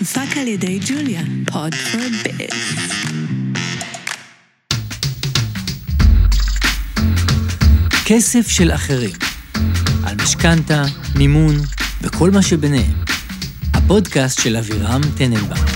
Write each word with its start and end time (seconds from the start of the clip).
הופק 0.00 0.36
על 0.40 0.48
ידי 0.48 0.78
ג'וליה, 0.86 1.20
Pod 1.52 1.74
for 1.74 2.00
Biz. 2.22 2.50
כסף 8.06 8.48
של 8.48 8.70
אחרים, 8.70 9.10
על 10.06 10.16
משכנתה, 10.22 10.82
מימון 11.18 11.54
וכל 12.02 12.30
מה 12.30 12.42
שביניהם. 12.42 12.92
הפודקאסט 13.74 14.42
של 14.42 14.56
אבירם 14.56 15.00
טננבאום. 15.18 15.66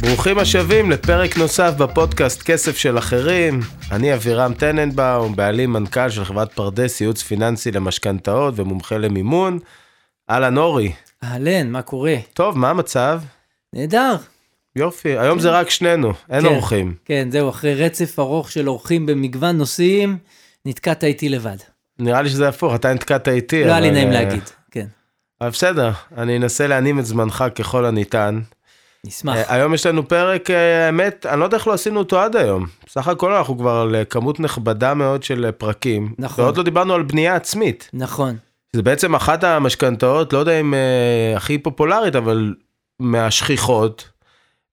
ברוכים 0.00 0.38
השבים 0.38 0.90
לפרק 0.90 1.36
נוסף 1.36 1.72
בפודקאסט 1.78 2.42
כסף 2.42 2.76
של 2.76 2.98
אחרים. 2.98 3.60
אני 3.92 4.14
אבירם 4.14 4.54
טננבאום, 4.54 5.36
בעלים 5.36 5.72
מנכ"ל 5.72 6.10
של 6.10 6.24
חברת 6.24 6.52
פרדס, 6.52 7.00
ייעוץ 7.00 7.22
פיננסי 7.22 7.72
למשכנתאות 7.72 8.54
ומומחה 8.56 8.98
למימון. 8.98 9.58
אהלן 10.30 10.56
אורי. 10.58 10.92
אהלן, 11.26 11.70
מה 11.70 11.82
קורה? 11.82 12.14
טוב, 12.34 12.58
מה 12.58 12.70
המצב? 12.70 13.20
נהדר. 13.72 14.16
יופי, 14.76 15.18
היום 15.18 15.38
זה 15.38 15.50
רק 15.50 15.70
שנינו, 15.70 16.12
אין 16.30 16.40
כן, 16.40 16.46
אורחים. 16.46 16.94
כן, 17.04 17.28
זהו, 17.30 17.48
אחרי 17.48 17.74
רצף 17.74 18.18
ארוך 18.18 18.50
של 18.50 18.68
אורחים 18.68 19.06
במגוון 19.06 19.56
נושאים, 19.58 20.18
נתקעת 20.66 21.04
איתי 21.04 21.28
לבד. 21.28 21.56
נראה 21.98 22.22
לי 22.22 22.28
שזה 22.28 22.48
הפוך, 22.48 22.74
אתה 22.74 22.94
נתקעת 22.94 23.28
איתי. 23.28 23.64
לא 23.64 23.70
היה 23.70 23.80
לי 23.80 23.90
נעים 23.90 24.08
אה, 24.08 24.12
להגיד, 24.12 24.42
כן. 24.70 24.86
אבל 25.40 25.50
בסדר, 25.50 25.90
אני 26.16 26.36
אנסה 26.36 26.66
להנים 26.66 26.98
את 26.98 27.06
זמנך 27.06 27.44
ככל 27.54 27.84
הניתן. 27.84 28.40
נשמח. 29.04 29.36
אה, 29.36 29.54
היום 29.54 29.74
יש 29.74 29.86
לנו 29.86 30.08
פרק, 30.08 30.50
אה, 30.50 30.86
האמת, 30.86 31.26
אני 31.26 31.40
לא 31.40 31.44
יודע 31.44 31.56
איך 31.56 31.66
לא 31.66 31.72
עשינו 31.72 31.98
אותו 31.98 32.20
עד 32.20 32.36
היום. 32.36 32.66
בסך 32.86 33.08
הכל 33.08 33.32
אנחנו 33.32 33.58
כבר 33.58 33.76
על 33.76 33.96
כמות 34.10 34.40
נכבדה 34.40 34.94
מאוד 34.94 35.22
של 35.22 35.50
פרקים. 35.58 36.14
נכון. 36.18 36.44
ועוד 36.44 36.56
לא 36.56 36.62
דיברנו 36.62 36.94
על 36.94 37.02
בנייה 37.02 37.36
עצמית. 37.36 37.90
נכון. 37.92 38.36
זה 38.76 38.82
בעצם 38.82 39.14
אחת 39.14 39.44
המשכנתאות, 39.44 40.32
לא 40.32 40.38
יודע 40.38 40.60
אם 40.60 40.74
אה, 40.74 41.36
הכי 41.36 41.58
פופולרית, 41.58 42.16
אבל 42.16 42.54
מהשכיחות, 43.00 44.08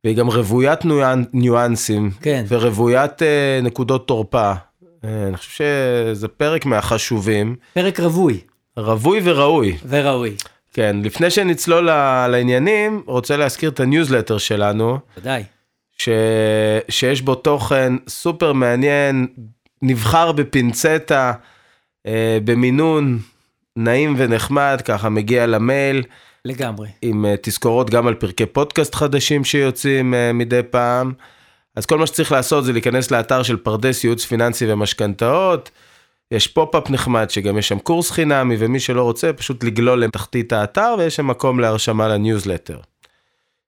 והיא 0.04 0.18
גם 0.18 0.28
רוויית 0.28 0.86
ניואנ- 0.86 1.30
ניואנסים, 1.34 2.12
כן. 2.22 2.46
ורוויית 2.48 3.22
אה, 3.22 3.60
נקודות 3.64 4.08
תורפה. 4.08 4.52
אה, 5.04 5.28
אני 5.28 5.38
חושב 5.38 5.52
שזה 5.52 6.28
פרק 6.28 6.66
מהחשובים, 6.66 7.56
פרק 7.74 8.00
רווי 8.00 8.40
רווי 8.78 9.20
וראוי. 9.24 9.78
וראוי. 9.90 10.36
כן, 10.74 10.96
לפני 11.04 11.30
שנצלול 11.30 11.86
לעניינים, 12.28 13.02
רוצה 13.06 13.38
להזכיר 13.38 13.70
את 13.70 13.80
הניוזלטר 13.80 14.38
שלנו, 14.38 14.98
ודאי. 15.18 15.44
ש... 15.98 16.10
שיש 16.90 17.22
בו 17.22 17.36
תוכן 17.36 17.94
סופר 18.08 18.54
מעניין, 18.54 19.28
נבחר 19.82 20.32
בפינצטה, 20.32 21.34
אה, 22.08 22.38
במינון 22.44 23.20
נעים 23.76 24.16
ונחמד, 24.18 24.82
ככה 24.86 25.10
מגיע 25.10 25.48
למייל, 25.48 26.04
לגמרי. 26.46 26.88
עם 27.02 27.26
אה, 27.26 27.36
תזכורות 27.42 27.90
גם 27.90 28.08
על 28.08 28.14
פרקי 28.14 28.46
פודקאסט 28.46 28.96
חדשים 28.96 29.44
שיוצאים 29.44 30.14
אה, 30.14 30.34
מדי 30.34 30.62
פעם. 30.70 31.14
אז 31.76 31.86
כל 31.86 31.98
מה 31.98 32.08
שצריך 32.08 32.32
לעשות 32.32 32.66
זה 32.66 32.74
להיכנס 32.74 33.12
לאתר 33.12 33.44
של 33.44 33.58
פרדס 33.58 34.04
ייעוץ 34.04 34.26
פיננסי 34.26 34.74
ומשכנתאות. 34.74 35.72
יש 36.32 36.48
pop-up 36.48 36.90
נחמד 36.90 37.30
שגם 37.30 37.58
יש 37.58 37.68
שם 37.68 37.80
קורס 37.80 38.12
חינמי 38.12 38.56
ומי 38.60 38.80
שלא 38.80 39.04
רוצה 39.04 39.34
פשוט 39.34 39.64
לגלול 39.64 40.04
לתחתית 40.04 40.54
האתר 40.54 40.96
ויש 40.98 41.16
שם 41.16 41.28
מקום 41.28 41.60
להרשמה 41.60 42.08
לניוזלטר. 42.08 42.80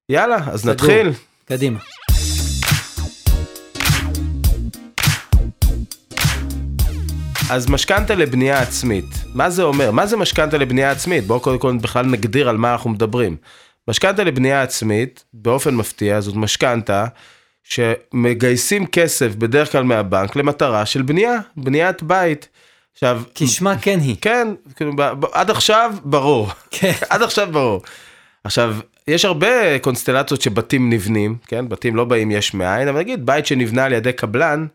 יאללה, 0.09 0.38
אז 0.52 0.62
סגור. 0.62 0.73
נתחיל. 0.73 1.12
קדימה. 1.45 1.80
אז 7.49 7.69
משכנתה 7.69 8.15
לבנייה 8.15 8.61
עצמית, 8.61 9.05
מה 9.33 9.49
זה 9.49 9.63
אומר? 9.63 9.91
מה 9.91 10.05
זה 10.05 10.17
משכנתה 10.17 10.57
לבנייה 10.57 10.91
עצמית? 10.91 11.23
בואו 11.23 11.39
קודם 11.39 11.59
כל 11.59 11.77
בכלל 11.81 12.05
נגדיר 12.05 12.49
על 12.49 12.57
מה 12.57 12.71
אנחנו 12.71 12.89
מדברים. 12.89 13.38
משכנתה 13.88 14.23
לבנייה 14.23 14.61
עצמית, 14.61 15.23
באופן 15.33 15.75
מפתיע, 15.75 16.21
זאת 16.21 16.35
משכנתה 16.35 17.05
שמגייסים 17.63 18.85
כסף 18.85 19.35
בדרך 19.35 19.71
כלל 19.71 19.83
מהבנק 19.83 20.35
למטרה 20.35 20.85
של 20.85 21.01
בנייה, 21.01 21.39
בניית 21.57 22.03
בית. 22.03 22.50
עכשיו, 22.94 23.22
כשמה 23.35 23.78
כן 23.78 24.00
היא. 24.00 24.16
כן, 24.22 24.47
כאילו, 24.75 24.94
עד 25.31 25.50
עכשיו 25.50 25.94
ברור, 26.03 26.50
כן. 26.72 26.94
עד 27.09 27.22
עכשיו 27.22 27.47
ברור. 27.51 27.81
עכשיו, 28.44 28.75
יש 29.07 29.25
הרבה 29.25 29.79
קונסטלציות 29.79 30.41
שבתים 30.41 30.89
נבנים, 30.89 31.38
כן? 31.47 31.69
בתים 31.69 31.95
לא 31.95 32.05
באים 32.05 32.31
יש 32.31 32.53
מאין, 32.53 32.88
אבל 32.88 33.00
נגיד 33.00 33.25
בית 33.25 33.45
שנבנה 33.45 33.85
על 33.85 33.94
ידי 33.94 34.13
קבלן, 34.13 34.66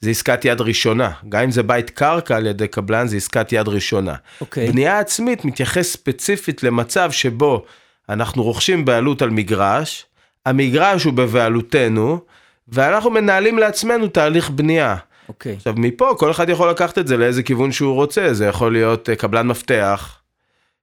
זה 0.00 0.10
עסקת 0.10 0.44
יד 0.44 0.60
ראשונה. 0.60 1.10
גם 1.28 1.42
אם 1.42 1.50
זה 1.50 1.62
בית 1.62 1.90
קרקע 1.90 2.36
על 2.36 2.46
ידי 2.46 2.68
קבלן, 2.68 3.08
זה 3.08 3.16
עסקת 3.16 3.52
יד 3.52 3.68
ראשונה. 3.68 4.14
אוקיי. 4.40 4.72
בנייה 4.72 4.98
עצמית 4.98 5.44
מתייחס 5.44 5.92
ספציפית 5.92 6.62
למצב 6.62 7.10
שבו 7.10 7.64
אנחנו 8.08 8.42
רוכשים 8.42 8.84
בעלות 8.84 9.22
על 9.22 9.30
מגרש, 9.30 10.06
המגרש 10.46 11.04
הוא 11.04 11.12
בבעלותנו, 11.12 12.20
ואנחנו 12.68 13.10
מנהלים 13.10 13.58
לעצמנו 13.58 14.08
תהליך 14.08 14.50
בנייה. 14.50 14.96
אוקיי. 15.28 15.52
עכשיו 15.52 15.74
מפה 15.76 16.14
כל 16.18 16.30
אחד 16.30 16.48
יכול 16.48 16.70
לקחת 16.70 16.98
את 16.98 17.06
זה 17.06 17.16
לאיזה 17.16 17.42
כיוון 17.42 17.72
שהוא 17.72 17.94
רוצה, 17.94 18.34
זה 18.34 18.46
יכול 18.46 18.72
להיות 18.72 19.10
אה, 19.10 19.16
קבלן 19.16 19.46
מפתח, 19.46 20.18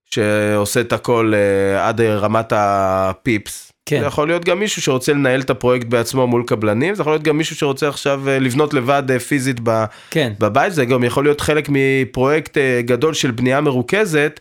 שעושה 0.05 0.81
את 0.81 0.93
הכל 0.93 1.33
אה, 1.35 1.87
עד 1.87 2.01
אה, 2.01 2.17
רמת 2.17 2.53
הפיפס. 2.55 3.71
כן. 3.85 3.99
זה 3.99 4.05
יכול 4.05 4.27
להיות 4.27 4.45
גם 4.45 4.59
מישהו 4.59 4.81
שרוצה 4.81 5.13
לנהל 5.13 5.41
את 5.41 5.49
הפרויקט 5.49 5.87
בעצמו 5.87 6.27
מול 6.27 6.43
קבלנים, 6.47 6.95
זה 6.95 7.01
יכול 7.01 7.13
להיות 7.13 7.23
גם 7.23 7.37
מישהו 7.37 7.55
שרוצה 7.55 7.87
עכשיו 7.87 8.29
אה, 8.29 8.39
לבנות 8.39 8.73
לבד 8.73 9.03
אה, 9.11 9.19
פיזית 9.19 9.59
ב, 9.63 9.85
כן. 10.11 10.33
בבית, 10.39 10.73
זה 10.73 10.85
גם 10.85 11.03
יכול 11.03 11.23
להיות 11.23 11.41
חלק 11.41 11.69
מפרויקט 11.71 12.57
אה, 12.57 12.81
גדול 12.81 13.13
של 13.13 13.31
בנייה 13.31 13.61
מרוכזת, 13.61 14.39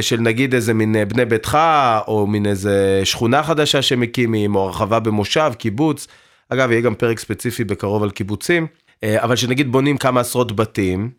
של 0.00 0.20
נגיד 0.20 0.54
איזה 0.54 0.74
מין 0.74 0.96
בני 1.08 1.24
ביתך, 1.24 1.58
או 2.06 2.26
מין 2.26 2.46
איזה 2.46 3.00
שכונה 3.04 3.42
חדשה 3.42 3.82
שמקימים, 3.82 4.54
או 4.54 4.62
הרחבה 4.62 5.00
במושב, 5.00 5.52
קיבוץ. 5.58 6.06
אגב, 6.48 6.70
יהיה 6.70 6.80
גם 6.80 6.94
פרק 6.94 7.18
ספציפי 7.18 7.64
בקרוב 7.64 8.02
על 8.02 8.10
קיבוצים, 8.10 8.66
אבל 9.04 9.36
שנגיד 9.36 9.72
בונים 9.72 9.96
כמה 9.96 10.20
עשרות 10.20 10.56
בתים, 10.56 11.10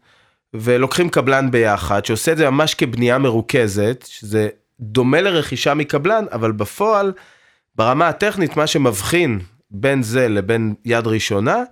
ולוקחים 0.54 1.10
קבלן 1.10 1.52
ביחד, 1.52 2.06
שעושה 2.06 2.32
את 2.32 2.38
זה 2.38 2.50
ממש 2.50 2.74
כבנייה 2.74 3.18
מרוכזת, 3.18 4.06
שזה 4.10 4.50
דומה 4.80 5.22
לרכישה 5.22 5.74
מקבלן, 5.74 6.26
אבל 6.32 6.52
בפועל, 6.52 7.14
ברמה 7.78 8.08
הטכנית, 8.08 8.58
מה 8.58 8.68
שמבחין 8.68 9.40
בין 9.72 10.04
זה 10.04 10.28
לבין 10.28 10.76
יד 10.86 11.08
ראשונה, 11.08 11.64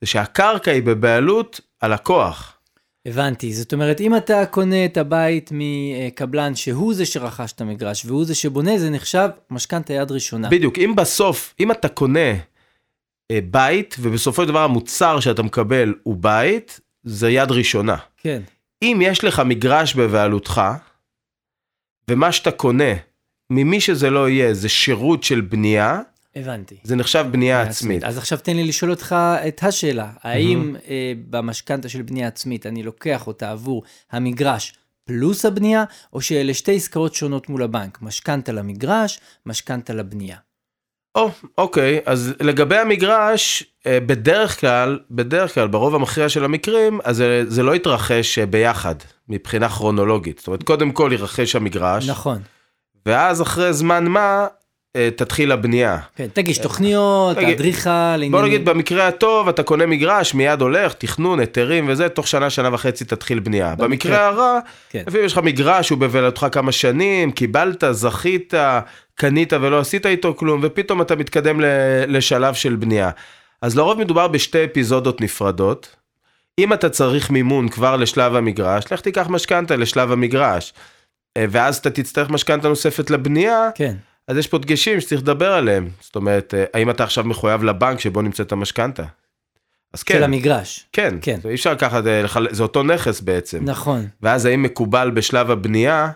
זה 0.00 0.06
שהקרקע 0.06 0.70
היא 0.70 0.82
בבעלות 0.82 1.60
הלקוח. 1.82 2.58
הבנתי. 3.06 3.52
זאת 3.52 3.72
אומרת, 3.72 4.00
אם 4.00 4.16
אתה 4.16 4.46
קונה 4.46 4.84
את 4.84 4.96
הבית 4.96 5.50
מקבלן 5.54 6.54
שהוא 6.54 6.94
זה 6.94 7.06
שרכש 7.06 7.52
את 7.52 7.60
המגרש 7.60 8.04
והוא 8.04 8.24
זה 8.24 8.34
שבונה, 8.34 8.78
זה 8.78 8.90
נחשב 8.90 9.28
משכנתה 9.50 9.92
יד 9.92 10.10
ראשונה. 10.10 10.48
בדיוק, 10.48 10.78
אם 10.78 10.92
בסוף, 10.96 11.54
אם 11.60 11.70
אתה 11.70 11.88
קונה 11.88 12.30
אה, 13.30 13.38
בית, 13.50 13.96
ובסופו 14.00 14.42
של 14.42 14.48
דבר 14.48 14.62
המוצר 14.64 15.20
שאתה 15.20 15.42
מקבל 15.42 15.94
הוא 16.02 16.16
בית, 16.20 16.80
זה 17.02 17.30
יד 17.30 17.50
ראשונה. 17.50 17.96
כן. 18.16 18.42
אם 18.82 18.98
יש 19.02 19.24
לך 19.24 19.42
מגרש 19.46 19.94
בבעלותך, 19.94 20.60
ומה 22.10 22.32
שאתה 22.32 22.50
קונה, 22.50 22.92
ממי 23.50 23.80
שזה 23.80 24.10
לא 24.10 24.28
יהיה, 24.28 24.54
זה 24.54 24.68
שירות 24.68 25.22
של 25.22 25.40
בנייה, 25.40 26.00
הבנתי. 26.36 26.76
זה 26.82 26.96
נחשב 26.96 27.26
בנייה 27.30 27.62
עצמית. 27.62 28.04
אז 28.04 28.18
עכשיו 28.18 28.38
תן 28.38 28.56
לי 28.56 28.64
לשאול 28.64 28.90
אותך 28.90 29.16
את 29.48 29.62
השאלה, 29.62 30.10
האם 30.22 30.76
אה, 30.88 31.12
במשכנתה 31.30 31.88
של 31.88 32.02
בנייה 32.02 32.28
עצמית 32.28 32.66
אני 32.66 32.82
לוקח 32.82 33.26
אותה 33.26 33.50
עבור 33.50 33.82
המגרש 34.12 34.72
פלוס 35.04 35.44
הבנייה, 35.44 35.84
או 36.12 36.20
שאלה 36.20 36.54
שתי 36.54 36.76
עסקאות 36.76 37.14
שונות 37.14 37.48
מול 37.48 37.62
הבנק, 37.62 37.98
משכנתה 38.02 38.52
למגרש, 38.52 39.20
משכנתה 39.46 39.92
לבנייה. 39.92 40.36
או, 41.14 41.30
אוקיי, 41.58 42.00
אז 42.06 42.34
לגבי 42.40 42.76
המגרש, 42.78 43.64
אה, 43.86 44.00
בדרך 44.00 44.60
כלל, 44.60 44.98
בדרך 45.10 45.54
כלל, 45.54 45.68
ברוב 45.68 45.94
המכריע 45.94 46.28
של 46.28 46.44
המקרים, 46.44 47.00
אז 47.04 47.16
זה, 47.16 47.44
זה 47.48 47.62
לא 47.62 47.76
יתרחש 47.76 48.38
אה, 48.38 48.46
ביחד, 48.46 48.94
מבחינה 49.28 49.68
כרונולוגית. 49.68 50.38
זאת 50.38 50.46
אומרת, 50.46 50.62
קודם 50.62 50.92
כל 50.92 51.10
יירכש 51.12 51.56
המגרש, 51.56 52.08
נכון. 52.08 52.42
ואז 53.06 53.42
אחרי 53.42 53.72
זמן 53.72 54.04
מה, 54.04 54.46
אה, 54.96 55.08
תתחיל 55.16 55.52
הבנייה. 55.52 55.98
כן, 56.16 56.26
תגיש 56.32 56.58
תוכניות, 56.58 57.38
אדריכל, 57.38 57.90
בוא 57.90 58.14
עניינים. 58.14 58.44
נגיד 58.44 58.64
במקרה 58.64 59.08
הטוב 59.08 59.48
אתה 59.48 59.62
קונה 59.62 59.86
מגרש 59.86 60.34
מיד 60.34 60.60
הולך 60.60 60.92
תכנון 60.92 61.40
היתרים 61.40 61.88
וזה 61.88 62.08
תוך 62.08 62.28
שנה 62.28 62.50
שנה 62.50 62.74
וחצי 62.74 63.04
תתחיל 63.04 63.38
בנייה. 63.38 63.74
במקרה 63.74 64.26
הרע 64.26 64.58
כן. 64.90 65.02
לפעמים 65.06 65.26
יש 65.26 65.32
לך 65.32 65.38
מגרש 65.38 65.90
הוא 65.90 65.98
בבעלותך 65.98 66.46
כמה 66.52 66.72
שנים 66.72 67.30
קיבלת 67.30 67.84
זכית 67.90 68.54
קנית 69.14 69.52
ולא 69.52 69.78
עשית 69.78 70.06
איתו 70.06 70.34
כלום 70.36 70.60
ופתאום 70.62 71.02
אתה 71.02 71.16
מתקדם 71.16 71.60
לשלב 72.06 72.54
של 72.54 72.76
בנייה. 72.76 73.10
אז 73.62 73.76
לרוב 73.76 73.98
מדובר 73.98 74.28
בשתי 74.28 74.64
אפיזודות 74.64 75.20
נפרדות. 75.20 75.96
אם 76.58 76.72
אתה 76.72 76.88
צריך 76.88 77.30
מימון 77.30 77.68
כבר 77.68 77.96
לשלב 77.96 78.34
המגרש 78.34 78.92
לך 78.92 79.00
תיקח 79.00 79.26
משכנתה 79.28 79.76
לשלב 79.76 80.12
המגרש. 80.12 80.72
אה, 81.36 81.44
ואז 81.50 81.76
אתה 81.76 81.90
תצטרך 81.90 82.30
משכנתה 82.30 82.68
נוספת 82.68 83.10
לבנייה. 83.10 83.68
כן, 83.74 83.94
אז 84.28 84.36
יש 84.36 84.46
פה 84.46 84.58
דגשים 84.58 85.00
שצריך 85.00 85.20
לדבר 85.20 85.52
עליהם. 85.52 85.88
זאת 86.00 86.16
אומרת, 86.16 86.54
אה, 86.54 86.64
האם 86.74 86.90
אתה 86.90 87.04
עכשיו 87.04 87.24
מחויב 87.24 87.64
לבנק 87.64 88.00
שבו 88.00 88.22
נמצאת 88.22 88.52
המשכנתה? 88.52 89.02
אז 89.92 90.02
כן, 90.02 90.14
של 90.14 90.22
המגרש. 90.24 90.86
כן, 90.92 91.14
כן. 91.22 91.38
אי 91.48 91.54
אפשר 91.54 91.74
לחל- 92.22 92.46
זה 92.50 92.62
אותו 92.62 92.82
נכס 92.82 93.20
בעצם. 93.20 93.58
נכון, 93.64 94.06
ואז 94.22 94.46
האם 94.46 94.62
מקובל 94.62 95.10
בשלב 95.10 95.50
הבנייה 95.50 96.10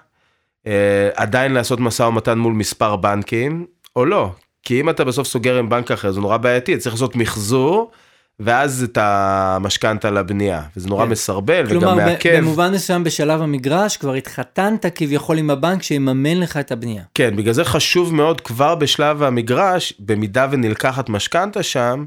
אה, 0.67 1.09
עדיין 1.15 1.53
לעשות 1.53 1.81
משא 1.81 2.03
ומתן 2.03 2.38
מול 2.38 2.53
מספר 2.53 2.97
בנקים, 2.97 3.67
או 3.97 4.05
לא. 4.05 4.32
כי 4.62 4.81
אם 4.81 4.91
אתה 4.91 5.05
בסוף 5.05 5.26
סוגר 5.29 5.59
עם 5.59 5.69
בנק 5.69 5.91
אחר 5.91 6.12
זה 6.12 6.20
נורא 6.20 6.37
בעייתי, 6.37 6.76
צריך 6.79 6.94
לעשות 6.94 7.17
מחזור. 7.17 7.91
ואז 8.40 8.82
את 8.82 8.99
המשכנתה 9.00 10.11
לבנייה, 10.11 10.62
וזה 10.76 10.88
נורא 10.88 11.05
כן. 11.05 11.11
מסרבל 11.11 11.64
וגם 11.69 11.81
כלומר, 11.81 11.94
ב- 11.94 12.06
מעכב. 12.06 12.37
במובן 12.37 12.73
מסוים 12.73 13.05
בשלב 13.05 13.43
המגרש 13.43 13.96
כבר 13.96 14.14
התחתנת 14.14 14.87
כביכול 14.94 15.38
עם 15.38 15.50
הבנק 15.50 15.82
שיממן 15.82 16.40
לך 16.40 16.56
את 16.56 16.73
הבנייה. 16.73 17.02
כן, 17.14 17.37
בגלל 17.37 17.52
זה 17.52 17.64
חשוב 17.64 18.14
מאוד 18.14 18.40
כבר 18.40 18.75
בשלב 18.75 19.23
המגרש, 19.23 19.93
במידה 19.99 20.46
ונלקחת 20.50 21.08
משכנתה 21.08 21.62
שם, 21.62 22.05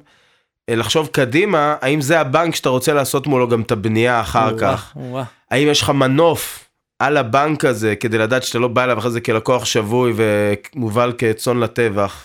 אה, 0.70 0.76
לחשוב 0.76 1.08
קדימה, 1.12 1.76
האם 1.82 2.02
זה 2.02 2.20
הבנק 2.20 2.56
שאתה 2.56 2.70
רוצה 2.70 2.94
לעשות 2.94 3.28
מולו 3.28 3.48
גם 3.48 3.62
את 3.62 3.72
הבנייה 3.72 4.22
אחר 4.22 4.58
כך? 4.58 4.92
וואו, 4.96 5.12
וואו. 5.12 5.24
האם 5.52 5.68
יש 5.68 5.82
לך 5.82 5.90
מנוף 5.90 6.68
על 7.00 7.18
הבנק 7.18 7.66
הזה 7.66 7.96
כדי 7.96 8.18
לדעת 8.18 8.44
שאתה 8.44 8.60
לא 8.60 8.68
בא 8.68 8.84
אליו 8.84 9.00
אחרי 9.00 9.12
זה 9.12 9.22
כלקוח 9.22 9.66
שבוי 9.66 10.14
ומובל 10.16 11.14
כצאן 11.18 11.60
לטבח? 11.60 12.24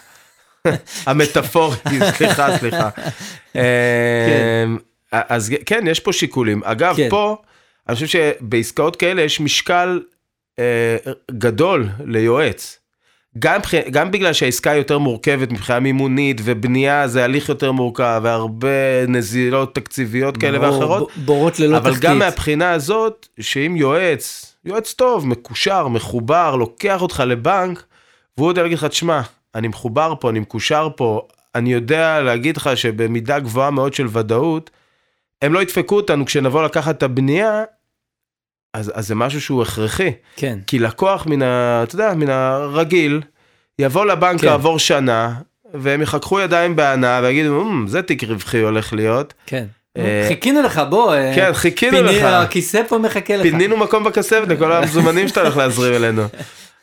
המטאפורי, 1.06 1.76
סליחה, 2.16 2.58
סליחה. 2.58 2.88
אמ, 3.54 3.60
אז 5.12 5.52
כן, 5.66 5.84
יש 5.86 6.00
פה 6.00 6.12
שיקולים. 6.12 6.60
אגב, 6.64 6.96
כן. 6.96 7.08
פה, 7.10 7.36
אני 7.88 7.94
חושב 7.94 8.06
שבעסקאות 8.06 8.96
כאלה 8.96 9.22
יש 9.22 9.40
משקל 9.40 10.00
אה, 10.58 10.96
גדול 11.30 11.88
ליועץ. 12.04 12.78
גם, 13.38 13.60
גם 13.90 14.10
בגלל 14.10 14.32
שהעסקה 14.32 14.70
היא 14.70 14.78
יותר 14.78 14.98
מורכבת 14.98 15.52
מבחינה 15.52 15.80
מימונית 15.80 16.40
ובנייה 16.44 17.08
זה 17.08 17.24
הליך 17.24 17.48
יותר 17.48 17.72
מורכב 17.72 18.20
והרבה 18.24 19.06
נזילות 19.08 19.74
תקציביות 19.74 20.36
כאלה 20.36 20.58
ברור, 20.58 20.74
ואחרות. 20.74 21.10
ב- 21.16 21.20
בורות 21.26 21.60
ללא 21.60 21.76
אבל 21.76 21.90
תחתית. 21.90 22.04
גם 22.10 22.18
מהבחינה 22.18 22.70
הזאת, 22.72 23.28
שאם 23.40 23.76
יועץ, 23.76 24.54
יועץ 24.64 24.92
טוב, 24.92 25.26
מקושר, 25.26 25.88
מחובר, 25.88 26.56
לוקח 26.56 27.02
אותך 27.02 27.22
לבנק, 27.26 27.84
והוא 28.38 28.48
יודע 28.50 28.62
להגיד 28.62 28.78
לך, 28.78 28.84
תשמע, 28.84 29.20
אני 29.56 29.68
מחובר 29.68 30.14
פה, 30.20 30.30
אני 30.30 30.38
מקושר 30.40 30.88
פה, 30.96 31.22
אני 31.54 31.72
יודע 31.72 32.20
להגיד 32.22 32.56
לך 32.56 32.70
שבמידה 32.74 33.38
גבוהה 33.38 33.70
מאוד 33.70 33.94
של 33.94 34.06
ודאות, 34.12 34.70
הם 35.42 35.52
לא 35.54 35.62
ידפקו 35.62 35.96
אותנו 35.96 36.26
כשנבוא 36.26 36.62
לקחת 36.64 36.98
את 36.98 37.02
הבנייה, 37.02 37.62
אז, 38.74 38.92
אז 38.94 39.06
זה 39.06 39.14
משהו 39.14 39.40
שהוא 39.40 39.62
הכרחי. 39.62 40.12
כן, 40.36 40.58
כי 40.66 40.78
לקוח 40.78 41.26
מן 41.26 41.42
ה... 41.42 41.80
אתה 41.82 41.94
יודע, 41.94 42.14
מן 42.14 42.30
הרגיל, 42.30 43.20
יבוא 43.78 44.04
לבנק 44.06 44.40
כן. 44.40 44.46
כעבור 44.48 44.78
שנה, 44.78 45.34
והם 45.74 46.02
יחככו 46.02 46.40
ידיים 46.40 46.76
בהנאה 46.76 47.20
ויגידו, 47.22 47.62
"אמ, 47.62 47.86
זה 47.88 48.02
תיק 48.02 48.24
רווחי 48.24 48.60
הולך 48.60 48.92
להיות. 48.92 49.34
כן. 49.46 49.64
אה, 49.98 50.24
חיכינו 50.28 50.62
לך, 50.62 50.82
בוא. 50.90 51.14
אה, 51.14 51.32
כן, 51.34 51.52
חיכינו 51.52 52.02
לך. 52.02 52.22
הכיסא 52.22 52.82
פה 52.88 52.98
מחכה 52.98 53.36
לך. 53.36 53.42
פינינו 53.42 53.76
מקום 53.76 54.04
בכספת 54.04 54.48
לכל 54.48 54.72
המזומנים 54.72 55.28
שאתה 55.28 55.40
הולך 55.40 55.56
להזרים 55.56 55.94
אלינו. 55.94 56.22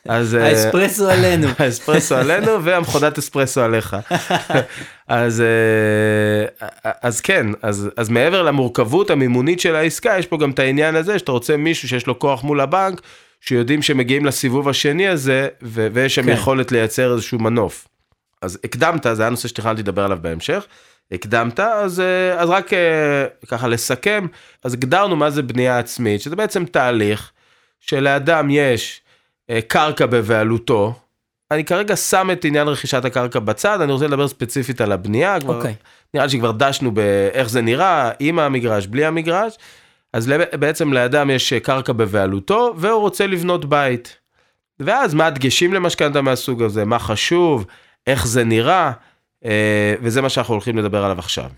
אז 0.07 0.35
אה, 0.35 0.47
האספרסו 0.47 1.09
עלינו. 1.09 1.47
האספרסו 1.59 2.15
עלינו 2.15 2.63
והמכונת 2.63 3.17
אספרסו 3.17 3.61
עליך. 3.61 3.97
אז 5.07 5.41
אה, 5.41 6.69
אז 7.01 7.21
כן 7.21 7.47
אז 7.61 7.89
אז 7.97 8.09
מעבר 8.09 8.41
למורכבות 8.41 9.09
המימונית 9.09 9.59
של 9.59 9.75
העסקה 9.75 10.15
יש 10.19 10.27
פה 10.27 10.37
גם 10.37 10.51
את 10.51 10.59
העניין 10.59 10.95
הזה 10.95 11.19
שאתה 11.19 11.31
רוצה 11.31 11.57
מישהו 11.57 11.89
שיש 11.89 12.07
לו 12.07 12.19
כוח 12.19 12.43
מול 12.43 12.61
הבנק 12.61 13.01
שיודעים 13.41 13.81
שמגיעים 13.81 14.25
לסיבוב 14.25 14.69
השני 14.69 15.07
הזה 15.07 15.47
ו- 15.61 15.87
ויש 15.93 16.15
שם 16.15 16.23
כן. 16.23 16.29
יכולת 16.29 16.71
לייצר 16.71 17.13
איזשהו 17.13 17.39
מנוף. 17.39 17.87
אז 18.41 18.59
הקדמת 18.63 19.05
זה 19.13 19.21
היה 19.21 19.29
נושא 19.29 19.47
שתכננתי 19.47 19.81
לדבר 19.81 20.03
עליו 20.03 20.17
בהמשך. 20.21 20.65
הקדמת 21.11 21.59
אז 21.59 21.99
אה, 21.99 22.39
אז 22.41 22.49
רק 22.49 22.69
ככה 23.47 23.67
לסכם 23.67 24.27
אז 24.63 24.73
הגדרנו 24.73 25.15
מה 25.15 25.29
זה 25.29 25.41
בנייה 25.41 25.79
עצמית 25.79 26.21
שזה 26.21 26.35
בעצם 26.35 26.65
תהליך 26.65 27.31
שלאדם 27.79 28.49
יש 28.49 29.02
קרקע 29.67 30.05
בבעלותו. 30.05 30.93
אני 31.51 31.65
כרגע 31.65 31.95
שם 31.95 32.29
את 32.31 32.45
עניין 32.45 32.67
רכישת 32.67 33.05
הקרקע 33.05 33.39
בצד, 33.39 33.81
אני 33.81 33.91
רוצה 33.91 34.07
לדבר 34.07 34.27
ספציפית 34.27 34.81
על 34.81 34.91
הבנייה, 34.91 35.39
כבר, 35.39 35.57
אוקיי. 35.57 35.75
נראה 36.13 36.25
לי 36.25 36.31
שכבר 36.31 36.51
דשנו 36.51 36.91
באיך 36.91 37.49
זה 37.49 37.61
נראה, 37.61 38.11
עם 38.19 38.39
המגרש, 38.39 38.87
בלי 38.87 39.05
המגרש, 39.05 39.57
אז 40.13 40.31
בעצם 40.59 40.93
לאדם 40.93 41.29
יש 41.29 41.53
אה, 41.53 41.59
קרקע 41.59 41.93
בבעלותו, 41.93 42.73
והוא 42.77 43.01
רוצה 43.01 43.27
לבנות 43.27 43.65
בית. 43.65 44.17
ואז 44.79 45.13
מה 45.13 45.25
הדגשים 45.25 45.73
למשכנתה 45.73 46.21
מהסוג 46.21 46.63
הזה, 46.63 46.85
מה 46.85 46.99
חשוב, 46.99 47.65
איך 48.07 48.27
זה 48.27 48.43
נראה, 48.43 48.91
אה, 49.45 49.95
וזה 50.01 50.21
מה 50.21 50.29
שאנחנו 50.29 50.53
הולכים 50.53 50.77
לדבר 50.77 51.03
עליו 51.03 51.19
עכשיו. 51.19 51.49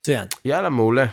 מצוין. 0.00 0.26
יאללה, 0.44 0.68
מעולה. 0.68 1.06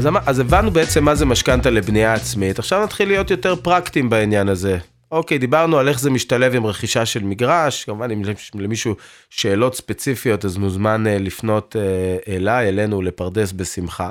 אז, 0.00 0.08
אז 0.26 0.38
הבנו 0.38 0.70
בעצם 0.70 1.04
מה 1.04 1.14
זה 1.14 1.26
משכנתה 1.26 1.70
לבנייה 1.70 2.14
עצמית, 2.14 2.58
עכשיו 2.58 2.84
נתחיל 2.84 3.08
להיות 3.08 3.30
יותר 3.30 3.56
פרקטיים 3.56 4.10
בעניין 4.10 4.48
הזה. 4.48 4.78
אוקיי, 5.12 5.38
דיברנו 5.38 5.78
על 5.78 5.88
איך 5.88 6.00
זה 6.00 6.10
משתלב 6.10 6.54
עם 6.54 6.66
רכישה 6.66 7.06
של 7.06 7.22
מגרש, 7.22 7.84
כמובן 7.84 8.10
אם 8.10 8.22
יש 8.38 8.50
למישהו 8.54 8.94
שאלות 9.30 9.74
ספציפיות 9.74 10.44
אז 10.44 10.56
מוזמן 10.56 11.06
אה, 11.06 11.18
לפנות 11.18 11.76
אה, 11.78 12.34
אליי, 12.34 12.68
אלינו 12.68 13.02
לפרדס 13.02 13.52
בשמחה. 13.52 14.10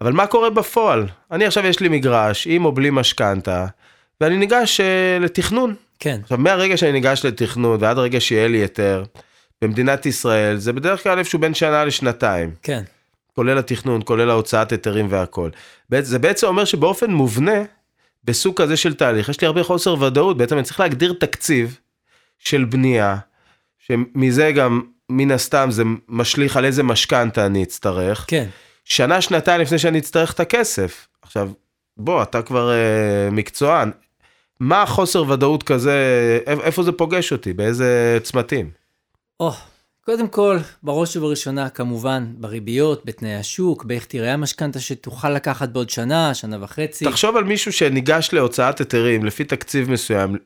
אבל 0.00 0.12
מה 0.12 0.26
קורה 0.26 0.50
בפועל? 0.50 1.06
אני 1.30 1.46
עכשיו 1.46 1.66
יש 1.66 1.80
לי 1.80 1.88
מגרש, 1.88 2.46
עם 2.46 2.64
או 2.64 2.72
בלי 2.72 2.90
משכנתה, 2.92 3.66
ואני 4.20 4.36
ניגש 4.36 4.80
אה, 4.80 5.18
לתכנון. 5.20 5.74
כן. 5.98 6.20
עכשיו, 6.22 6.38
מהרגע 6.38 6.76
שאני 6.76 6.92
ניגש 6.92 7.24
לתכנון 7.24 7.76
ועד 7.80 7.98
הרגע 7.98 8.20
שיהיה 8.20 8.48
לי 8.48 8.58
היתר, 8.58 9.04
במדינת 9.62 10.06
ישראל, 10.06 10.56
זה 10.56 10.72
בדרך 10.72 11.02
כלל 11.02 11.18
איפשהו 11.18 11.38
בין 11.38 11.54
שנה 11.54 11.84
לשנתיים, 11.84 12.50
כן. 12.62 12.82
כולל 13.32 13.58
התכנון, 13.58 14.00
כולל 14.04 14.30
ההוצאת 14.30 14.72
היתרים 14.72 15.06
והכל. 15.10 15.50
זה 16.00 16.18
בעצם 16.18 16.46
אומר 16.46 16.64
שבאופן 16.64 17.10
מובנה, 17.10 17.62
בסוג 18.24 18.62
כזה 18.62 18.76
של 18.76 18.94
תהליך, 18.94 19.28
יש 19.28 19.40
לי 19.40 19.46
הרבה 19.46 19.62
חוסר 19.62 20.02
ודאות, 20.02 20.36
בעצם 20.36 20.54
אני 20.56 20.64
צריך 20.64 20.80
להגדיר 20.80 21.14
תקציב 21.20 21.78
של 22.38 22.64
בנייה, 22.64 23.16
שמזה 23.78 24.52
גם, 24.52 24.82
מן 25.08 25.30
הסתם, 25.30 25.68
זה 25.70 25.82
משליך 26.08 26.56
על 26.56 26.64
איזה 26.64 26.82
משכנתה 26.82 27.46
אני 27.46 27.62
אצטרך. 27.62 28.24
כן. 28.28 28.46
שנה, 28.84 29.20
שנתיים 29.20 29.60
לפני 29.60 29.78
שאני 29.78 29.98
אצטרך 29.98 30.32
את 30.32 30.40
הכסף. 30.40 31.08
עכשיו, 31.22 31.50
בוא, 31.96 32.22
אתה 32.22 32.42
כבר 32.42 32.70
אה, 32.72 33.30
מקצוען. 33.30 33.90
מה 34.60 34.82
החוסר 34.82 35.30
ודאות 35.30 35.62
כזה, 35.62 35.94
איפ- 36.46 36.60
איפה 36.62 36.82
זה 36.82 36.92
פוגש 36.92 37.32
אותי, 37.32 37.52
באיזה 37.52 38.18
צמתים? 38.22 38.70
או, 39.40 39.52
קודם 40.04 40.28
כל, 40.28 40.58
בראש 40.82 41.16
ובראשונה, 41.16 41.68
כמובן, 41.68 42.26
בריביות, 42.36 43.02
בתנאי 43.04 43.34
השוק, 43.34 43.84
באיך 43.84 44.04
תראה 44.04 44.32
המשכנתה 44.32 44.80
שתוכל 44.80 45.30
לקחת 45.30 45.68
בעוד 45.68 45.90
שנה, 45.90 46.34
שנה 46.34 46.56
וחצי. 46.60 47.04
תחשוב 47.04 47.36
על 47.36 47.44
מישהו 47.44 47.72
שניגש 47.72 48.30
להוצאת 48.32 48.78
היתרים 48.78 49.24
לפי 49.24 49.44
תקציב 49.44 49.90
מסוים 49.90 50.36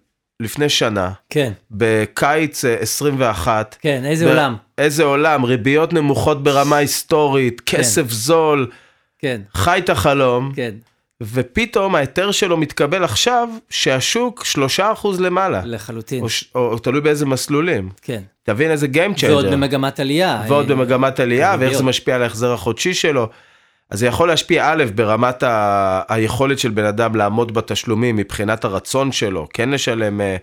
לפני 0.41 0.69
שנה, 0.69 1.13
כן, 1.31 1.53
בקיץ 1.71 2.65
אה, 2.65 2.75
21. 2.81 3.77
כן, 3.81 4.05
איזה 4.05 4.25
ב- 4.27 4.29
עולם. 4.29 4.57
איזה 4.79 5.05
עולם, 5.05 5.45
ריביות 5.45 5.93
נמוכות 5.93 6.43
ברמה 6.43 6.77
היסטורית, 6.77 7.61
כסף 7.61 8.11
זול, 8.11 8.71
כן, 9.19 9.41
חי 9.55 9.79
את 9.85 9.91
החלום, 9.91 10.53
כן, 10.57 10.75
ופתאום 11.23 11.95
ההיתר 11.95 12.31
שלו 12.31 12.57
מתקבל 12.57 13.05
עכשיו 13.05 13.49
שהשוק 13.71 14.45
3% 15.03 15.07
למעלה. 15.19 15.63
לחלוטין. 15.65 16.23
או, 16.23 16.29
או, 16.55 16.73
או 16.73 16.79
תלוי 16.79 17.01
באיזה 17.01 17.27
מסלולים. 17.27 17.89
כן. 18.03 18.23
תבין 18.43 18.71
איזה 18.71 18.87
Game 18.87 19.19
Changer. 19.19 19.27
ועוד 19.31 19.47
במגמת 19.47 20.01
עלייה. 20.01 20.43
ועוד 20.49 20.71
אה, 20.71 20.77
במגמת 20.77 21.21
עלייה, 21.21 21.57
ואיך. 21.59 21.77
זה 21.79 21.83
משפיע 21.85 22.15
על 22.15 22.23
ההחזר 22.23 22.53
החודשי 22.53 22.95
שלו. 22.95 23.29
אז 23.91 23.99
זה 23.99 24.07
יכול 24.07 24.29
להשפיע 24.29 24.73
א', 24.73 24.85
ברמת 24.95 25.43
ה... 25.43 26.03
היכולת 26.09 26.59
של 26.59 26.71
בן 26.71 26.85
אדם 26.85 27.15
לעמוד 27.15 27.55
בתשלומים 27.55 28.17
מבחינת 28.17 28.65
הרצון 28.65 29.13
שלו, 29.13 29.49
כן 29.53 29.69
לשלם 29.71 30.21
אה, 30.21 30.37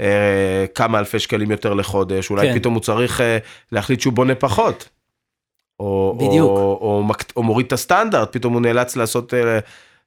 אה, 0.00 0.64
כמה 0.74 0.98
אלפי 0.98 1.18
שקלים 1.18 1.50
יותר 1.50 1.74
לחודש, 1.74 2.30
אולי 2.30 2.48
כן. 2.48 2.58
פתאום 2.58 2.74
הוא 2.74 2.80
צריך 2.82 3.20
אה, 3.20 3.38
להחליט 3.72 4.00
שהוא 4.00 4.12
בונה 4.12 4.34
פחות. 4.34 4.88
או, 5.80 6.14
בדיוק. 6.20 6.48
או, 6.48 6.78
או, 6.80 7.02
מק- 7.04 7.32
או 7.36 7.42
מוריד 7.42 7.66
את 7.66 7.72
הסטנדרט, 7.72 8.32
פתאום 8.32 8.52
הוא 8.52 8.62
נאלץ 8.62 8.96
לעשות, 8.96 9.34
אה, 9.34 9.58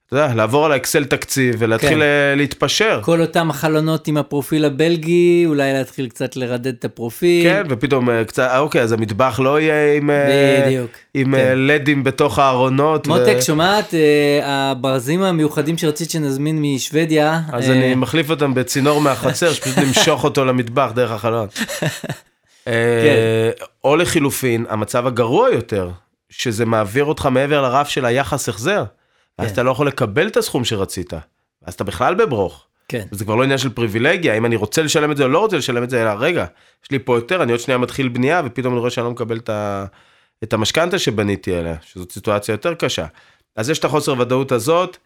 אתה 0.06 0.16
יודע, 0.16 0.34
לעבור 0.34 0.66
על 0.66 0.72
האקסל 0.72 1.04
תקציב 1.04 1.54
ולהתחיל 1.58 1.88
כן. 1.88 2.02
אה, 2.02 2.34
להתפשר. 2.36 3.00
כל 3.02 3.20
אותם 3.20 3.50
החלונות 3.50 4.08
עם 4.08 4.16
הפרופיל 4.16 4.64
הבלגי, 4.64 5.44
אולי 5.46 5.72
להתחיל 5.72 6.08
קצת 6.08 6.36
לרדד 6.36 6.66
את 6.66 6.84
הפרופיל. 6.84 7.44
כן, 7.44 7.62
ופתאום 7.68 8.10
אה, 8.10 8.24
קצת, 8.24 8.42
אה, 8.42 8.58
אוקיי, 8.58 8.82
אז 8.82 8.92
המטבח 8.92 9.40
לא 9.42 9.60
יהיה 9.60 9.96
עם, 9.96 10.10
בדיוק. 10.66 10.90
עם 11.14 11.36
כן. 11.36 11.54
לדים 11.56 12.04
בתוך 12.04 12.38
הארונות. 12.38 13.06
ו- 13.06 13.10
מותק, 13.10 13.36
שומעת? 13.40 13.94
אה, 13.94 14.70
הברזים 14.70 15.22
המיוחדים 15.22 15.78
שרצית 15.78 16.10
שנזמין 16.10 16.62
משוודיה. 16.62 17.40
אז 17.52 17.70
אה, 17.70 17.74
אני 17.74 17.94
מחליף 17.94 18.30
אותם 18.30 18.54
בצינור 18.54 19.00
מהחצר, 19.00 19.52
שפשוט 19.54 19.78
נמשוך 19.78 20.24
אותו 20.24 20.44
למטבח 20.44 20.90
דרך 20.94 21.10
החלון. 21.10 21.48
כן. 22.64 22.72
או 23.84 23.96
לחילופין, 23.96 24.64
המצב 24.68 25.06
הגרוע 25.06 25.50
יותר, 25.50 25.90
שזה 26.30 26.66
מעביר 26.66 27.04
אותך 27.04 27.26
מעבר 27.26 27.62
לרף 27.62 27.88
של 27.88 28.04
היחס 28.04 28.48
החזר, 28.48 28.84
ואז 29.38 29.46
כן. 29.48 29.52
אתה 29.52 29.62
לא 29.62 29.70
יכול 29.70 29.86
לקבל 29.88 30.26
את 30.26 30.36
הסכום 30.36 30.64
שרצית, 30.64 31.12
אז 31.64 31.74
אתה 31.74 31.84
בכלל 31.84 32.14
בברוך. 32.14 32.66
כן, 32.88 33.06
זה 33.10 33.24
כבר 33.24 33.34
לא 33.34 33.42
עניין 33.42 33.58
של 33.58 33.68
פריבילגיה, 33.70 34.34
אם 34.36 34.46
אני 34.46 34.56
רוצה 34.56 34.82
לשלם 34.82 35.10
את 35.12 35.16
זה 35.16 35.22
או 35.24 35.28
לא 35.28 35.38
רוצה 35.38 35.56
לשלם 35.56 35.82
את 35.82 35.90
זה, 35.90 36.02
אלא 36.02 36.10
רגע, 36.18 36.44
יש 36.84 36.90
לי 36.90 36.98
פה 36.98 37.16
יותר, 37.16 37.42
אני 37.42 37.52
עוד 37.52 37.60
שנייה 37.60 37.78
מתחיל 37.78 38.08
בנייה, 38.08 38.42
ופתאום 38.44 38.72
אני 38.74 38.80
רואה 38.80 38.90
שאני 38.90 39.04
לא 39.04 39.10
מקבל 39.10 39.36
את 39.38 39.48
ה- 39.48 39.84
את 40.44 40.52
המשכנתה 40.52 40.98
שבניתי 40.98 41.54
עליה, 41.54 41.74
שזאת 41.82 42.12
סיטואציה 42.12 42.52
יותר 42.52 42.74
קשה. 42.74 43.06
אז 43.56 43.70
יש 43.70 43.78
את 43.78 43.84
החוסר 43.84 44.14
ודאות 44.18 44.52
הזאת 44.52 44.96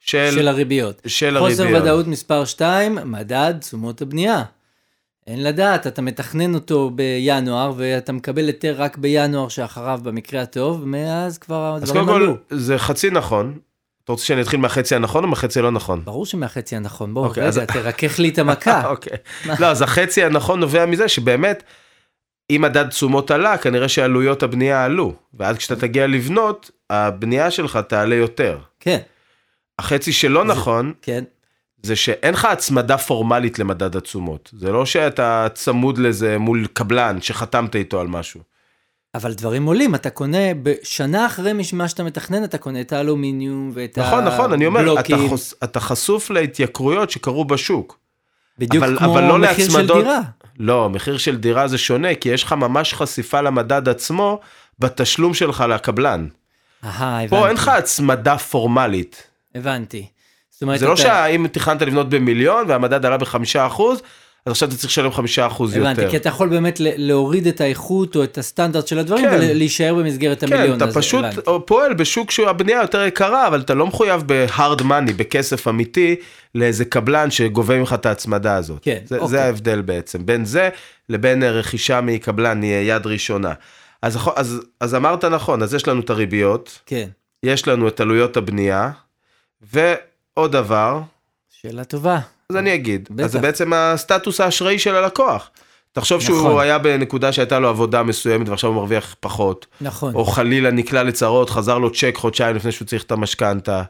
של, 0.00 0.30
של 0.34 0.48
הריביות. 0.48 1.02
של 1.06 1.36
חוסר 1.38 1.62
הריביות. 1.62 1.82
ודאות 1.82 2.06
מספר 2.06 2.44
2, 2.44 2.98
מדד 3.04 3.54
תשומות 3.60 4.02
הבנייה. 4.02 4.42
אין 5.26 5.42
לדעת, 5.42 5.86
אתה 5.86 6.02
מתכנן 6.02 6.54
אותו 6.54 6.90
בינואר, 6.90 7.72
ואתה 7.76 8.12
מקבל 8.12 8.46
היתר 8.46 8.74
רק 8.78 8.96
בינואר 8.98 9.48
שאחריו 9.48 10.00
במקרה 10.02 10.42
הטוב, 10.42 10.84
מאז 10.84 11.38
כבר 11.38 11.74
אז 11.76 11.82
הדברים 11.82 12.06
קודם 12.06 12.16
עלו. 12.16 12.34
כל, 12.48 12.56
זה 12.56 12.78
חצי 12.78 13.10
נכון. 13.10 13.58
אתה 14.08 14.12
רוצה 14.12 14.24
שאני 14.24 14.40
אתחיל 14.42 14.60
מהחצי 14.60 14.94
הנכון 14.94 15.24
או 15.24 15.28
מהחצי 15.28 15.58
הלא 15.58 15.70
נכון? 15.70 16.04
ברור 16.04 16.26
שמהחצי 16.26 16.76
הנכון, 16.76 17.14
בוא, 17.14 17.26
אוקיי, 17.26 17.40
רגע, 17.42 17.48
אז- 17.48 17.58
תרכך 17.72 18.18
לי 18.18 18.28
את 18.28 18.38
המכה. 18.42 18.86
אוקיי. 18.88 19.16
לא, 19.58 19.66
אז 19.66 19.82
החצי 19.82 20.24
הנכון 20.24 20.60
נובע 20.60 20.86
מזה 20.86 21.08
שבאמת, 21.08 21.62
אם 22.50 22.60
מדד 22.62 22.88
תשומות 22.88 23.30
עלה, 23.30 23.58
כנראה 23.58 23.88
שעלויות 23.88 24.42
הבנייה 24.42 24.84
עלו. 24.84 25.14
ואז 25.34 25.56
כשאתה 25.58 25.76
תגיע 25.80 26.06
לבנות, 26.06 26.70
הבנייה 26.90 27.50
שלך 27.50 27.78
תעלה 27.88 28.14
יותר. 28.14 28.58
כן, 28.80 28.98
החצי 29.78 30.12
שלא 30.12 30.44
נכון, 30.44 30.92
כן, 31.02 31.24
זה 31.82 31.96
שאין 31.96 32.34
לך 32.34 32.44
הצמדה 32.44 32.98
פורמלית 32.98 33.58
למדד 33.58 33.96
התשומות. 33.96 34.50
זה 34.58 34.72
לא 34.72 34.86
שאתה 34.86 35.46
צמוד 35.54 35.98
לזה 35.98 36.38
מול 36.38 36.66
קבלן 36.72 37.20
שחתמת 37.20 37.76
איתו 37.76 38.00
על 38.00 38.06
משהו. 38.06 38.40
אבל 39.18 39.32
דברים 39.34 39.64
עולים, 39.66 39.94
אתה 39.94 40.10
קונה, 40.10 40.38
בשנה 40.62 41.26
אחרי 41.26 41.52
מה 41.72 41.88
שאתה 41.88 42.02
מתכנן, 42.02 42.44
אתה 42.44 42.58
קונה 42.58 42.80
את 42.80 42.92
האלומיניום 42.92 43.70
ואת 43.74 43.98
נכון, 43.98 44.24
נכון, 44.24 44.52
אני 44.52 44.66
אומר, 44.66 44.80
אתה, 44.80 44.90
הבלוקים, 44.90 45.28
חוס, 45.28 45.54
אתה 45.64 45.80
חשוף 45.80 46.30
להתייקרויות 46.30 47.10
שקרו 47.10 47.44
בשוק. 47.44 47.98
בדיוק 48.58 48.84
אבל- 48.84 48.98
כמו 48.98 49.12
אבל 49.18 49.24
לא 49.24 49.38
מחיר 49.38 49.54
של 49.54 49.62
להצמדות. 49.78 50.04
דירה. 50.04 50.20
לא, 50.58 50.90
מחיר 50.90 51.18
של 51.18 51.36
דירה 51.36 51.68
זה 51.68 51.78
שונה, 51.78 52.14
כי 52.14 52.28
יש 52.28 52.42
לך 52.44 52.52
ממש 52.52 52.94
חשיפה 52.94 53.40
למדד 53.40 53.88
עצמו 53.88 54.40
בתשלום 54.78 55.34
שלך 55.34 55.64
לקבלן. 55.68 56.26
אהה, 56.84 57.16
הבנתי. 57.18 57.28
פה 57.30 57.46
אין 57.48 57.54
לך 57.56 57.68
הצמדה 57.68 58.38
פורמלית. 58.38 59.22
הבנתי. 59.54 60.06
זאת 60.50 60.62
אומרת, 60.62 60.78
זה 60.78 60.86
לא 60.86 60.92
אתה- 60.92 61.02
שאם 61.02 61.46
תכננת 61.52 61.82
לבנות 61.82 62.08
במיליון 62.08 62.64
והמדד 62.68 63.06
עלה 63.06 63.16
בחמישה 63.16 63.66
אחוז, 63.66 64.02
אז 64.48 64.52
עכשיו 64.52 64.68
אתה 64.68 64.76
צריך 64.76 64.90
לשלם 64.90 65.12
חמישה 65.12 65.46
אחוז 65.46 65.76
הבנתי, 65.76 66.00
יותר. 66.00 66.10
כי 66.10 66.16
אתה 66.16 66.28
יכול 66.28 66.48
באמת 66.48 66.76
להוריד 66.80 67.46
את 67.46 67.60
האיכות 67.60 68.16
או 68.16 68.24
את 68.24 68.38
הסטנדרט 68.38 68.86
של 68.86 68.98
הדברים 68.98 69.24
כן. 69.24 69.36
ולהישאר 69.36 69.94
במסגרת 69.94 70.44
כן, 70.44 70.52
המיליון 70.52 70.76
אתה 70.76 70.84
הזה. 70.84 71.00
פשוט 71.00 71.24
הבנתי. 71.24 71.40
פועל 71.66 71.94
בשוק 71.94 72.30
שהבנייה 72.30 72.80
יותר 72.82 73.04
יקרה, 73.04 73.46
אבל 73.46 73.60
אתה 73.60 73.74
לא 73.74 73.86
מחויב 73.86 74.22
ב-hard 74.26 74.80
money, 74.80 75.12
בכסף 75.16 75.68
אמיתי, 75.68 76.16
לאיזה 76.54 76.84
קבלן 76.84 77.30
שגובה 77.30 77.78
ממך 77.78 77.92
את 77.92 78.06
ההצמדה 78.06 78.56
הזאת. 78.56 78.78
כן, 78.82 78.98
זה, 79.04 79.14
אוקיי. 79.14 79.28
זה 79.28 79.44
ההבדל 79.44 79.80
בעצם, 79.80 80.26
בין 80.26 80.44
זה 80.44 80.68
לבין 81.08 81.42
רכישה 81.42 82.00
מקבלן 82.00 82.64
יד 82.64 83.06
ראשונה. 83.06 83.52
אז, 84.02 84.18
אז, 84.36 84.60
אז 84.80 84.94
אמרת 84.94 85.24
נכון, 85.24 85.62
אז 85.62 85.74
יש 85.74 85.88
לנו 85.88 86.00
את 86.00 86.10
הריביות, 86.10 86.78
כן, 86.86 87.08
יש 87.42 87.68
לנו 87.68 87.88
את 87.88 88.00
עלויות 88.00 88.36
הבנייה, 88.36 88.90
ועוד 89.72 90.52
דבר, 90.52 91.00
שאלה 91.62 91.84
טובה. 91.84 92.18
אז 92.52 92.56
אני 92.56 92.74
אגיד, 92.74 93.08
בטח. 93.10 93.24
אז 93.24 93.32
זה 93.32 93.38
בעצם 93.38 93.72
הסטטוס 93.72 94.40
האשראי 94.40 94.78
של 94.78 94.94
הלקוח. 94.94 95.50
תחשוב 95.92 96.20
שהוא 96.20 96.38
נכון. 96.38 96.60
היה 96.60 96.78
בנקודה 96.78 97.32
שהייתה 97.32 97.58
לו 97.58 97.68
עבודה 97.68 98.02
מסוימת 98.02 98.48
ועכשיו 98.48 98.70
הוא 98.70 98.76
מרוויח 98.76 99.16
פחות. 99.20 99.66
נכון. 99.80 100.14
או 100.14 100.24
חלילה 100.24 100.70
נקלע 100.70 101.02
לצרות, 101.02 101.50
חזר 101.50 101.78
לו 101.78 101.92
צ'ק 101.92 102.14
חודשיים 102.16 102.56
לפני 102.56 102.72
שהוא 102.72 102.86
צריך 102.86 103.02
את 103.02 103.12
המשכנתה, 103.12 103.82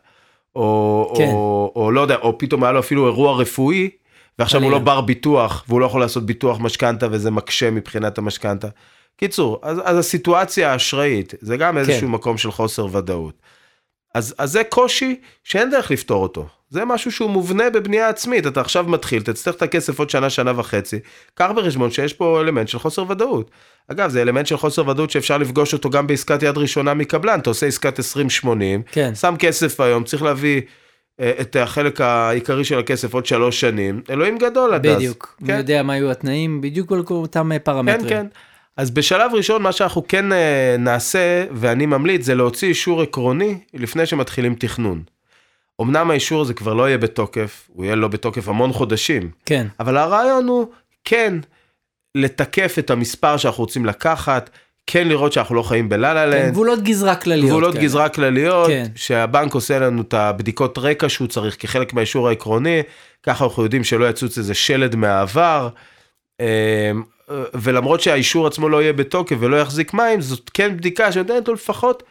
או, 0.56 1.14
כן. 1.16 1.28
או, 1.28 1.72
או 1.76 1.90
לא 1.90 2.00
יודע, 2.00 2.16
או 2.16 2.38
פתאום 2.38 2.64
היה 2.64 2.72
לו 2.72 2.80
אפילו 2.80 3.06
אירוע 3.06 3.36
רפואי, 3.36 3.90
ועכשיו 4.38 4.60
הוא 4.60 4.68
חלילה. 4.68 4.78
לא 4.78 4.84
בר 4.84 5.00
ביטוח, 5.00 5.64
והוא 5.68 5.80
לא 5.80 5.86
יכול 5.86 6.00
לעשות 6.00 6.26
ביטוח 6.26 6.58
משכנתה 6.60 7.06
וזה 7.10 7.30
מקשה 7.30 7.70
מבחינת 7.70 8.18
המשכנתה. 8.18 8.68
קיצור, 9.16 9.60
אז, 9.62 9.78
אז 9.84 9.98
הסיטואציה 9.98 10.72
האשראית, 10.72 11.34
זה 11.40 11.56
גם 11.56 11.78
איזשהו 11.78 12.08
מקום 12.08 12.38
של 12.38 12.50
חוסר 12.50 12.86
ודאות. 12.96 13.34
אז, 14.14 14.34
אז 14.38 14.52
זה 14.52 14.64
קושי 14.64 15.20
שאין 15.44 15.70
דרך 15.70 15.90
לפתור 15.90 16.22
אותו. 16.22 16.46
זה 16.70 16.84
משהו 16.84 17.12
שהוא 17.12 17.30
מובנה 17.30 17.70
בבנייה 17.70 18.08
עצמית. 18.08 18.46
אתה 18.46 18.60
עכשיו 18.60 18.84
מתחיל, 18.88 19.22
תצטרך 19.22 19.54
את 19.54 19.62
הכסף 19.62 19.98
עוד 19.98 20.10
שנה, 20.10 20.30
שנה 20.30 20.52
וחצי. 20.56 20.98
קח 21.34 21.50
בחשבון 21.56 21.90
שיש 21.90 22.12
פה 22.12 22.40
אלמנט 22.40 22.68
של 22.68 22.78
חוסר 22.78 23.04
ודאות. 23.08 23.50
אגב, 23.88 24.10
זה 24.10 24.22
אלמנט 24.22 24.46
של 24.46 24.56
חוסר 24.56 24.88
ודאות 24.88 25.10
שאפשר 25.10 25.38
לפגוש 25.38 25.72
אותו 25.72 25.90
גם 25.90 26.06
בעסקת 26.06 26.42
יד 26.42 26.58
ראשונה 26.58 26.94
מקבלן. 26.94 27.38
אתה 27.38 27.50
עושה 27.50 27.66
עסקת 27.66 27.98
20-80, 27.98 28.44
כן. 28.92 29.14
שם 29.14 29.34
כסף 29.38 29.80
היום, 29.80 30.04
צריך 30.04 30.22
להביא 30.22 30.60
אה, 31.20 31.32
את 31.40 31.56
החלק 31.56 32.00
העיקרי 32.00 32.64
של 32.64 32.78
הכסף 32.78 33.14
עוד 33.14 33.26
שלוש 33.26 33.60
שנים. 33.60 34.02
אלוהים 34.10 34.38
גדול 34.38 34.75
עד 34.75 34.87
אז. 34.87 34.96
בדיוק. 34.96 35.37
מי 35.40 35.48
כן? 35.48 35.56
יודע 35.56 35.82
מה 35.82 35.92
היו 35.92 36.10
התנאים, 36.10 36.60
בדיוק 36.60 36.92
על 36.92 37.02
כל 37.02 37.14
אותם 37.14 37.52
אה, 37.52 37.58
פרמטרים. 37.58 38.08
כן, 38.08 38.08
כן. 38.08 38.26
אז 38.76 38.90
בשלב 38.90 39.34
ראשון, 39.34 39.62
מה 39.62 39.72
שאנחנו 39.72 40.04
כן 40.08 40.32
אה, 40.32 40.76
נעשה, 40.78 41.44
ואני 41.52 41.87
ממליץ, 41.87 42.25
זה 42.25 42.34
להוציא 42.34 42.68
אישור 42.68 43.02
עקרוני 43.02 43.58
לפני 43.75 44.06
שמתחילים 44.06 44.54
תכנון. 44.54 45.02
אמנם 45.80 46.11
האישור 46.11 46.42
הזה 46.42 46.54
כבר 46.54 46.75
לא 46.75 46.88
יהיה 46.88 46.99
בתוקף, 46.99 47.68
הוא 47.73 47.85
יהיה 47.85 47.97
לא 47.97 48.08
בתוקף 48.08 48.49
המון 48.49 48.73
חודשים, 48.73 49.30
כן, 49.47 49.66
אבל 49.80 49.97
הרעיון 49.97 50.49
הוא 50.49 50.66
כן 51.04 51.35
לתקף 52.14 52.76
את 52.78 52.90
המספר 52.90 53.37
שאנחנו 53.37 53.64
רוצים 53.64 53.87
לקחת, 53.87 54.50
כן 54.87 55.08
לראות 55.08 55.32
שאנחנו 55.32 55.54
לא 55.54 55.62
חיים 55.62 55.88
בלה-לה 55.88 56.25
כן, 56.25 56.30
לנד, 56.30 56.52
גבולות 56.52 56.82
גזרה 56.82 57.16
כלליות. 57.16 57.50
גבולות 57.50 57.73
כאלה. 57.73 57.85
גזרה 57.85 58.08
כלליות, 58.08 58.68
כן. 58.68 58.87
שהבנק 58.94 59.54
עושה 59.54 59.78
לנו 59.78 60.02
את 60.02 60.14
הבדיקות 60.14 60.78
רקע 60.78 61.08
שהוא 61.08 61.28
צריך 61.28 61.56
כחלק 61.58 61.94
מהאישור 61.94 62.28
העקרוני, 62.28 62.82
ככה 63.23 63.44
אנחנו 63.44 63.62
יודעים 63.62 63.85
שלא 63.85 64.08
יצוץ 64.08 64.38
איזה 64.38 64.54
שלד 64.54 64.97
מהעבר. 64.97 65.68
אמ, 66.40 66.47
ולמרות 67.54 68.00
שהאישור 68.00 68.47
עצמו 68.47 68.68
לא 68.68 68.82
יהיה 68.82 68.92
בתוקף 68.92 69.37
ולא 69.40 69.56
יחזיק 69.56 69.94
מים, 69.94 70.20
זאת 70.20 70.50
כן 70.54 70.76
בדיקה 70.76 71.12
שנותנת 71.12 71.49
לו 71.49 71.54
לפחות 71.54 72.02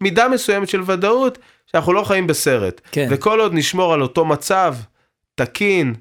מידה 0.00 0.28
מסוימת 0.28 0.68
של 0.68 0.82
ודאות 0.86 1.38
שאנחנו 1.66 1.92
לא 1.92 2.02
חיים 2.02 2.26
בסרט. 2.26 2.80
כן. 2.92 3.08
וכל 3.10 3.40
עוד 3.40 3.54
נשמור 3.54 3.94
על 3.94 4.02
אותו 4.02 4.24
מצב 4.24 4.74
תקין, 5.34 5.94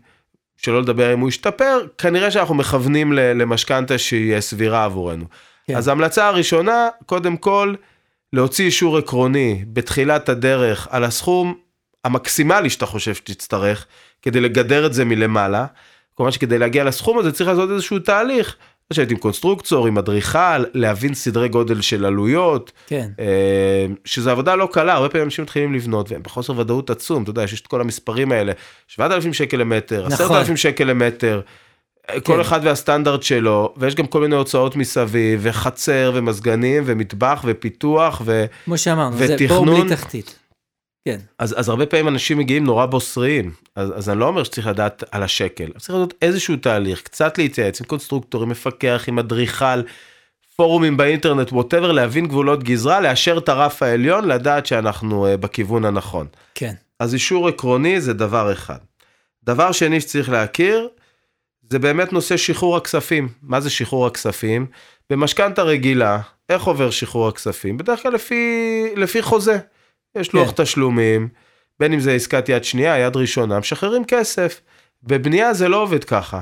שלא 0.57 0.81
לדבר 0.81 1.13
אם 1.13 1.19
הוא 1.19 1.29
ישתפר, 1.29 1.79
כנראה 1.97 2.31
שאנחנו 2.31 2.55
מכוונים 2.55 3.13
למשכנתה 3.13 3.97
שהיא 3.97 4.39
סבירה 4.39 4.85
עבורנו. 4.85 5.25
כן. 5.67 5.75
אז 5.75 5.87
ההמלצה 5.87 6.27
הראשונה, 6.27 6.87
קודם 7.05 7.37
כל, 7.37 7.75
להוציא 8.33 8.65
אישור 8.65 8.97
עקרוני 8.97 9.63
בתחילת 9.67 10.29
הדרך 10.29 10.87
על 10.91 11.03
הסכום 11.03 11.55
המקסימלי 12.03 12.69
שאתה 12.69 12.85
חושב 12.85 13.15
שתצטרך, 13.15 13.85
כדי 14.21 14.41
לגדר 14.41 14.85
את 14.85 14.93
זה 14.93 15.05
מלמעלה. 15.05 15.65
כלומר 16.13 16.31
שכדי 16.31 16.57
להגיע 16.57 16.83
לסכום 16.83 17.19
הזה 17.19 17.31
צריך 17.31 17.49
לעשות 17.49 17.69
איזשהו 17.69 17.99
תהליך, 17.99 18.55
לשבת 18.91 19.11
עם 19.11 19.17
קונסטרוקצור, 19.17 19.87
עם 19.87 19.97
אדריכל, 19.97 20.63
להבין 20.73 21.13
סדרי 21.13 21.49
גודל 21.49 21.81
של 21.81 22.05
עלויות, 22.05 22.71
כן, 22.87 23.09
אה, 23.19 23.85
שזו 24.05 24.29
עבודה 24.29 24.55
לא 24.55 24.69
קלה, 24.71 24.93
הרבה 24.93 25.09
פעמים 25.09 25.25
אנשים 25.25 25.43
מתחילים 25.43 25.73
לבנות 25.73 26.11
והם 26.11 26.23
בחוסר 26.23 26.59
ודאות 26.59 26.89
עצום, 26.89 27.23
אתה 27.23 27.29
יודע, 27.29 27.43
יש 27.43 27.61
את 27.61 27.67
כל 27.67 27.81
המספרים 27.81 28.31
האלה, 28.31 28.51
7,000 28.87 29.33
שקל 29.33 29.57
למטר, 29.57 30.07
נכון. 30.07 30.25
10,000 30.25 30.57
שקל 30.57 30.83
למטר, 30.83 31.41
אה, 32.09 32.19
כל 32.19 32.33
כן. 32.33 32.39
אחד 32.39 32.59
והסטנדרט 32.63 33.23
שלו, 33.23 33.73
ויש 33.77 33.95
גם 33.95 34.07
כל 34.07 34.21
מיני 34.21 34.35
הוצאות 34.35 34.75
מסביב, 34.75 35.39
וחצר, 35.43 36.11
ומזגנים, 36.15 36.83
ומטבח, 36.85 37.43
ופיתוח, 37.47 38.21
ו... 38.25 38.45
כמו 38.65 38.77
שאמרנו, 38.77 39.17
זה 39.17 39.35
בור 39.47 39.61
ותכנון. 39.61 39.81
בלי 39.81 39.95
תחתית. 39.95 40.39
כן, 41.07 41.19
אז, 41.39 41.59
אז 41.59 41.69
הרבה 41.69 41.85
פעמים 41.85 42.07
אנשים 42.07 42.37
מגיעים 42.37 42.63
נורא 42.63 42.85
בוסריים, 42.85 43.51
אז, 43.75 43.89
אז 43.95 44.09
אני 44.09 44.19
לא 44.19 44.27
אומר 44.27 44.43
שצריך 44.43 44.67
לדעת 44.67 45.03
על 45.11 45.23
השקל, 45.23 45.71
צריך 45.77 45.89
לעשות 45.89 46.13
איזשהו 46.21 46.55
תהליך, 46.55 47.01
קצת 47.01 47.37
להתייעץ 47.37 47.81
עם 47.81 47.87
קונסטרוקטור, 47.87 48.43
עם 48.43 48.49
מפקח, 48.49 49.03
עם 49.07 49.19
אדריכל, 49.19 49.81
פורומים 50.55 50.97
באינטרנט, 50.97 51.51
whatever, 51.51 51.91
להבין 51.91 52.27
גבולות 52.27 52.63
גזרה, 52.63 53.01
לאשר 53.01 53.37
את 53.37 53.49
הרף 53.49 53.83
העליון, 53.83 54.27
לדעת 54.27 54.65
שאנחנו 54.65 55.33
אה, 55.33 55.37
בכיוון 55.37 55.85
הנכון. 55.85 56.27
כן, 56.55 56.73
אז 56.99 57.13
אישור 57.13 57.47
עקרוני 57.47 58.01
זה 58.01 58.13
דבר 58.13 58.51
אחד. 58.53 58.77
דבר 59.43 59.71
שני 59.71 60.01
שצריך 60.01 60.29
להכיר, 60.29 60.89
זה 61.71 61.79
באמת 61.79 62.13
נושא 62.13 62.37
שחרור 62.37 62.77
הכספים. 62.77 63.29
מה 63.41 63.59
זה 63.59 63.69
שחרור 63.69 64.07
הכספים? 64.07 64.65
במשכנתה 65.09 65.63
רגילה, 65.63 66.19
איך 66.49 66.63
עובר 66.63 66.89
שחרור 66.89 67.27
הכספים? 67.27 67.77
בדרך 67.77 68.01
כלל 68.01 68.13
לפי, 68.13 68.83
לפי 68.95 69.21
חוזה. 69.21 69.57
יש 70.15 70.33
לוח 70.33 70.51
כן. 70.51 70.63
תשלומים, 70.63 71.27
בין 71.79 71.93
אם 71.93 71.99
זה 71.99 72.11
עסקת 72.11 72.49
יד 72.49 72.63
שנייה, 72.63 72.97
יד 72.99 73.15
ראשונה, 73.15 73.59
משחררים 73.59 74.05
כסף. 74.05 74.61
בבנייה 75.03 75.53
זה 75.53 75.69
לא 75.69 75.81
עובד 75.81 76.03
ככה. 76.03 76.41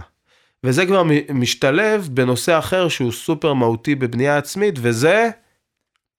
וזה 0.64 0.86
כבר 0.86 1.04
משתלב 1.30 2.10
בנושא 2.12 2.60
אחר 2.60 2.88
שהוא 2.88 3.12
סופר 3.12 3.54
מהותי 3.54 3.96
בבנייה 3.96 4.38
עצמית, 4.38 4.76
וזה 4.78 5.30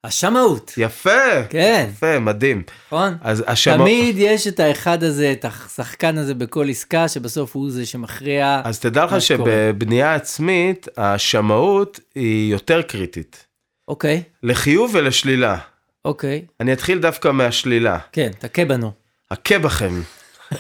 השמאות. 0.04 0.72
יפה, 0.76 1.42
כן, 1.50 1.86
יפה, 1.88 2.18
מדהים. 2.18 2.62
נכון? 2.86 3.16
אז 3.20 3.44
השמאות... 3.46 3.80
תמיד 3.80 4.14
יש 4.18 4.46
את 4.46 4.60
האחד 4.60 5.02
הזה, 5.02 5.32
את 5.32 5.44
השחקן 5.44 6.18
הזה 6.18 6.34
בכל 6.34 6.70
עסקה, 6.70 7.08
שבסוף 7.08 7.56
הוא 7.56 7.70
זה 7.70 7.86
שמכריע. 7.86 8.60
אז 8.64 8.80
תדע 8.80 9.04
לך. 9.04 9.20
שבבנייה 9.20 10.14
עצמית, 10.14 10.88
השמאות 10.96 12.00
היא 12.14 12.52
יותר 12.52 12.82
קריטית. 12.82 13.46
אוקיי, 13.88 14.22
לחיוב 14.42 14.90
ולשלילה. 14.94 15.58
אוקיי, 16.04 16.46
אני 16.60 16.72
אתחיל 16.72 16.98
דווקא 16.98 17.28
מהשלילה. 17.28 17.98
כן, 18.12 18.30
תכה 18.38 18.64
בנו. 18.64 18.92
הכה 19.30 19.58
בכם. 19.58 20.00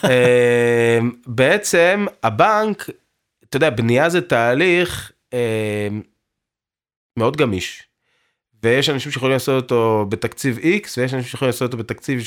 אה, 0.04 0.98
בעצם 1.26 2.06
הבנק, 2.22 2.90
אתה 3.44 3.56
יודע, 3.56 3.70
בנייה 3.70 4.08
זה 4.08 4.20
תהליך 4.20 5.12
אה, 5.32 5.88
מאוד 7.16 7.36
גמיש. 7.36 7.82
ויש 8.62 8.88
אנשים 8.90 9.12
שיכולים 9.12 9.32
לעשות 9.32 9.62
אותו 9.62 10.06
בתקציב 10.08 10.58
X, 10.58 10.88
ויש 10.96 11.14
אנשים 11.14 11.22
שיכולים 11.22 11.48
לעשות 11.48 11.72
אותו 11.72 11.76
בתקציב 11.76 12.20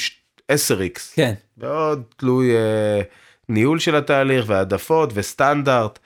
10X. 0.51 0.99
כן, 1.13 1.33
מאוד 1.57 2.03
תלוי 2.17 2.55
אה, 2.55 3.01
ניהול 3.49 3.79
של 3.79 3.95
התהליך 3.95 4.45
והעדפות 4.47 5.09
וסטנדרט. 5.13 5.99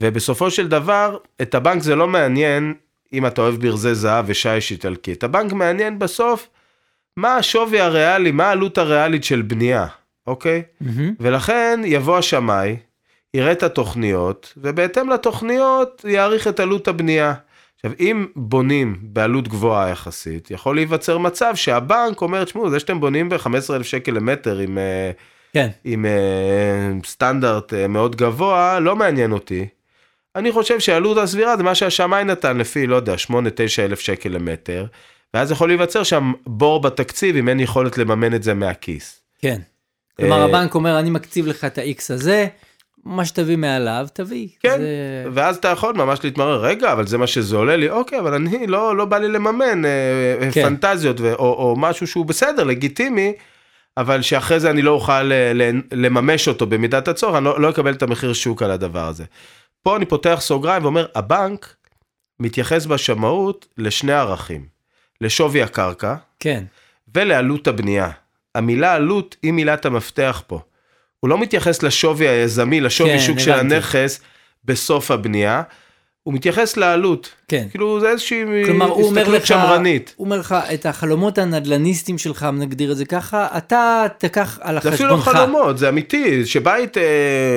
ובסופו 0.00 0.50
של 0.50 0.68
דבר, 0.68 1.16
את 1.42 1.54
הבנק 1.54 1.82
זה 1.82 1.94
לא 1.94 2.08
מעניין 2.08 2.74
אם 3.12 3.26
אתה 3.26 3.40
אוהב 3.42 3.54
ברזי 3.54 3.94
זהב 3.94 4.24
ושיש 4.28 4.70
איטלקי. 4.70 5.12
את 5.12 5.24
הבנק 5.24 5.52
מעניין 5.52 5.98
בסוף 5.98 6.48
מה 7.16 7.36
השווי 7.36 7.80
הריאלי, 7.80 8.30
מה 8.30 8.44
העלות 8.44 8.78
הריאלית 8.78 9.24
של 9.24 9.42
בנייה, 9.42 9.86
אוקיי? 10.26 10.62
מהמם. 10.80 11.14
ולכן 11.20 11.80
יבוא 11.84 12.18
השמאי, 12.18 12.76
יראה 13.34 13.52
את 13.52 13.62
התוכניות, 13.62 14.52
ובהתאם 14.56 15.10
לתוכניות 15.10 16.04
יעריך 16.08 16.48
את 16.48 16.60
עלות 16.60 16.88
הבנייה. 16.88 17.34
עכשיו, 17.74 17.92
אם 18.00 18.26
בונים 18.36 18.98
בעלות 19.02 19.48
גבוהה 19.48 19.90
יחסית, 19.90 20.50
יכול 20.50 20.74
להיווצר 20.74 21.18
מצב 21.18 21.52
שהבנק 21.54 22.20
אומר, 22.20 22.44
תשמעו, 22.44 22.70
זה 22.70 22.80
שאתם 22.80 23.00
בונים 23.00 23.28
ב-15,000 23.28 23.82
שקל 23.82 24.12
למטר 24.12 24.58
עם, 24.58 24.78
אה, 24.78 25.10
כן, 25.52 25.68
עם 25.84 26.06
אה, 26.06 26.90
סטנדרט 27.04 27.74
אה, 27.74 27.88
מאוד 27.88 28.16
גבוה, 28.16 28.80
לא 28.80 28.96
מעניין 28.96 29.32
אותי. 29.32 29.66
אני 30.36 30.52
חושב 30.52 30.80
שהעלות 30.80 31.18
הסבירה 31.18 31.56
זה 31.56 31.62
מה 31.62 31.74
שהשמאי 31.74 32.24
נתן 32.24 32.58
לפי, 32.58 32.86
לא 32.86 32.96
יודע, 32.96 33.14
8-9 33.14 33.32
אלף 33.78 34.00
שקל 34.00 34.28
למטר, 34.28 34.86
ואז 35.34 35.50
יכול 35.50 35.68
להיווצר 35.68 36.02
שם 36.02 36.32
בור 36.46 36.80
בתקציב 36.82 37.36
אם 37.36 37.48
אין 37.48 37.60
יכולת 37.60 37.98
לממן 37.98 38.34
את 38.34 38.42
זה 38.42 38.54
מהכיס. 38.54 39.20
כן. 39.38 39.60
כלומר, 40.20 40.38
אה, 40.38 40.44
הבנק 40.44 40.74
אומר, 40.74 40.98
אני 40.98 41.10
מקציב 41.10 41.46
לך 41.46 41.64
את 41.64 41.78
ה-X 41.78 42.14
הזה, 42.14 42.46
מה 43.04 43.24
שתביא 43.24 43.56
מעליו, 43.56 44.06
תביא. 44.12 44.48
כן, 44.60 44.78
זה- 44.78 45.24
ואז 45.32 45.56
אתה 45.56 45.68
יכול 45.68 45.94
ממש 45.94 46.18
להתמרר, 46.24 46.60
רגע, 46.64 46.92
אבל 46.92 47.06
זה 47.06 47.18
מה 47.18 47.26
שזה 47.26 47.56
עולה 47.56 47.76
לי, 47.76 47.90
אוקיי, 47.90 48.18
אבל 48.18 48.34
אני, 48.34 48.66
לא, 48.66 48.96
לא 48.96 49.04
בא 49.04 49.18
לי 49.18 49.28
לממן 49.28 49.84
אה, 49.84 49.90
אה, 50.40 50.52
כן. 50.52 50.62
פנטזיות 50.62 51.20
ו, 51.20 51.34
או, 51.34 51.52
או 51.52 51.74
משהו 51.78 52.06
שהוא 52.06 52.26
בסדר, 52.26 52.64
לגיטימי, 52.64 53.32
אבל 53.96 54.22
שאחרי 54.22 54.60
זה 54.60 54.70
אני 54.70 54.82
לא 54.82 54.90
אוכל 54.90 55.30
לממש 55.92 56.48
אותו 56.48 56.66
במידת 56.66 57.08
הצורך, 57.08 57.36
אני 57.36 57.44
לא, 57.44 57.60
לא 57.60 57.70
אקבל 57.70 57.92
את 57.92 58.02
המחיר 58.02 58.32
שוק 58.32 58.62
על 58.62 58.70
הדבר 58.70 59.08
הזה. 59.08 59.24
פה 59.82 59.96
אני 59.96 60.06
פותח 60.06 60.38
סוגריים 60.40 60.82
ואומר, 60.82 61.06
הבנק 61.14 61.76
מתייחס 62.40 62.86
בשמאות 62.86 63.66
לשני 63.78 64.12
ערכים, 64.12 64.66
לשווי 65.20 65.62
הקרקע 65.62 66.14
כן, 66.40 66.64
ולעלות 67.14 67.68
הבנייה. 67.68 68.10
המילה 68.54 68.94
עלות 68.94 69.36
היא 69.42 69.52
מילת 69.52 69.86
המפתח 69.86 70.42
פה. 70.46 70.60
הוא 71.20 71.28
לא 71.28 71.38
מתייחס 71.38 71.82
לשווי 71.82 72.28
היזמי, 72.28 72.80
לשווי 72.80 73.18
כן, 73.18 73.20
שוק 73.26 73.38
של. 73.38 73.52
הנכס 73.52 74.20
בסוף 74.64 75.10
הבנייה, 75.10 75.62
הוא 76.22 76.34
מתייחס 76.34 76.76
לעלות. 76.76 77.30
כן. 77.48 77.66
כאילו 77.70 78.00
זה 78.00 78.08
איזושהי 78.08 78.44
הסתכלות 79.00 79.46
שמרנית. 79.46 80.14
הוא 80.16 80.24
אומר 80.24 80.38
לך, 80.38 80.54
את 80.74 80.86
החלומות 80.86 81.38
הנדל"ניסטים 81.38 82.18
שלך, 82.18 82.46
נגדיר 82.52 82.92
את 82.92 82.96
זה 82.96 83.04
ככה, 83.04 83.46
אתה 83.56 84.06
תקח 84.18 84.58
על 84.62 84.78
זה 84.82 84.94
אפילו 84.94 85.10
לא. 85.10 85.16
חלומות, 85.16 85.78
זה 85.78 85.88
אמיתי, 85.88 86.46
שבית 86.46 86.98
אה, 86.98 87.02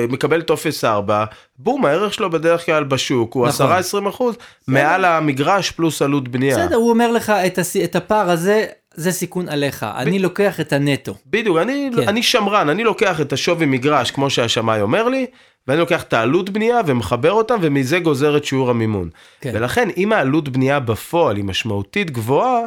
מקבל 0.08 0.42
טופס 0.42 0.84
4, 0.84 1.24
בום, 1.58 1.84
הערך 1.84 2.14
שלו 2.14 2.30
בדרך 2.30 2.66
כלל 2.66 2.84
בשוק 2.84 3.34
הוא 3.34 3.48
נכון. 3.48 3.70
10-20 4.04 4.08
אחוז, 4.08 4.36
מעל 4.68 5.04
המגרש 5.04 5.70
פלוס 5.70 6.02
עלות 6.02 6.28
בנייה. 6.28 6.56
בסדר, 6.58 6.76
הוא 6.76 6.90
אומר 6.90 7.12
לך, 7.12 7.30
את, 7.30 7.58
הס... 7.58 7.76
את 7.76 7.96
הפער 7.96 8.30
הזה, 8.30 8.66
זה 8.96 9.12
סיכון 9.12 9.48
עליך, 9.48 9.86
אני 9.96 10.18
לוקח 10.18 10.60
את 10.60 10.72
הנטו. 10.72 11.14
בדיוק, 11.26 11.58
אני, 11.58 11.90
כן. 11.96 12.08
אני 12.08 12.22
שמרן, 12.22 12.68
אני 12.68 12.84
לוקח 12.84 13.20
את 13.20 13.32
השווי 13.32 13.66
מגרש, 13.66 14.10
כמו 14.10 14.30
שהשמאי 14.30 14.80
אומר 14.80 15.08
לי, 15.08 15.26
ואני 15.68 15.80
לוקח 15.80 16.02
את 16.02 16.12
העלות 16.12 16.50
בנייה 16.50 16.80
ומחבר 16.86 17.32
אותם, 17.32 17.58
ומזה 17.62 17.98
גוזר 17.98 18.36
את 18.36 18.44
שיעור 18.44 18.70
המימון. 18.70 19.10
כן. 19.40 19.50
ולכן, 19.54 19.88
אם 19.96 20.12
העלות 20.12 20.48
בנייה 20.48 20.80
בפועל 20.80 21.36
היא 21.36 21.44
משמעותית 21.44 22.10
גבוהה, 22.10 22.60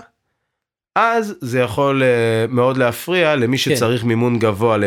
אז 0.99 1.35
זה 1.41 1.59
יכול 1.59 2.03
uh, 2.03 2.51
מאוד 2.51 2.77
להפריע 2.77 3.35
למי 3.35 3.57
כן. 3.57 3.75
שצריך 3.75 4.03
מימון 4.03 4.39
גבוה 4.39 4.75
uh, 4.75 4.79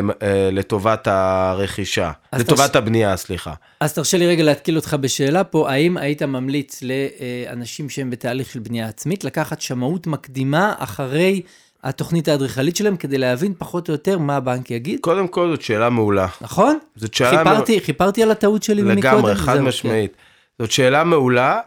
לטובת 0.52 1.07
הרכישה, 1.07 2.11
לטובת 2.33 2.73
תרש- 2.73 2.76
הבנייה, 2.76 3.17
סליחה. 3.17 3.52
אז 3.80 3.95
תרשה 3.95 4.19
לי 4.19 4.26
רגע 4.26 4.43
להתקיל 4.43 4.76
אותך 4.76 4.97
בשאלה 5.00 5.45
פה, 5.45 5.71
האם 5.71 5.97
היית 5.97 6.23
ממליץ 6.23 6.80
לאנשים 6.82 7.91
שהם 7.91 8.10
בתהליך 8.10 8.50
של 8.50 8.58
בנייה 8.58 8.89
עצמית 8.89 9.25
לקחת 9.25 9.60
שמאות 9.60 10.06
מקדימה 10.06 10.75
אחרי 10.78 11.43
התוכנית 11.84 12.28
האדריכלית 12.28 12.76
שלהם 12.76 12.97
כדי 12.97 13.19
להבין 13.19 13.54
פחות 13.58 13.89
או 13.89 13.95
יותר 13.95 14.19
מה 14.19 14.36
הבנק 14.36 14.71
יגיד? 14.71 15.00
קודם 15.00 15.28
כל, 15.28 15.50
זאת 15.50 15.63
שאלה 15.63 15.91
מעולה. 15.91 16.26
נכון? 16.41 16.78
זאת 16.97 17.15
שאלה 17.15 17.39
חיפרתי, 17.39 17.80
חיפרתי 17.80 18.23
על 18.23 18.30
הטעות 18.30 18.63
שלי 18.63 18.82
מקודם? 18.82 18.99
לגמרי, 18.99 19.34
חד 19.34 19.56
זהו, 19.56 19.65
משמעית. 19.65 20.13
זאת 20.58 20.71
שאלה 20.71 21.04
מעולה. 21.04 21.60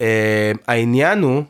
אה, 0.00 0.52
העניין 0.68 1.22
הוא 1.22 1.42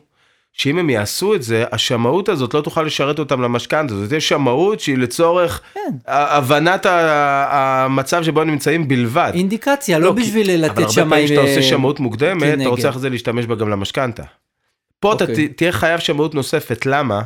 שאם 0.57 0.79
הם 0.79 0.89
יעשו 0.89 1.35
את 1.35 1.43
זה, 1.43 1.63
השמאות 1.71 2.29
הזאת 2.29 2.53
לא 2.53 2.61
תוכל 2.61 2.83
לשרת 2.83 3.19
אותם 3.19 3.41
למשכנתה. 3.41 3.95
זאת 3.95 4.07
תהיה 4.09 4.21
שמאות 4.21 4.79
שהיא 4.79 4.97
לצורך 4.97 5.61
כן. 5.73 5.79
הבנת 6.07 6.85
המצב 6.89 8.23
שבו 8.23 8.41
הם 8.41 8.49
נמצאים 8.49 8.87
בלבד. 8.87 9.31
אינדיקציה, 9.35 9.99
לא 9.99 10.13
כי- 10.15 10.21
בשביל 10.21 10.49
אבל 10.51 10.65
לתת 10.65 10.77
הרבה 10.77 10.91
שמאי... 10.91 11.09
פעמים 11.09 11.25
כשאתה 11.25 11.41
אה, 11.41 11.49
עושה 11.49 11.61
שמאות 11.61 11.99
מוקדמת, 11.99 12.41
כנגד. 12.43 12.59
אתה 12.61 12.69
רוצה 12.69 12.89
אחרי 12.89 13.01
זה 13.01 13.09
להשתמש 13.09 13.45
בה 13.45 13.55
גם 13.55 13.69
למשכנתה. 13.69 14.23
פה 14.99 15.13
אתה 15.13 15.23
אוקיי. 15.23 15.47
ת- 15.47 15.57
תהיה 15.57 15.71
חייב 15.71 15.99
שמאות 15.99 16.35
נוספת, 16.35 16.85
למה? 16.85 17.21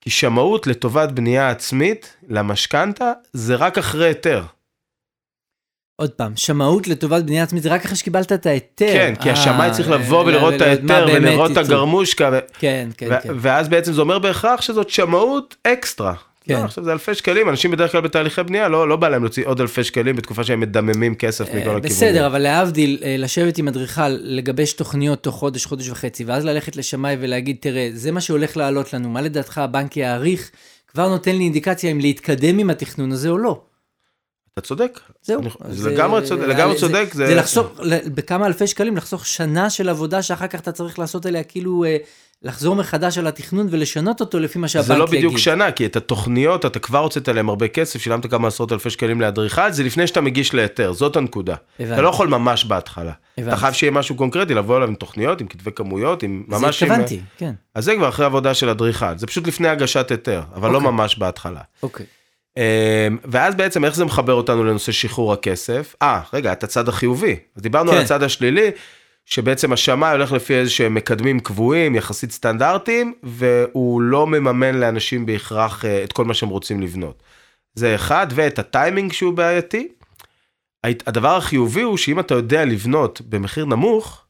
כי 0.00 0.10
שמאות 0.10 0.66
לטובת 0.66 1.08
בנייה 1.12 1.50
עצמית 1.50 2.16
למשכנתה 2.28 3.12
זה 3.32 3.54
רק 3.54 3.78
אחרי 3.78 4.06
היתר. 4.06 4.42
עוד 6.00 6.10
פעם, 6.10 6.32
שמאות 6.36 6.88
לטובת 6.88 7.24
בנייה 7.24 7.42
עצמית 7.42 7.62
זה 7.62 7.68
רק 7.68 7.84
אחרי 7.84 7.96
שקיבלת 7.96 8.32
את 8.32 8.46
ההיתר. 8.46 8.92
כן, 8.92 9.14
כי 9.20 9.28
אה, 9.28 9.34
השמאי 9.34 9.70
צריך 9.70 9.90
לבוא 9.90 10.24
ולראות 10.24 10.54
את 10.54 10.60
ההיתר 10.60 11.06
ולראות 11.12 11.50
את. 11.50 11.56
הגרמושקה. 11.56 12.30
כן, 12.58 12.88
כן, 12.96 13.08
כן. 13.22 13.28
ואז 13.40 13.68
בעצם 13.68 13.92
זה 13.92 14.00
אומר 14.00 14.18
בהכרח 14.18 14.60
שזאת 14.60 14.90
שמאות 14.90 15.56
אקסטרה. 15.64 16.14
כן. 16.44 16.54
לא, 16.54 16.64
עכשיו 16.64 16.84
זה 16.84 16.92
אלפי 16.92 17.14
שקלים, 17.14 17.48
אנשים 17.48 17.70
בדרך 17.70 17.92
כלל 17.92 18.00
בתהליכי 18.00 18.42
בנייה, 18.42 18.68
לא, 18.68 18.88
לא 18.88 18.96
בא 18.96 19.08
להם 19.08 19.22
להוציא 19.22 19.46
עוד 19.46 19.60
אלפי 19.60 19.84
שקלים 19.84 20.16
בתקופה 20.16 20.44
שהם 20.44 20.60
מדממים 20.60 21.14
כסף 21.14 21.44
מכל 21.44 21.56
אה, 21.56 21.60
הכיוונים. 21.60 21.82
בסדר, 21.82 22.26
אבל 22.26 22.38
להבדיל, 22.38 22.98
אה, 23.02 23.16
לשבת 23.18 23.58
עם 23.58 23.68
אדריכל, 23.68 24.08
לגבש 24.08 24.72
תוכניות 24.72 25.22
תוך 25.22 25.34
חודש, 25.34 25.66
חודש 25.66 25.88
וחצי, 25.88 26.24
ואז 26.24 26.44
ללכת 26.44 26.76
לשמאי 26.76 27.16
ולהגיד, 27.20 27.56
תראה, 27.60 27.88
זה 27.92 28.12
מה 28.12 28.20
שהולך 28.20 28.56
לעלות 28.56 28.92
לנו, 28.92 29.08
מה 29.08 29.20
לדעתך 29.20 29.58
הבנק 29.58 29.96
יעריך, 29.96 30.50
כבר 30.88 31.08
נותן 31.08 31.36
לי 31.36 31.44
אינדיקציה 31.44 31.90
אם 31.90 32.00
להתקדם 32.00 32.58
עם 32.58 32.70
התכנון 32.70 33.12
הזה 33.12 33.28
או 33.28 33.38
לא. 33.38 33.60
אתה 34.60 34.68
צודק. 34.68 35.00
זהו. 35.22 35.40
אני- 35.40 35.48
אז 35.60 35.76
זה 35.78 35.90
לגמרי 35.90 36.22
צודק, 36.22 36.42
לגמרי 36.48 36.76
צודק. 36.76 37.08
זה, 37.12 37.26
זה 37.26 37.34
לחסוך, 37.34 37.66
ל- 37.80 38.08
בכמה 38.14 38.46
אלפי 38.46 38.66
שקלים, 38.66 38.96
לחסוך 38.96 39.26
שנה 39.26 39.70
של 39.70 39.88
עבודה 39.88 40.22
שאחר 40.22 40.46
כך 40.46 40.60
אתה 40.60 40.72
צריך 40.72 40.98
לעשות 40.98 41.26
עליה, 41.26 41.42
כאילו 41.42 41.84
אה, 41.84 41.96
לחזור 42.42 42.74
מחדש 42.76 43.18
על 43.18 43.26
התכנון 43.26 43.66
ולשנות 43.70 44.20
אותו 44.20 44.38
לפי 44.40 44.58
מה 44.58 44.68
שהבנק 44.68 44.86
זה 44.86 44.92
יגיד. 44.94 45.00
לא 45.00 45.16
בדיוק 45.16 45.38
שנה, 45.38 45.72
כי 45.72 45.86
את 45.86 45.96
התוכניות, 45.96 46.66
אתה 46.66 46.78
כבר 46.78 46.98
הוצאת 46.98 47.28
עליהן 47.28 47.48
הרבה 47.48 47.68
כסף, 47.68 48.00
שילמת 48.00 48.26
כמה 48.26 48.48
עשרות 48.48 48.72
אלפי 48.72 48.90
שקלים 48.90 49.20
לאדריכל, 49.20 49.72
זה 49.72 49.82
לפני 49.84 50.06
שאתה 50.06 50.20
מגיש 50.20 50.54
להיתר, 50.54 50.92
זאת 50.92 51.16
הנקודה. 51.16 51.54
הבנתי. 51.80 51.94
אתה 51.94 52.02
לא 52.02 52.08
יכול 52.08 52.28
ממש 52.28 52.64
בהתחלה. 52.64 53.10
אתה 53.34 53.42
הבנתי. 53.42 53.56
חייב 53.56 53.74
שיהיה 53.74 53.90
משהו 53.90 54.14
קונקרטי, 54.14 54.54
לבוא 54.54 54.76
אליו 54.76 54.88
עם 54.88 54.94
תוכניות, 54.94 55.40
עם 55.40 55.46
כתבי 55.46 55.70
כמויות, 55.72 56.22
עם 56.22 56.42
זה 56.50 56.56
ממש... 56.58 56.82
עם- 56.82 56.90
התכוונתי, 56.90 57.20
כן. 57.38 57.52
אז 57.74 57.84
זה 57.84 57.94
כבר 57.96 58.08
אחרי 58.08 58.26
עבודה 58.26 58.54
של 58.54 58.68
אדריכל, 58.68 59.18
זה 59.18 59.26
פשוט 59.26 59.46
לפני 59.46 59.68
הגשת 59.68 60.10
היתר, 60.10 60.42
אבל 60.54 60.70
לא 60.70 60.76
אוקיי. 60.76 60.90
ממש 60.90 61.18
בהתחלה. 61.18 61.60
אוקיי. 61.82 62.06
אמ, 62.60 63.18
ואז 63.24 63.54
בעצם 63.54 63.84
איך 63.84 63.94
זה 63.94 64.04
מחבר 64.04 64.34
אותנו 64.34 64.64
לנושא 64.64 64.92
שחרור 64.92 65.32
הכסף? 65.32 65.94
אה, 66.02 66.20
רגע, 66.32 66.52
את 66.52 66.64
הצד 66.64 66.88
החיובי. 66.88 67.36
אז 67.56 67.62
דיברנו 67.62 67.90
כן. 67.90 67.96
על 67.96 68.02
הצד 68.02 68.22
השלילי, 68.22 68.70
שבעצם 69.24 69.72
השמאי 69.72 70.10
הולך 70.10 70.32
לפי 70.32 70.54
איזה 70.54 70.70
שהם 70.70 70.94
מקדמים 70.94 71.40
קבועים, 71.40 71.94
יחסית 71.94 72.32
סטנדרטיים, 72.32 73.14
והוא 73.22 74.02
לא 74.02 74.26
מממן 74.26 74.74
לאנשים 74.74 75.26
בהכרח 75.26 75.84
אה, 75.84 76.04
את 76.04 76.12
כל 76.12 76.24
מה 76.24 76.34
שהם 76.34 76.48
רוצים 76.48 76.80
לבנות. 76.80 77.22
זה 77.74 77.94
אחד, 77.94 78.26
ואת 78.30 78.58
הטיימינג 78.58 79.12
שהוא 79.12 79.34
בעייתי. 79.34 79.88
הדבר 80.84 81.36
החיובי 81.36 81.82
הוא 81.82 81.96
שאם 81.96 82.20
אתה 82.20 82.34
יודע 82.34 82.64
לבנות 82.64 83.20
במחיר 83.20 83.64
נמוך, 83.64 84.24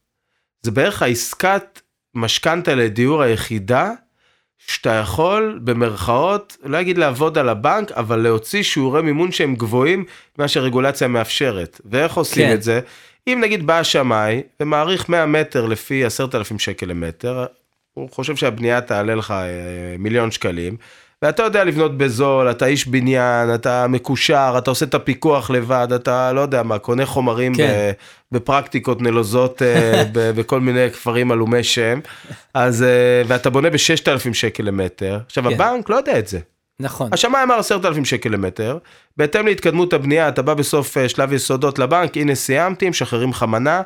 זה 0.62 0.70
בערך 0.70 1.02
העסקת 1.02 1.80
משכנתה 2.14 2.74
לדיור 2.74 3.22
היחידה 3.22 3.92
שאתה 4.66 4.90
יכול 4.90 5.60
במרכאות, 5.64 6.56
לא 6.62 6.80
אגיד 6.80 6.98
לעבוד 6.98 7.38
על 7.38 7.48
הבנק, 7.48 7.92
אבל 7.92 8.18
להוציא 8.18 8.62
שיעורי 8.62 9.02
מימון 9.02 9.32
שהם 9.32 9.54
גבוהים 9.54 10.04
ממה 10.38 10.48
שהרגולציה 10.48 11.08
מאפשרת. 11.08 11.80
ואיך 11.84 12.16
עושים 12.16 12.46
כן. 12.46 12.54
את 12.54 12.62
זה? 12.62 12.80
אם 13.26 13.38
נגיד 13.42 13.66
בא 13.66 13.78
השמאי 13.78 14.42
ומעריך 14.60 15.08
100 15.08 15.26
מטר 15.26 15.66
לפי 15.66 16.04
10,000 16.04 16.58
שקל 16.58 16.86
למטר, 16.86 17.46
הוא 17.94 18.10
חושב 18.10 18.36
שהבנייה 18.36 18.80
תעלה 18.80 19.14
לך 19.14 19.30
אה, 19.30 19.96
מיליון 19.98 20.30
שקלים, 20.30 20.76
ואתה 21.22 21.42
יודע 21.42 21.64
לבנות 21.64 21.98
בזול, 21.98 22.50
אתה 22.50 22.66
איש 22.66 22.86
בניין, 22.86 23.54
אתה 23.54 23.86
מקושר, 23.88 24.54
אתה 24.58 24.70
עושה 24.70 24.86
את 24.86 24.94
הפיקוח 24.94 25.50
לבד, 25.50 25.88
אתה 25.94 26.32
לא 26.32 26.40
יודע 26.40 26.62
מה, 26.62 26.78
קונה 26.78 27.06
חומרים 27.06 27.54
כן. 27.54 27.90
בפרקטיקות 28.32 29.02
נלוזות 29.02 29.62
אה, 29.62 30.04
בכל 30.36 30.60
מיני 30.60 30.90
כפרים 30.90 31.32
עלומי 31.32 31.64
שם, 31.64 32.00
אז, 32.54 32.82
אה, 32.82 33.22
ואתה 33.26 33.50
בונה 33.50 33.70
ב-6,000 33.70 34.32
שקל 34.32 34.62
למטר, 34.62 35.18
עכשיו 35.26 35.44
כן. 35.44 35.52
הבנק 35.52 35.90
לא 35.90 35.96
יודע 35.96 36.18
את 36.18 36.28
זה. 36.28 36.38
נכון. 36.80 37.08
השמאי 37.12 37.42
אמר 37.42 37.54
10,000 37.54 38.04
שקל 38.04 38.28
למטר, 38.28 38.78
בהתאם 39.16 39.46
להתקדמות 39.46 39.92
הבנייה, 39.92 40.28
אתה 40.28 40.42
בא 40.42 40.54
בסוף 40.54 40.98
אה, 40.98 41.08
שלב 41.08 41.32
יסודות 41.32 41.78
לבנק, 41.78 42.16
הנה 42.16 42.34
סיימתי, 42.34 42.88
משחררים 42.88 43.30
לך 43.30 43.42
מנה, 43.42 43.82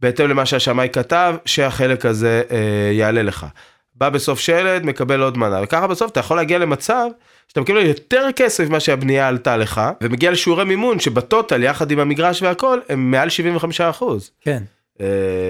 בהתאם 0.00 0.28
למה 0.28 0.46
שהשמאי 0.46 0.88
כתב, 0.92 1.34
שהחלק 1.44 2.06
הזה 2.06 2.42
אה, 2.50 2.92
יעלה 2.92 3.22
לך. 3.22 3.46
בא 3.94 4.08
בסוף 4.08 4.40
שלד, 4.40 4.84
מקבל 4.86 5.22
עוד 5.22 5.38
מנה, 5.38 5.60
וככה 5.62 5.86
בסוף 5.86 6.10
אתה 6.10 6.20
יכול 6.20 6.36
להגיע 6.36 6.58
למצב 6.58 7.06
שאתה 7.48 7.60
מקבל 7.60 7.86
יותר 7.86 8.28
כסף 8.36 8.68
ממה 8.68 8.80
שהבנייה 8.80 9.28
עלתה 9.28 9.56
לך, 9.56 9.80
ומגיע 10.02 10.30
לשיעורי 10.30 10.64
מימון 10.64 10.98
שבטוטל, 11.00 11.62
יחד 11.62 11.90
עם 11.90 11.98
המגרש 11.98 12.42
והכל, 12.42 12.78
הם 12.88 13.10
מעל 13.10 13.28
75 13.28 13.80
אחוז. 13.80 14.30
כן. 14.40 14.62
אה, 15.00 15.06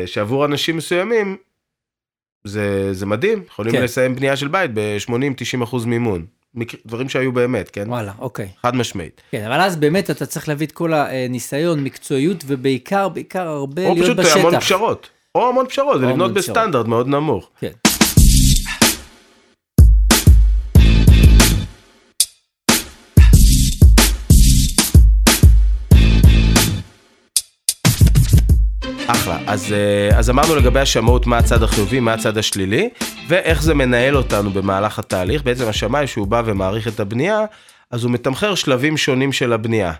שעבור 0.06 0.44
אנשים 0.44 0.76
מסוימים, 0.76 1.36
זה, 2.44 2.94
זה 2.94 3.06
מדהים, 3.06 3.42
יכולים 3.48 3.72
כן. 3.72 3.82
לסיים 3.82 4.14
בנייה 4.16 4.36
של 4.36 4.48
בית 4.48 4.70
ב-80-90 4.74 5.64
אחוז 5.64 5.84
מימון. 5.84 6.24
מקר- 6.54 6.78
דברים 6.86 7.08
שהיו 7.08 7.32
באמת, 7.32 7.70
כן? 7.70 7.84
וואלה, 7.88 8.12
אוקיי. 8.18 8.48
חד 8.62 8.76
משמעית. 8.76 9.20
כן, 9.30 9.44
אבל 9.44 9.60
אז 9.60 9.76
באמת 9.76 10.10
אתה 10.10 10.26
צריך 10.26 10.48
להביא 10.48 10.66
את 10.66 10.72
כל 10.72 10.92
הניסיון, 10.92 11.84
מקצועיות, 11.84 12.44
ובעיקר, 12.46 13.08
בעיקר 13.08 13.48
הרבה 13.48 13.86
או 13.86 13.94
להיות 13.94 14.04
פשוט 14.06 14.16
בשטח. 14.16 14.36
המון 14.36 14.60
פשרות. 14.60 15.08
או 15.34 15.48
המון 15.48 15.66
פשרות, 15.68 15.96
ולבנות. 15.96 16.32
בסטנדרט 16.34 16.86
מאוד 16.86 17.08
נמוך. 17.08 17.50
כן. 17.60 17.70
אחלה. 29.06 29.38
אז, 29.46 29.72
אה, 29.72 30.18
אז 30.18 30.30
אמרנו 30.30 30.56
לגבי 30.56 30.80
השמאות 30.80 31.26
מה 31.26 31.38
הצד 31.38 31.62
החיובי, 31.62 32.00
מה 32.00 32.14
הצד 32.14 32.38
השלילי, 32.38 32.88
ואיך 33.28 33.62
זה 33.62 33.74
מנהל 33.74 34.16
אותנו 34.16 34.50
במהלך 34.50 34.98
התהליך. 34.98 35.42
בעצם 35.42 35.68
השמאי, 35.68 36.06
שהוא 36.06 36.26
בא 36.26 36.42
ומעריך 36.44 36.88
את 36.88 37.00
הבנייה, 37.00 37.44
אז 37.90 38.04
הוא 38.04 38.12
מתמחר 38.12 38.54
שלבים 38.54 38.96
שונים 38.96 39.32
של 39.32 39.52
הבנייה. 39.52 39.92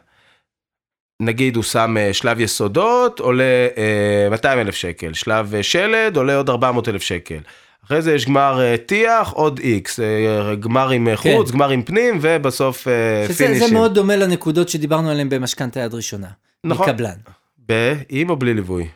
נגיד 1.22 1.56
הוא 1.56 1.64
שם 1.64 1.96
אה, 1.96 2.12
שלב 2.12 2.40
יסודות, 2.40 3.20
עולה 3.20 3.68
אה, 3.76 4.28
200 4.30 4.58
אלף 4.58 4.74
שקל, 4.74 5.12
שלב 5.12 5.54
אה, 5.54 5.62
שלד, 5.62 6.16
עולה 6.16 6.36
עוד 6.36 6.50
400 6.50 6.88
אלף 6.88 7.02
שקל. 7.02 7.38
אחרי 7.86 8.02
זה 8.02 8.14
יש 8.14 8.26
גמר 8.26 8.60
אה, 8.60 8.76
טיח, 8.86 9.30
עוד 9.32 9.58
איקס, 9.58 10.00
אה, 10.00 10.54
גמר 10.54 10.90
עם 10.90 11.08
אה, 11.08 11.16
חוץ, 11.16 11.50
כן. 11.50 11.54
גמר 11.54 11.68
עם 11.70 11.82
פנים, 11.82 12.18
ובסוף 12.22 12.88
אה, 12.88 13.28
פינישים. 13.36 13.68
זה 13.68 13.74
מאוד 13.74 13.94
דומה 13.94 14.16
לנקודות 14.16 14.68
שדיברנו 14.68 15.10
עליהן 15.10 15.28
במשכנתה 15.28 15.80
יד 15.80 15.94
ראשונה. 15.94 16.28
נכון. 16.64 16.88
מקבלן. 16.88 17.16
ב- 17.72 18.02
עם 18.08 18.30
או 18.30 18.36
בלי 18.36 18.54
ליווי? 18.54 18.88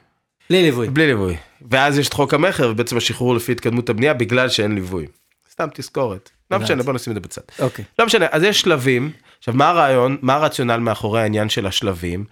בלי 0.50 0.62
ליווי. 0.62 0.88
בלי 0.88 1.06
ליווי. 1.06 1.36
ואז 1.70 1.98
יש 1.98 2.08
את 2.08 2.12
חוק 2.12 2.34
המכר, 2.34 2.68
ובעצם 2.70 2.96
השחרור 2.96 3.34
לפי 3.34 3.52
התקדמות 3.52 3.88
הבנייה 3.88 4.14
בגלל 4.14 4.48
שאין 4.48 4.74
ליווי. 4.74 5.06
סתם 5.50 5.68
תזכורת. 5.74 6.30
לא. 6.50 6.58
משנה, 6.58 6.82
בוא 6.82 6.92
נשים 6.92 7.10
את 7.10 7.14
זה 7.14 7.20
בצד. 7.20 7.42
אוקיי. 7.58 7.84
לא 7.98 8.06
משנה, 8.06 8.26
אז 8.30 8.42
יש 8.42 8.60
שלבים. 8.60 9.12
עכשיו, 9.38 9.54
מה 9.54 9.68
הרעיון, 9.68 10.16
מה 10.22 10.34
הרציונל 10.34 10.76
מאחורי 10.76 11.20
העניין 11.20 11.48
של 11.48 11.66
השלבים? 11.66 12.24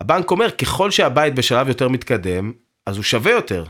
הבנק 0.00 0.30
אומר, 0.30 0.50
ככל 0.50 0.90
שהבית 0.90 1.34
בשלב 1.34 1.68
יותר 1.68 1.88
מתקדם, 1.88 2.52
אז 2.86 2.96
הוא 2.96 3.04
שווה 3.04 3.32
יותר, 3.32 3.64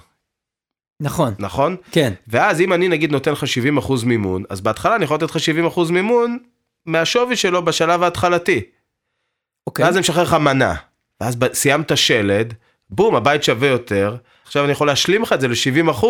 נכון. 1.00 1.34
נכון? 1.38 1.76
כן. 1.90 2.12
ואז 2.28 2.60
אם 2.60 2.72
אני 2.72 2.88
נגיד 2.88 3.12
נותן 3.12 3.32
לך 3.32 3.44
70% 3.78 3.92
מימון, 4.06 4.42
אז 4.48 4.60
בהתחלה 4.60 4.96
אני 4.96 5.04
יכול 5.04 5.16
לתת 5.16 5.30
לך 5.30 5.36
70% 5.76 5.92
מימון 5.92 6.38
מהשווי 6.86 7.36
שלו 7.36 7.64
בשלב 7.64 8.02
ההתחלתי. 8.02 8.62
אוקיי. 9.66 9.84
ואז 9.84 9.94
אני 9.94 10.00
משחרר 10.00 10.22
לך 10.22 10.34
מנה. 10.34 10.74
ואז 11.20 11.36
סיימת 11.52 11.96
שלד, 11.96 12.54
בום, 12.90 13.16
הבית 13.16 13.42
שווה 13.42 13.68
יותר. 13.68 14.16
עכשיו 14.44 14.64
אני 14.64 14.72
יכול 14.72 14.86
להשלים 14.86 15.22
לך 15.22 15.32
את 15.32 15.40
זה 15.40 15.48
ל-70% 15.48 16.06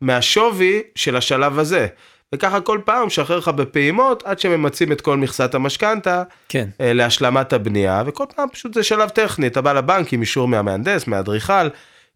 מהשווי 0.00 0.82
של 0.94 1.16
השלב 1.16 1.58
הזה. 1.58 1.86
וככה 2.34 2.60
כל 2.60 2.80
פעם 2.84 3.06
משחרר 3.06 3.38
לך 3.38 3.48
בפעימות 3.48 4.22
עד 4.26 4.38
שממצים 4.38 4.92
את 4.92 5.00
כל 5.00 5.16
מכסת 5.16 5.54
המשכנתה 5.54 6.22
כן. 6.48 6.68
אה, 6.80 6.92
להשלמת 6.92 7.52
הבנייה, 7.52 8.02
וכל 8.06 8.24
פעם 8.36 8.48
פשוט 8.52 8.74
זה 8.74 8.82
שלב 8.82 9.08
טכני, 9.08 9.46
אתה 9.46 9.60
בא 9.60 9.72
לבנק 9.72 10.12
עם 10.12 10.20
אישור 10.20 10.48
מהמהנדס, 10.48 11.06
מהאדריכל, 11.06 11.68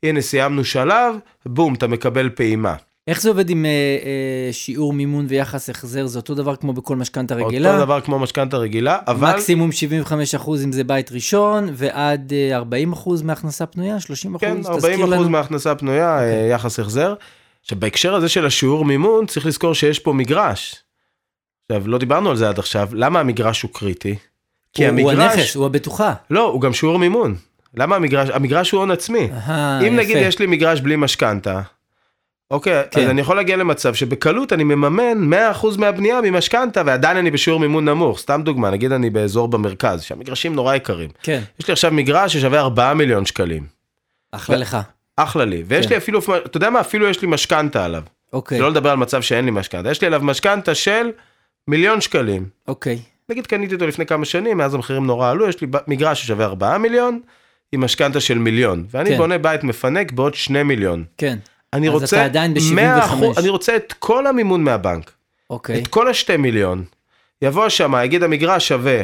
הנה 0.02 0.20
סיימנו 0.20 0.64
שלב, 0.64 1.14
בום, 1.46 1.74
אתה 1.74 1.86
מקבל 1.86 2.30
פעימה. 2.34 2.74
איך 3.10 3.22
זה 3.22 3.28
עובד 3.28 3.50
עם 3.50 3.64
אה, 3.64 3.70
אה, 3.70 4.52
שיעור 4.52 4.92
מימון 4.92 5.26
ויחס 5.28 5.70
החזר? 5.70 6.06
זה 6.06 6.18
אותו 6.18 6.34
דבר 6.34 6.56
כמו 6.56 6.72
בכל 6.72 6.96
משכנתה 6.96 7.34
רגילה? 7.34 7.70
אותו 7.70 7.84
דבר 7.84 8.00
כמו 8.00 8.18
משכנתה 8.18 8.56
רגילה, 8.56 8.98
אבל... 9.06 9.34
מקסימום 9.34 9.70
75% 10.36 10.50
אם 10.64 10.72
זה 10.72 10.84
בית 10.84 11.12
ראשון, 11.12 11.68
ועד 11.72 12.32
אה, 12.32 12.60
40% 12.94 13.24
מהכנסה 13.24 13.66
פנויה, 13.66 13.96
30%? 13.96 14.38
כן, 14.38 14.62
תזכיר 14.62 14.74
40 14.74 15.00
אחוז 15.02 15.12
לנו. 15.12 15.28
מההכנסה 15.28 15.72
הפנויה, 15.72 16.14
אוקיי. 16.14 16.42
אה, 16.42 16.46
יחס 16.46 16.80
החזר. 16.80 17.14
עכשיו, 17.62 17.80
בהקשר 17.80 18.14
הזה 18.14 18.28
של 18.28 18.46
השיעור 18.46 18.84
מימון, 18.84 19.26
צריך 19.26 19.46
לזכור 19.46 19.74
שיש 19.74 19.98
פה 19.98 20.12
מגרש. 20.12 20.74
עכשיו, 21.70 21.88
לא 21.88 21.98
דיברנו 21.98 22.30
על 22.30 22.36
זה 22.36 22.48
עד 22.48 22.58
עכשיו, 22.58 22.88
למה 22.92 23.20
המגרש 23.20 23.62
הוא 23.62 23.70
קריטי? 23.74 24.16
כי 24.72 24.86
הוא, 24.86 25.00
הוא 25.00 25.10
המגרש... 25.10 25.32
הנכס, 25.36 25.56
הוא 25.56 25.66
הבטוחה. 25.66 26.14
לא, 26.30 26.48
הוא 26.48 26.60
גם 26.60 26.72
שיעור 26.72 26.98
מימון. 26.98 27.34
למה 27.74 27.96
המגרש? 27.96 28.28
המגרש 28.32 28.70
הוא 28.70 28.78
הון 28.78 28.90
עצמי. 28.90 29.28
אהה, 29.32 29.80
אם 29.88 29.96
נגיד 29.96 30.16
יפה. 30.16 30.26
יש 30.26 30.38
לי 30.38 30.46
מגרש 30.46 30.80
בלי 30.80 30.96
משכנתה, 30.96 31.60
אוקיי, 32.50 32.82
כן. 32.90 33.00
אז 33.00 33.10
אני 33.10 33.20
יכול 33.20 33.36
להגיע 33.36 33.56
למצב 33.56 33.94
שבקלות 33.94 34.52
אני 34.52 34.64
מממן 34.64 35.32
100% 35.62 35.66
מהבנייה 35.78 36.20
ממשכנתה 36.20 36.82
ועדיין 36.86 37.16
אני 37.16 37.30
בשיעור 37.30 37.60
מימון 37.60 37.88
נמוך. 37.88 38.18
סתם 38.18 38.40
דוגמה, 38.44 38.70
נגיד 38.70 38.92
אני 38.92 39.10
באזור 39.10 39.48
במרכז, 39.48 40.02
שהמגרשים 40.02 40.54
נורא 40.54 40.74
יקרים. 40.74 41.10
כן, 41.22 41.42
יש 41.60 41.68
לי 41.68 41.72
עכשיו 41.72 41.92
מגרש 41.92 42.36
ששווה 42.36 42.60
4 42.60 42.94
מיליון 42.94 43.26
שקלים. 43.26 43.66
אחלה 44.32 44.56
לך. 44.56 44.78
אחלה 45.16 45.44
לי. 45.44 45.62
ויש 45.66 45.86
כן. 45.86 45.92
לי 45.92 45.96
אפילו, 45.96 46.20
אתה 46.36 46.56
יודע 46.56 46.70
מה, 46.70 46.80
אפילו 46.80 47.08
יש 47.08 47.22
לי 47.22 47.28
משכנתה 47.28 47.84
עליו. 47.84 48.02
אוקיי, 48.32 48.58
שלא 48.58 48.70
לדבר 48.70 48.90
על 48.90 48.96
מצב 48.96 49.22
שאין 49.22 49.44
לי 49.44 49.50
משכנתה. 49.50 49.90
יש 49.90 50.00
לי 50.00 50.06
עליו 50.06 50.20
משכנתה 50.24 50.74
של 50.74 51.10
מיליון 51.68 52.00
שקלים. 52.00 52.44
אוקיי. 52.68 52.98
נגיד 53.28 53.46
קניתי 53.46 53.74
אותו 53.74 53.86
לפני 53.86 54.06
כמה 54.06 54.24
שנים, 54.24 54.58
מאז 54.58 54.74
המחירים 54.74 55.06
נורא 55.06 55.30
עלו, 55.30 55.48
יש 55.48 55.60
לי 55.60 55.66
מגרש 55.86 56.22
ששווה 56.22 56.44
4 56.44 56.78
מיליון, 56.78 57.20
עם 57.72 57.80
משכנתה 57.80 58.20
של 58.20 58.38
מיליון. 58.38 58.84
ואני 58.90 59.10
כן. 59.10 59.16
בונה 59.16 59.38
בית 59.38 59.64
מפנק 59.64 60.12
בעוד 60.12 60.34
2 60.34 60.68
מיליון. 60.68 61.04
כן, 61.18 61.38
אני 61.72 61.88
אז 61.88 61.94
רוצה 61.94 62.16
אתה 62.16 62.24
עדיין 62.24 62.54
ב- 62.54 62.58
100%, 62.58 62.60
75. 62.60 63.38
אני 63.38 63.48
רוצה 63.48 63.76
את 63.76 63.92
כל 63.98 64.26
המימון 64.26 64.64
מהבנק, 64.64 65.12
אוקיי. 65.50 65.78
את 65.78 65.86
כל 65.88 66.08
השתי 66.08 66.36
מיליון. 66.36 66.84
יבוא 67.42 67.64
השמאי, 67.64 68.04
יגיד 68.04 68.22
המגרש 68.22 68.68
שווה 68.68 69.02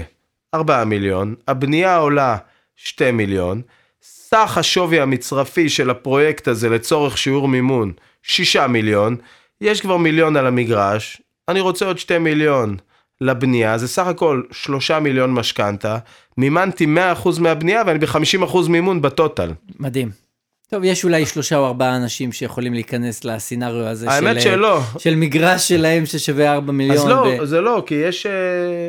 4 0.55 0.85
מיליון, 0.85 1.35
הבנייה 1.49 1.97
עולה 1.97 2.37
2 2.77 3.17
מיליון, 3.17 3.63
סך 4.03 4.59
השווי 4.59 5.01
המצרפי 5.01 5.69
של 5.69 5.91
הפרויקט 5.91 6.49
הזה 6.49 6.69
לצורך 6.69 7.19
שיעור 7.19 7.49
מימון 7.49 7.93
6 8.23 8.57
מיליון, 8.57 9.17
יש 9.61 9.81
כבר 9.81 9.97
מיליון 9.97 10.37
על 10.37 10.47
המגרש, 10.47 11.23
אני 11.49 11.61
רוצה 11.61 11.87
עוד 11.87 11.99
2 11.99 12.25
מיליון 12.25 12.77
לבנייה, 13.21 13.79
זה 13.79 13.89
סך 13.89 14.07
הכל 14.07 14.43
3 14.51 14.91
מיליון 14.91 15.33
משכנתה, 15.35 15.99
מימנתי 16.37 16.87
100% 17.25 17.41
מהבנייה 17.41 17.83
ואני 17.87 17.99
ב-50% 17.99 18.57
מימון 18.69 19.03
בטוטל. 19.03 19.53
מדהים. 19.79 20.26
טוב, 20.71 20.85
יש 20.85 21.05
אולי 21.05 21.27
שלושה 21.27 21.57
או 21.57 21.67
ארבעה 21.67 21.97
אנשים 21.97 22.33
שיכולים 22.33 22.75
להיכנס 22.75 23.25
לסצנריו 23.25 23.87
הזה 23.87 24.11
האמת 24.11 24.41
של, 24.41 24.49
אה, 24.49 24.55
שלא. 24.55 24.81
של 24.99 25.15
מגרש 25.15 25.69
שלהם 25.69 26.07
ששווה 26.07 26.53
4 26.53 26.73
מיליון. 26.73 26.97
אז 26.97 27.07
לא, 27.07 27.27
ו- 27.43 27.47
זה 27.47 27.61
לא, 27.61 27.83
כי 27.87 27.95
יש, 27.95 28.27
אה, 28.27 28.89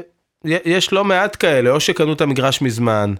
יש 0.65 0.93
לא 0.93 1.03
מעט 1.05 1.37
כאלה, 1.39 1.69
או 1.69 1.79
שקנו 1.79 2.13
את 2.13 2.21
המגרש 2.21 2.61
מזמן. 2.61 3.13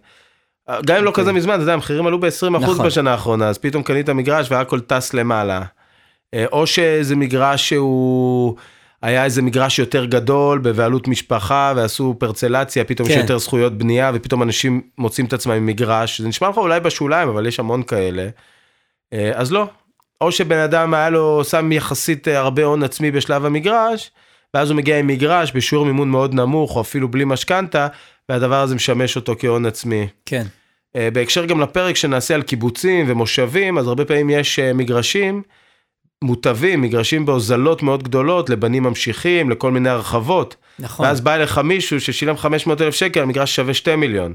גם 0.85 0.95
אם 0.97 1.03
לא 1.03 1.09
אוקיי. 1.09 1.23
כזה 1.23 1.33
מזמן, 1.33 1.53
אתה 1.53 1.63
יודע, 1.63 1.73
המחירים 1.73 2.07
עלו 2.07 2.19
ב-20% 2.19 2.47
נכון. 2.49 2.85
בשנה 2.85 3.11
האחרונה, 3.11 3.49
אז 3.49 3.57
פתאום 3.57 3.83
קנית 3.83 4.09
מגרש 4.09 4.51
והכל 4.51 4.79
טס 4.79 5.13
למעלה. 5.13 5.61
אה, 6.33 6.45
או 6.51 6.67
שזה 6.67 7.15
מגרש 7.15 7.69
שהוא, 7.69 8.55
היה 9.01 9.25
איזה 9.25 9.41
מגרש 9.41 9.79
יותר 9.79 10.05
גדול 10.05 10.59
בבעלות 10.59 11.07
משפחה 11.07 11.73
ועשו 11.75 12.15
פרצלציה, 12.19 12.83
פתאום 12.83 13.09
יש 13.09 13.15
כן. 13.15 13.21
יותר 13.21 13.37
זכויות 13.37 13.77
בנייה 13.77 14.11
ופתאום 14.13 14.43
אנשים 14.43 14.81
מוצאים 14.97 15.27
את 15.27 15.33
עצמם 15.33 15.53
עם 15.53 15.65
מגרש, 15.65 16.21
זה 16.21 16.27
נשמע 16.27 16.49
לך 16.49 16.57
אולי 16.57 16.79
בשוליים, 16.79 17.29
אבל 17.29 17.45
יש 17.45 17.59
המון 17.59 17.83
כאלה. 17.83 18.27
אה, 19.13 19.31
אז 19.33 19.51
לא. 19.51 19.67
או 20.21 20.31
שבן 20.31 20.57
אדם 20.57 20.93
היה 20.93 21.09
לו, 21.09 21.43
שם 21.43 21.71
יחסית 21.71 22.27
אה, 22.27 22.39
הרבה 22.39 22.63
הון 22.63 22.83
עצמי 22.83 23.11
בשלב 23.11 23.45
המגרש, 23.45 24.11
ואז 24.53 24.69
הוא 24.69 24.77
מגיע 24.77 24.99
עם 24.99 25.07
מגרש 25.07 25.51
בשיעור 25.51 25.85
מימון 25.85 26.09
מאוד 26.09 26.33
נמוך, 26.33 26.75
או 26.75 26.81
אפילו 26.81 27.07
בלי 27.07 27.25
משכנתה, 27.25 27.87
והדבר 28.29 28.61
הזה 28.61 28.75
משמש 28.75 29.15
אותו 29.15 29.35
כהון 29.39 29.65
עצמי. 29.65 30.07
כן, 30.25 30.43
אה, 30.95 31.09
בהקשר 31.13 31.45
גם 31.45 31.61
לפרק 31.61 31.95
שנעשה 31.95 32.35
על 32.35 32.41
קיבוצים 32.41 33.05
ומושבים, 33.09 33.77
אז 33.77 33.87
הרבה 33.87 34.05
פעמים 34.05 34.29
יש 34.29 34.59
מגרשים 34.59 35.41
מוטבים, 36.23 36.81
מגרשים 36.81 37.25
בהוזלות 37.25 37.83
מאוד 37.83 38.03
גדולות 38.03 38.49
לבנים 38.49 38.83
ממשיכים, 38.83 39.49
לכל 39.49 39.71
מיני 39.71 39.89
הרחבות. 39.89 40.55
נכון. 40.79 41.05
ואז 41.05 41.21
בא 41.21 41.35
אליך 41.35 41.57
מישהו 41.57 42.01
ששילם 42.01 42.37
500 42.37 42.81
אלף 42.81 42.95
שקל, 42.95 43.21
המגרש 43.21 43.55
שווה 43.55 43.73
2 43.73 43.99
מיליון. 43.99 44.33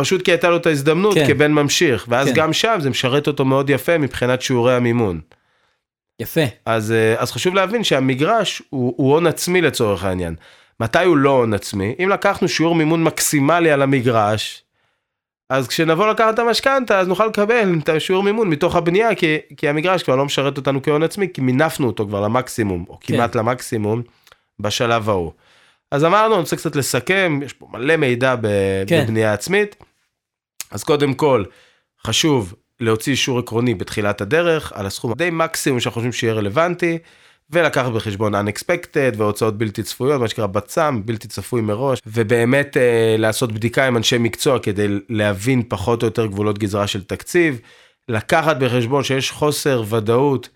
פשוט 0.00 0.22
כי 0.22 0.30
הייתה 0.30 0.50
לו 0.50 0.56
את 0.56 0.66
ההזדמנות 0.66 1.14
כן. 1.14 1.26
כבן 1.26 1.52
ממשיך, 1.52 2.06
ואז 2.08 2.28
כן. 2.28 2.34
גם 2.34 2.52
שם 2.52 2.78
זה 2.80 2.90
משרת 2.90 3.26
אותו 3.26 3.44
מאוד 3.44 3.70
יפה 3.70 3.98
מבחינת 3.98 4.42
שיעורי 4.42 4.74
המימון. 4.74 5.20
יפה. 6.20 6.40
אז, 6.66 6.92
אה, 6.92 7.14
אז 7.18 7.32
חשוב 7.32 7.54
להבין 7.54 7.84
שהמגרש 7.84 8.62
הוא, 8.70 8.94
הוא 8.96 9.12
הון 9.12 9.26
עצמי 9.26 9.60
לצורך 9.60 10.04
העניין. 10.04 10.34
מתי 10.80 11.04
הוא 11.04 11.16
לא 11.16 11.30
הון 11.30 11.54
עצמי? 11.54 11.94
אם 12.04 12.08
לקחנו 12.08 12.48
שיעור 12.48 12.74
מימון 12.74 13.02
מקסימלי 13.02 13.70
על 13.70 13.82
המגרש, 13.82 14.63
אז 15.56 15.68
כשנבוא 15.68 16.06
לקחת 16.06 16.34
את 16.34 16.38
המשכנתה, 16.38 17.00
אז 17.00 17.08
נוכל 17.08 17.26
לקבל 17.26 17.74
את 17.82 17.88
השיעור 17.88 18.22
מימון 18.22 18.48
מתוך 18.48 18.76
הבנייה, 18.76 19.14
כי, 19.14 19.38
כי 19.56 19.68
המגרש 19.68 20.02
כבר 20.02 20.16
לא 20.16 20.24
משרת 20.24 20.56
אותנו 20.56 20.82
כהון 20.82 21.02
עצמי, 21.02 21.28
כי 21.34 21.40
מינפנו 21.40 21.86
אותו 21.86 22.06
כבר 22.06 22.20
למקסימום, 22.20 22.84
או 22.88 22.98
כן. 23.00 23.14
כמעט 23.14 23.34
למקסימום, 23.34 24.02
בשלב 24.60 25.08
ההוא. 25.08 25.32
אז 25.90 26.04
אמרנו, 26.04 26.34
אני 26.34 26.40
רוצה 26.40 26.56
קצת 26.56 26.76
לסכם, 26.76 27.40
יש 27.44 27.52
פה 27.52 27.66
מלא 27.72 27.96
מידע 27.96 28.36
ב- 28.40 28.48
כן. 28.86 29.04
בבנייה 29.04 29.32
עצמית. 29.32 29.76
אז 30.70 30.84
קודם 30.84 31.14
כל, 31.14 31.44
חשוב 32.06 32.54
להוציא 32.80 33.12
אישור 33.12 33.38
עקרוני 33.38 33.74
בתחילת 33.74 34.20
הדרך, 34.20 34.72
על 34.74 34.86
הסכום 34.86 35.12
די 35.12 35.30
מקסימום 35.32 35.80
שאנחנו 35.80 35.94
חושבים 35.94 36.12
שיהיה 36.12 36.34
רלוונטי, 36.34 36.98
ולקחת 37.50 37.92
בחשבון 37.92 38.34
unexpected 38.34 39.16
והוצאות 39.16 39.58
בלתי 39.58 39.82
צפויות, 39.82 40.20
מה 40.20 40.28
שנקרא 40.28 40.46
בצ"ם, 40.46 41.02
בלתי 41.04 41.28
צפוי 41.28 41.60
מראש, 41.60 41.98
ובאמת 42.06 42.76
אה, 42.76 43.16
לעשות 43.18 43.52
בדיקה 43.52 43.86
עם 43.86 43.96
אנשי 43.96 44.18
מקצוע 44.18 44.58
כדי 44.58 44.86
להבין 45.08 45.62
פחות 45.68 46.02
או 46.02 46.06
יותר 46.06 46.26
גבולות 46.26 46.58
גזרה 46.58 46.86
של 46.86 47.04
תקציב, 47.04 47.60
לקחת 48.08 48.56
בחשבון 48.56 49.04
שיש 49.04 49.30
חוסר 49.30 49.82
ודאות 49.88 50.48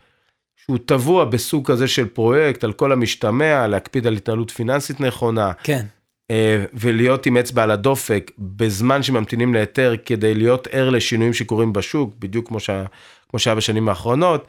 שהוא 0.56 0.78
טבוע 0.86 1.24
בסוג 1.24 1.70
כזה 1.70 1.88
של 1.88 2.08
פרויקט, 2.08 2.64
על 2.64 2.72
כל 2.72 2.92
המשתמע, 2.92 3.66
להקפיד 3.66 4.06
על 4.06 4.14
התנהלות 4.14 4.50
פיננסית 4.50 5.00
נכונה, 5.00 5.52
כן. 5.62 5.84
אה, 6.30 6.64
ולהיות 6.74 7.26
עם 7.26 7.36
אצבע 7.36 7.62
על 7.62 7.70
הדופק 7.70 8.30
בזמן 8.38 9.02
שממתינים 9.02 9.54
להיתר 9.54 9.94
כדי 10.04 10.34
להיות 10.34 10.68
ער 10.70 10.90
לשינויים 10.90 11.32
שקורים 11.32 11.72
בשוק, 11.72 12.14
בדיוק 12.18 12.48
כמו, 12.48 12.60
שה, 12.60 12.84
כמו 13.30 13.38
שהיה 13.38 13.54
בשנים 13.54 13.88
האחרונות. 13.88 14.46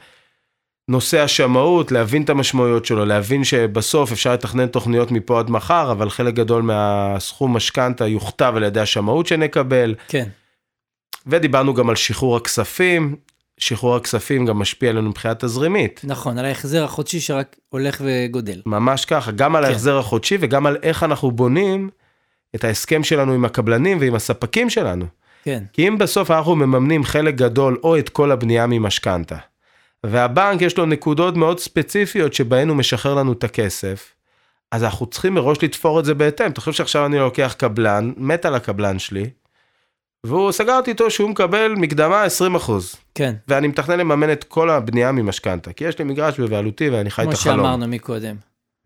נושא 0.90 1.20
השמאות, 1.20 1.92
להבין 1.92 2.22
את 2.22 2.30
המשמעויות 2.30 2.84
שלו, 2.84 3.04
להבין 3.04 3.44
שבסוף 3.44 4.12
אפשר 4.12 4.32
לתכנן 4.32 4.66
תוכניות 4.66 5.10
מפה 5.10 5.38
עד 5.38 5.50
מחר, 5.50 5.92
אבל 5.92 6.10
חלק 6.10 6.34
גדול 6.34 6.62
מהסכום 6.62 7.56
משכנתה 7.56 8.06
יוכתב 8.06 8.52
על 8.56 8.62
ידי 8.62 8.80
השמאות 8.80 9.26
שנקבל. 9.26 9.94
כן. 10.08 10.28
ודיברנו 11.26 11.74
גם 11.74 11.90
על 11.90 11.96
שחרור 11.96 12.36
הכספים, 12.36 13.16
שחרור 13.58 13.96
הכספים 13.96 14.46
גם 14.46 14.58
משפיע 14.58 14.90
עלינו 14.90 15.08
מבחינה 15.08 15.34
תזרימית. 15.34 16.00
נכון, 16.04 16.38
על 16.38 16.44
ההחזר 16.44 16.84
החודשי 16.84 17.20
שרק 17.20 17.56
הולך 17.68 18.02
וגודל. 18.04 18.62
ממש 18.66 19.04
ככה, 19.04 19.30
גם 19.30 19.56
על 19.56 19.64
כן. 19.64 19.68
ההחזר 19.68 19.98
החודשי 19.98 20.38
וגם 20.40 20.66
על 20.66 20.76
איך 20.82 21.02
אנחנו 21.02 21.30
בונים 21.30 21.88
את 22.54 22.64
ההסכם 22.64 23.04
שלנו 23.04 23.32
עם 23.32 23.44
הקבלנים 23.44 23.98
ועם 24.00 24.14
הספקים 24.14 24.70
שלנו. 24.70 25.04
כן. 25.44 25.62
כי 25.72 25.88
אם 25.88 25.98
בסוף 25.98 26.30
אנחנו 26.30 26.56
מממנים 26.56 27.04
חלק 27.04 27.34
גדול 27.34 27.78
או 27.82 27.98
את 27.98 28.08
כל 28.08 28.32
הבנייה 28.32 28.66
ממשכנתה, 28.66 29.36
והבנק 30.06 30.62
יש 30.62 30.78
לו 30.78 30.86
נקודות 30.86 31.36
מאוד 31.36 31.60
ספציפיות 31.60 32.34
שבהן 32.34 32.68
הוא 32.68 32.76
משחרר 32.76 33.14
לנו 33.14 33.32
את 33.32 33.44
הכסף, 33.44 34.14
אז 34.72 34.84
אנחנו 34.84 35.06
צריכים 35.06 35.34
מראש 35.34 35.64
לתפור 35.64 36.00
את 36.00 36.04
זה 36.04 36.14
בהתאם. 36.14 36.52
תחשוב 36.52 36.74
שעכשיו 36.74 37.06
אני 37.06 37.18
לוקח 37.18 37.54
קבלן, 37.58 38.12
מת 38.16 38.44
על 38.44 38.54
הקבלן 38.54 38.98
שלי, 38.98 39.30
והוא 40.24 40.52
סגרתי 40.52 40.90
איתו 40.90 41.10
שהוא 41.10 41.30
מקבל 41.30 41.74
מקדמה 41.76 42.24
20%, 42.56 42.70
כן. 43.14 43.34
ואני 43.48 43.68
מתכנן 43.68 43.98
לממן 43.98 44.32
את 44.32 44.44
כל 44.44 44.70
הבנייה 44.70 45.12
ממשכנתה, 45.12 45.72
כי 45.72 45.84
יש 45.84 45.98
לי 45.98 46.04
מגרש 46.04 46.40
בבעלותי 46.40 46.90
ואני 46.90 47.10
חי 47.10 47.22
את 47.22 47.26
כמו 47.26 47.34
החלום. 47.34 47.56
שאמרנו 47.56 47.88
מקודם. 47.88 48.36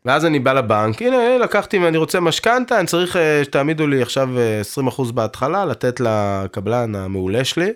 ואז 0.05 0.25
אני 0.25 0.39
בא 0.39 0.53
לבנק, 0.53 1.03
הנה 1.03 1.39
לקחתי 1.39 1.79
ואני 1.79 1.97
רוצה 1.97 2.21
משכנתה, 2.21 2.79
אני 2.79 2.87
צריך 2.87 3.17
אה, 3.17 3.45
שתעמידו 3.45 3.87
לי 3.87 4.03
עכשיו 4.03 4.39
אה, 4.39 4.61
20% 4.89 5.13
בהתחלה, 5.13 5.65
לתת 5.65 6.01
לקבלן 6.01 6.95
המעולה 6.95 7.45
שלי. 7.45 7.65
אני 7.65 7.73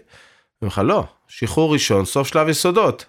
אומר 0.62 0.68
לך, 0.72 0.81
לא, 0.85 1.05
שחרור 1.29 1.72
ראשון, 1.72 2.05
סוף 2.05 2.29
שלב 2.29 2.48
יסודות. 2.48 3.05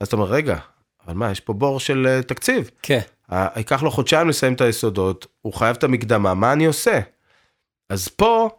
אז 0.00 0.08
אתה 0.08 0.16
אומר, 0.16 0.26
רגע, 0.26 0.58
אבל 1.06 1.14
מה, 1.14 1.30
יש 1.30 1.40
פה 1.40 1.52
בור 1.52 1.80
של 1.80 2.06
אה, 2.06 2.22
תקציב. 2.22 2.70
כן. 2.82 3.00
ייקח 3.56 3.82
לו 3.82 3.90
חודשיים 3.90 4.28
לסיים 4.28 4.52
את 4.52 4.60
היסודות, 4.60 5.26
הוא 5.42 5.52
חייב 5.52 5.76
את 5.76 5.84
המקדמה, 5.84 6.34
מה 6.34 6.52
אני 6.52 6.66
עושה? 6.66 7.00
אז 7.88 8.08
פה 8.08 8.50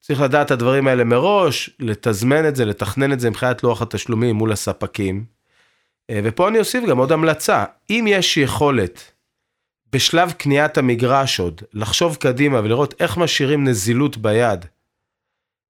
צריך 0.00 0.20
לדעת 0.20 0.46
את 0.46 0.50
הדברים 0.50 0.88
האלה 0.88 1.04
מראש, 1.04 1.70
לתזמן 1.78 2.48
את 2.48 2.56
זה, 2.56 2.64
לתכנן 2.64 3.12
את 3.12 3.20
זה 3.20 3.30
מבחינת 3.30 3.62
לוח 3.62 3.82
התשלומים 3.82 4.36
מול 4.36 4.52
הספקים. 4.52 5.24
אה, 6.10 6.20
ופה 6.24 6.48
אני 6.48 6.58
אוסיף 6.58 6.84
גם 6.88 6.98
עוד 6.98 7.12
המלצה, 7.12 7.64
אם 7.90 8.04
יש 8.08 8.36
יכולת 8.36 9.12
בשלב 9.92 10.32
קניית 10.32 10.78
המגרש 10.78 11.40
עוד, 11.40 11.62
לחשוב 11.72 12.16
קדימה 12.16 12.60
ולראות 12.60 12.94
איך 13.00 13.16
משאירים 13.18 13.64
נזילות 13.64 14.16
ביד 14.16 14.64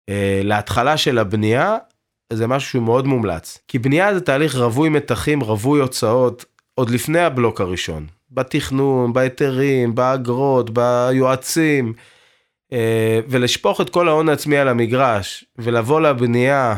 אה, 0.09 0.41
להתחלה 0.43 0.97
של 0.97 1.17
הבנייה, 1.17 1.77
זה 2.31 2.47
משהו 2.47 2.81
מאוד 2.81 3.07
מומלץ. 3.07 3.57
כי 3.67 3.79
בנייה 3.79 4.13
זה 4.13 4.21
תהליך 4.21 4.55
רווי 4.55 4.89
מתחים, 4.89 5.39
רווי 5.39 5.81
הוצאות, 5.81 6.45
עוד 6.75 6.89
לפני 6.89 7.19
הבלוק 7.19 7.61
הראשון. 7.61 8.07
בתכנון, 8.31 9.13
בהיתרים, 9.13 9.95
באגרות, 9.95 10.69
ביועצים, 10.69 11.93
אה, 12.73 13.19
ולשפוך 13.27 13.81
את 13.81 13.89
כל 13.89 14.07
ההון 14.07 14.29
העצמי 14.29 14.57
על 14.57 14.67
המגרש, 14.67 15.45
ולבוא 15.57 16.01
לבנייה 16.01 16.75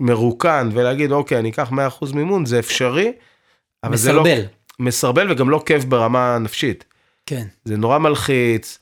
מרוקן 0.00 0.70
ולהגיד, 0.72 1.12
אוקיי, 1.12 1.38
אני 1.38 1.50
אקח 1.50 1.70
100% 1.72 2.14
מימון, 2.14 2.46
זה 2.46 2.58
אפשרי, 2.58 3.12
אבל 3.84 3.96
זה 3.96 4.12
לא... 4.12 4.22
מסרבל. 4.22 4.46
מסרבל 4.78 5.32
וגם 5.32 5.50
לא 5.50 5.62
כיף 5.66 5.84
ברמה 5.84 6.38
נפשית. 6.38 6.84
כן. 7.26 7.46
זה 7.64 7.76
נורא 7.76 7.98
מלחיץ, 7.98 8.78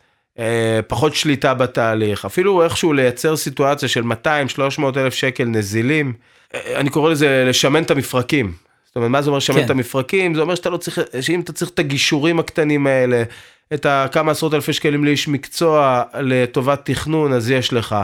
פחות 0.86 1.14
שליטה 1.14 1.54
בתהליך, 1.54 2.24
אפילו 2.24 2.64
איכשהו 2.64 2.92
לייצר 2.92 3.36
סיטואציה 3.36 3.88
של 3.88 4.02
200-300 4.02 4.06
אלף 4.96 5.14
שקל 5.14 5.44
נזילים, 5.44 6.12
אה, 6.54 6.80
אני 6.80 6.90
קורא 6.90 7.10
לזה 7.10 7.44
לשמן 7.48 7.82
את 7.82 7.90
המפרקים. 7.90 8.52
זאת 8.86 8.96
אומרת, 8.96 9.10
מה 9.10 9.22
זה 9.22 9.30
אומר 9.30 9.38
לשמן 9.38 9.56
כן. 9.56 9.64
את 9.64 9.70
המפרקים? 9.70 10.34
זה 10.34 10.40
אומר 10.40 10.54
שאתה 10.54 10.70
לא 10.70 10.76
צריך, 10.76 11.00
שאם 11.20 11.40
אתה 11.40 11.52
צריך 11.52 11.70
את 11.70 11.78
הגישורים 11.78 12.38
הקטנים 12.38 12.86
האלה, 12.86 13.22
את 13.74 13.86
הכמה 13.86 14.32
עשרות 14.32 14.54
אלפי 14.54 14.72
שקלים 14.72 15.04
לאיש 15.04 15.28
מקצוע 15.28 16.02
לטובת 16.20 16.80
תכנון, 16.84 17.32
אז 17.32 17.50
יש 17.50 17.72
לך. 17.72 17.96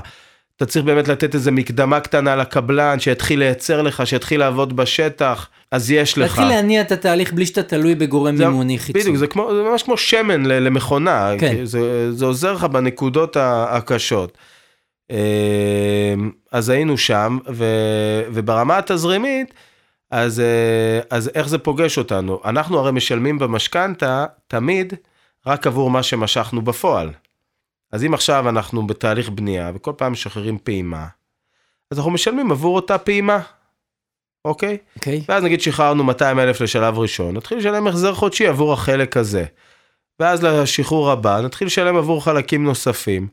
אתה 0.56 0.66
צריך 0.66 0.84
באמת 0.84 1.08
לתת 1.08 1.34
איזה 1.34 1.50
מקדמה 1.50 2.00
קטנה 2.00 2.36
לקבלן, 2.36 3.00
שיתחיל 3.00 3.38
לייצר 3.38 3.82
לך, 3.82 4.06
שיתחיל 4.06 4.40
לעבוד 4.40 4.76
בשטח, 4.76 5.48
אז 5.70 5.90
יש 5.90 6.12
לך. 6.12 6.18
להתחיל 6.18 6.44
להניע 6.44 6.80
את 6.80 6.92
התהליך 6.92 7.32
בלי 7.32 7.46
שאתה 7.46 7.62
תלוי 7.62 7.94
בגורם 7.94 8.34
מימוני 8.34 8.78
חיצוני. 8.78 9.02
בדיוק, 9.02 9.16
זה, 9.16 9.26
כמו, 9.26 9.54
זה 9.54 9.62
ממש 9.62 9.82
כמו 9.82 9.96
שמן 9.96 10.46
למכונה, 10.46 11.32
כן. 11.38 11.64
זה, 11.64 12.12
זה 12.12 12.24
עוזר 12.24 12.52
לך 12.52 12.64
בנקודות 12.64 13.36
הקשות. 13.40 14.38
אה, 15.10 16.14
אז 16.52 16.68
היינו 16.68 16.98
שם, 16.98 17.38
ו, 17.52 17.64
וברמה 18.32 18.78
התזרימית, 18.78 19.54
אז, 20.10 20.40
אה, 20.40 21.00
אז 21.10 21.30
איך 21.34 21.48
זה 21.48 21.58
פוגש 21.58 21.98
אותנו? 21.98 22.40
אנחנו 22.44 22.78
הרי 22.78 22.92
משלמים 22.92 23.38
במשכנתה 23.38 24.26
תמיד 24.48 24.94
רק 25.46 25.66
עבור 25.66 25.90
מה 25.90 26.02
שמשכנו 26.02 26.62
בפועל. 26.62 27.10
אז 27.94 28.04
אם 28.04 28.14
עכשיו 28.14 28.48
אנחנו 28.48 28.86
בתהליך 28.86 29.28
בנייה 29.28 29.72
וכל 29.74 29.92
פעם 29.96 30.12
משחררים 30.12 30.58
פעימה, 30.58 31.06
אז 31.90 31.98
אנחנו 31.98 32.10
משלמים 32.10 32.50
עבור 32.50 32.76
אותה 32.76 32.98
פעימה, 32.98 33.40
אוקיי? 34.44 34.78
אוקיי? 34.96 35.24
ואז 35.28 35.42
נגיד 35.42 35.60
שחררנו 35.60 36.04
200 36.04 36.38
אלף 36.38 36.60
לשלב 36.60 36.98
ראשון, 36.98 37.36
נתחיל 37.36 37.58
לשלם 37.58 37.86
החזר 37.86 38.14
חודשי 38.14 38.46
עבור 38.46 38.72
החלק 38.72 39.16
הזה. 39.16 39.44
ואז 40.20 40.42
לשחרור 40.42 41.10
הבא 41.10 41.40
נתחיל 41.40 41.66
לשלם 41.66 41.96
עבור 41.96 42.24
חלקים 42.24 42.64
נוספים. 42.64 43.28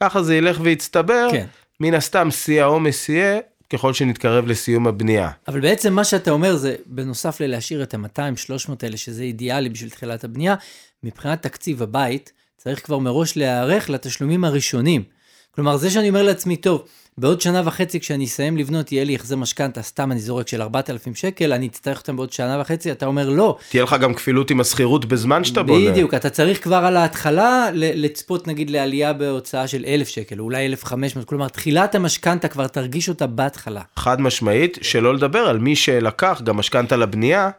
ככה 0.00 0.22
זה 0.22 0.36
ילך 0.36 0.58
ויצטבר, 0.62 1.28
כן. 1.30 1.46
מן 1.80 1.94
הסתם 1.94 2.30
שיא 2.30 2.62
העומס 2.62 3.08
יהיה 3.08 3.38
ככל 3.72 3.92
שנתקרב 3.92 4.46
לסיום 4.46 4.86
הבנייה. 4.86 5.30
אבל 5.48 5.60
בעצם 5.60 5.92
מה 5.92 6.04
שאתה 6.04 6.30
אומר 6.30 6.56
זה, 6.56 6.74
בנוסף 6.86 7.40
ללהשאיר 7.40 7.82
את 7.82 7.94
ה-200-300 7.94 8.72
האלה, 8.82 8.96
שזה 8.96 9.22
אידיאלי 9.22 9.68
בשביל 9.68 9.90
תחילת 9.90 10.24
הבנייה, 10.24 10.54
מבחינת 11.02 11.42
תקציב 11.42 11.82
הבית, 11.82 12.32
צריך 12.56 12.84
כבר 12.86 12.98
מראש 12.98 13.36
להיערך 13.36 13.90
לתשלומים 13.90 14.44
הראשונים. 14.44 15.02
כלומר, 15.50 15.76
זה 15.76 15.90
שאני 15.90 16.08
אומר 16.08 16.22
לעצמי, 16.22 16.56
טוב, 16.56 16.82
בעוד 17.18 17.40
שנה 17.40 17.62
וחצי 17.64 18.00
כשאני 18.00 18.24
אסיים 18.24 18.56
לבנות, 18.56 18.92
יהיה 18.92 19.04
לי 19.04 19.14
החזר 19.14 19.36
משכנתה, 19.36 19.82
סתם 19.82 20.12
אני 20.12 20.20
זורק 20.20 20.48
של 20.48 20.62
4,000 20.62 21.14
שקל, 21.14 21.52
אני 21.52 21.66
אצטרך 21.66 21.98
אותם 21.98 22.16
בעוד 22.16 22.32
שנה 22.32 22.60
וחצי, 22.60 22.92
אתה 22.92 23.06
אומר 23.06 23.28
לא. 23.28 23.56
תהיה 23.70 23.82
לך 23.82 23.96
גם 24.00 24.14
כפילות 24.14 24.50
עם 24.50 24.60
השכירות 24.60 25.04
בזמן 25.04 25.44
שאתה 25.44 25.62
בונה. 25.62 25.90
בדיוק, 25.90 26.14
אתה 26.14 26.30
צריך 26.30 26.64
כבר 26.64 26.76
על 26.76 26.96
ההתחלה 26.96 27.68
לצפות 27.74 28.46
נגיד 28.48 28.70
לעלייה 28.70 29.12
בהוצאה 29.12 29.68
של 29.68 29.84
1,000 29.86 30.08
שקל, 30.08 30.40
או 30.40 30.44
אולי 30.44 30.66
1,500, 30.66 31.28
כלומר, 31.28 31.48
תחילת 31.48 31.94
המשכנתה 31.94 32.48
כבר 32.48 32.66
תרגיש 32.66 33.08
אותה 33.08 33.26
בהתחלה. 33.26 33.82
חד 33.96 34.20
משמעית, 34.20 34.78
שלא 34.82 35.14
לדבר 35.14 35.38
על 35.38 35.58
מי 35.58 35.76
שלקח 35.76 36.40
גם 36.44 36.56
משכנתה 36.56 36.96
לבנייה, 36.96 37.50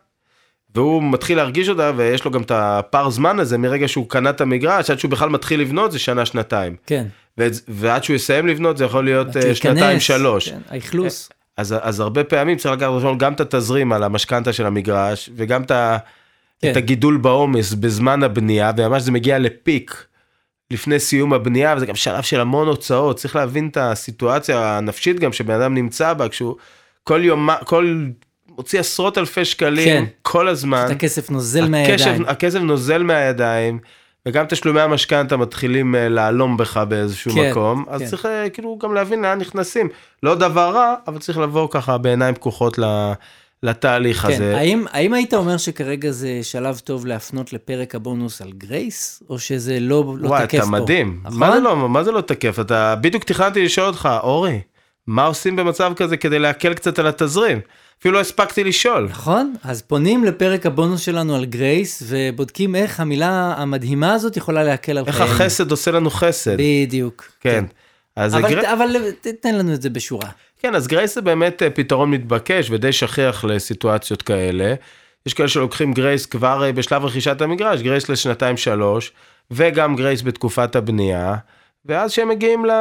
והוא 0.75 1.03
מתחיל 1.03 1.37
להרגיש 1.37 1.69
אותה, 1.69 1.91
ויש 1.95 2.25
לו 2.25 2.31
גם 2.31 2.41
את 2.41 2.51
הפער 2.51 3.09
זמן 3.09 3.39
הזה 3.39 3.57
מרגע 3.57 3.87
שהוא 3.87 4.09
קנה 4.09 4.29
את 4.29 4.41
המגרש, 4.41 4.89
עד 4.89 4.99
שהוא 4.99 5.11
בכלל 5.11 5.29
מתחיל 5.29 5.61
לבנות 5.61 5.91
זה 5.91 5.99
שנה, 5.99 6.25
שנתיים. 6.25 6.75
כן. 6.85 7.05
ועד 7.67 8.03
שהוא 8.03 8.15
יסיים 8.15 8.47
לבנות 8.47 8.77
זה 8.77 8.85
יכול 8.85 9.05
להיות 9.05 9.37
אה, 9.37 9.55
שנתיים, 9.55 9.99
שלוש. 9.99 10.49
כן, 10.49 10.59
האכלוס. 10.69 11.29
אז, 11.57 11.75
אז 11.81 11.99
הרבה 11.99 12.23
פעמים 12.23 12.57
צריך 12.57 12.73
לקחת 12.73 12.89
בחשבון 12.91 13.17
גם 13.17 13.33
את 13.33 13.39
התזרים 13.39 13.93
על 13.93 14.03
המשכנתה 14.03 14.53
של 14.53 14.65
המגרש, 14.65 15.29
וגם 15.35 15.61
את, 15.61 15.71
כן. 16.61 16.71
את 16.71 16.77
הגידול 16.77 17.17
בעומס 17.17 17.73
בזמן 17.73 18.23
הבנייה, 18.23 18.71
וממש 18.77 19.03
זה 19.03 19.11
מגיע 19.11 19.39
לפיק 19.39 20.05
לפני 20.71 20.99
סיום 20.99 21.33
הבנייה, 21.33 21.73
וזה 21.77 21.85
גם 21.85 21.95
שלב 21.95 22.23
של 22.23 22.39
המון 22.39 22.67
הוצאות, 22.67 23.17
צריך 23.17 23.35
להבין 23.35 23.67
את 23.67 23.77
הסיטואציה 23.77 24.77
הנפשית 24.77 25.19
גם 25.19 25.33
שבן 25.33 25.61
אדם 25.61 25.73
נמצא 25.73 26.13
בה, 26.13 26.29
כשהוא 26.29 26.55
כל 27.03 27.21
יום, 27.23 27.49
כל, 27.65 28.05
מוציא 28.57 28.79
עשרות 28.79 29.17
אלפי 29.17 29.45
שקלים 29.45 29.85
כן. 29.85 30.03
כל 30.21 30.47
הזמן. 30.47 30.85
את 30.85 30.91
הכסף 30.91 31.29
נוזל 31.29 31.69
מהידיים. 31.69 31.93
הקשב, 31.93 32.29
הכסף 32.29 32.59
נוזל 32.59 33.03
מהידיים, 33.03 33.79
וגם 34.25 34.45
תשלומי 34.45 34.81
המשכנתה 34.81 35.37
מתחילים 35.37 35.95
אה, 35.95 36.09
להלום 36.09 36.57
בך 36.57 36.77
באיזשהו 36.77 37.31
כן, 37.31 37.51
מקום, 37.51 37.85
אז 37.89 38.01
כן. 38.01 38.07
צריך 38.07 38.25
אה, 38.25 38.49
כאילו 38.49 38.77
גם 38.83 38.93
להבין 38.93 39.21
לאן 39.21 39.39
נכנסים. 39.39 39.89
לא 40.23 40.35
דבר 40.35 40.69
רע, 40.69 40.95
אבל 41.07 41.19
צריך 41.19 41.37
לבוא 41.37 41.67
ככה 41.71 41.97
בעיניים 41.97 42.35
פקוחות 42.35 42.79
ל- 42.79 43.13
לתהליך 43.63 44.21
כן, 44.21 44.33
הזה. 44.33 44.57
האם, 44.57 44.85
האם 44.91 45.13
היית 45.13 45.33
אומר 45.33 45.57
שכרגע 45.57 46.11
זה 46.11 46.39
שלב 46.41 46.79
טוב 46.83 47.05
להפנות 47.05 47.53
לפרק 47.53 47.95
הבונוס 47.95 48.41
על 48.41 48.51
גרייס, 48.57 49.23
או 49.29 49.39
שזה 49.39 49.79
לא, 49.79 50.15
לא 50.17 50.27
וואי, 50.27 50.47
תקף 50.47 50.57
אתה 50.57 50.63
פה? 50.63 50.71
מדהים. 50.71 51.19
נכון? 51.23 51.39
מה 51.39 51.51
זה 51.51 51.59
לא, 51.59 51.89
מה 51.89 52.03
זה 52.03 52.11
לא 52.11 52.21
תקף? 52.21 52.59
אתה 52.59 52.95
בדיוק 52.95 53.23
תכננתי 53.23 53.65
לשאול 53.65 53.87
אותך, 53.87 54.09
אורי, 54.23 54.61
מה 55.07 55.25
עושים 55.25 55.55
במצב 55.55 55.93
כזה 55.95 56.17
כדי 56.17 56.39
להקל 56.39 56.73
קצת 56.73 56.99
על 56.99 57.07
התזרים? 57.07 57.59
אפילו 57.99 58.13
לא 58.13 58.19
הספקתי 58.19 58.63
לשאול. 58.63 59.07
נכון? 59.09 59.53
אז 59.63 59.81
פונים 59.81 60.23
לפרק 60.23 60.65
הבונוס 60.65 61.01
שלנו 61.01 61.35
על 61.35 61.45
גרייס, 61.45 62.03
ובודקים 62.07 62.75
איך 62.75 62.99
המילה 62.99 63.53
המדהימה 63.57 64.13
הזאת 64.13 64.37
יכולה 64.37 64.63
להקל 64.63 64.97
על 64.97 65.03
איך 65.07 65.15
חיינו. 65.15 65.31
החסד 65.33 65.71
עושה 65.71 65.91
לנו 65.91 66.09
חסד. 66.09 66.57
בדיוק. 66.57 67.25
כן. 67.39 67.65
אז 68.15 68.35
אבל, 68.35 68.45
הגר- 68.45 68.73
אבל 68.73 68.87
תתן 69.21 69.55
לנו 69.55 69.73
את 69.73 69.81
זה 69.81 69.89
בשורה. 69.89 70.29
כן, 70.59 70.75
אז 70.75 70.87
גרייס 70.87 71.15
זה 71.15 71.21
באמת 71.21 71.63
אה, 71.63 71.69
פתרון 71.69 72.11
מתבקש 72.11 72.67
ודי 72.71 72.91
שכיח 72.91 73.45
לסיטואציות 73.45 74.21
כאלה. 74.21 74.73
יש 75.25 75.33
כאלה 75.33 75.47
שלוקחים 75.49 75.93
גרייס 75.93 76.25
כבר 76.25 76.63
אה, 76.65 76.71
בשלב 76.71 77.05
רכישת 77.05 77.41
המגרש, 77.41 77.81
גרייס 77.81 78.09
לשנתיים 78.09 78.57
שלוש, 78.57 79.11
וגם 79.51 79.95
גרייס 79.95 80.21
בתקופת 80.21 80.75
הבנייה, 80.75 81.35
ואז 81.87 82.11
כשהם 82.11 82.29
מגיעים 82.29 82.65
ל... 82.65 82.71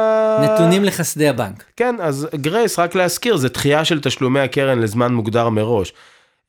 נתונים 0.43 0.83
לחסדי 0.83 1.27
הבנק. 1.27 1.63
כן, 1.75 1.95
אז 1.99 2.27
גרייס, 2.35 2.79
רק 2.79 2.95
להזכיר, 2.95 3.37
זה 3.37 3.49
דחייה 3.49 3.85
של 3.85 4.01
תשלומי 4.01 4.39
הקרן 4.39 4.79
לזמן 4.79 5.13
מוגדר 5.13 5.49
מראש. 5.49 5.93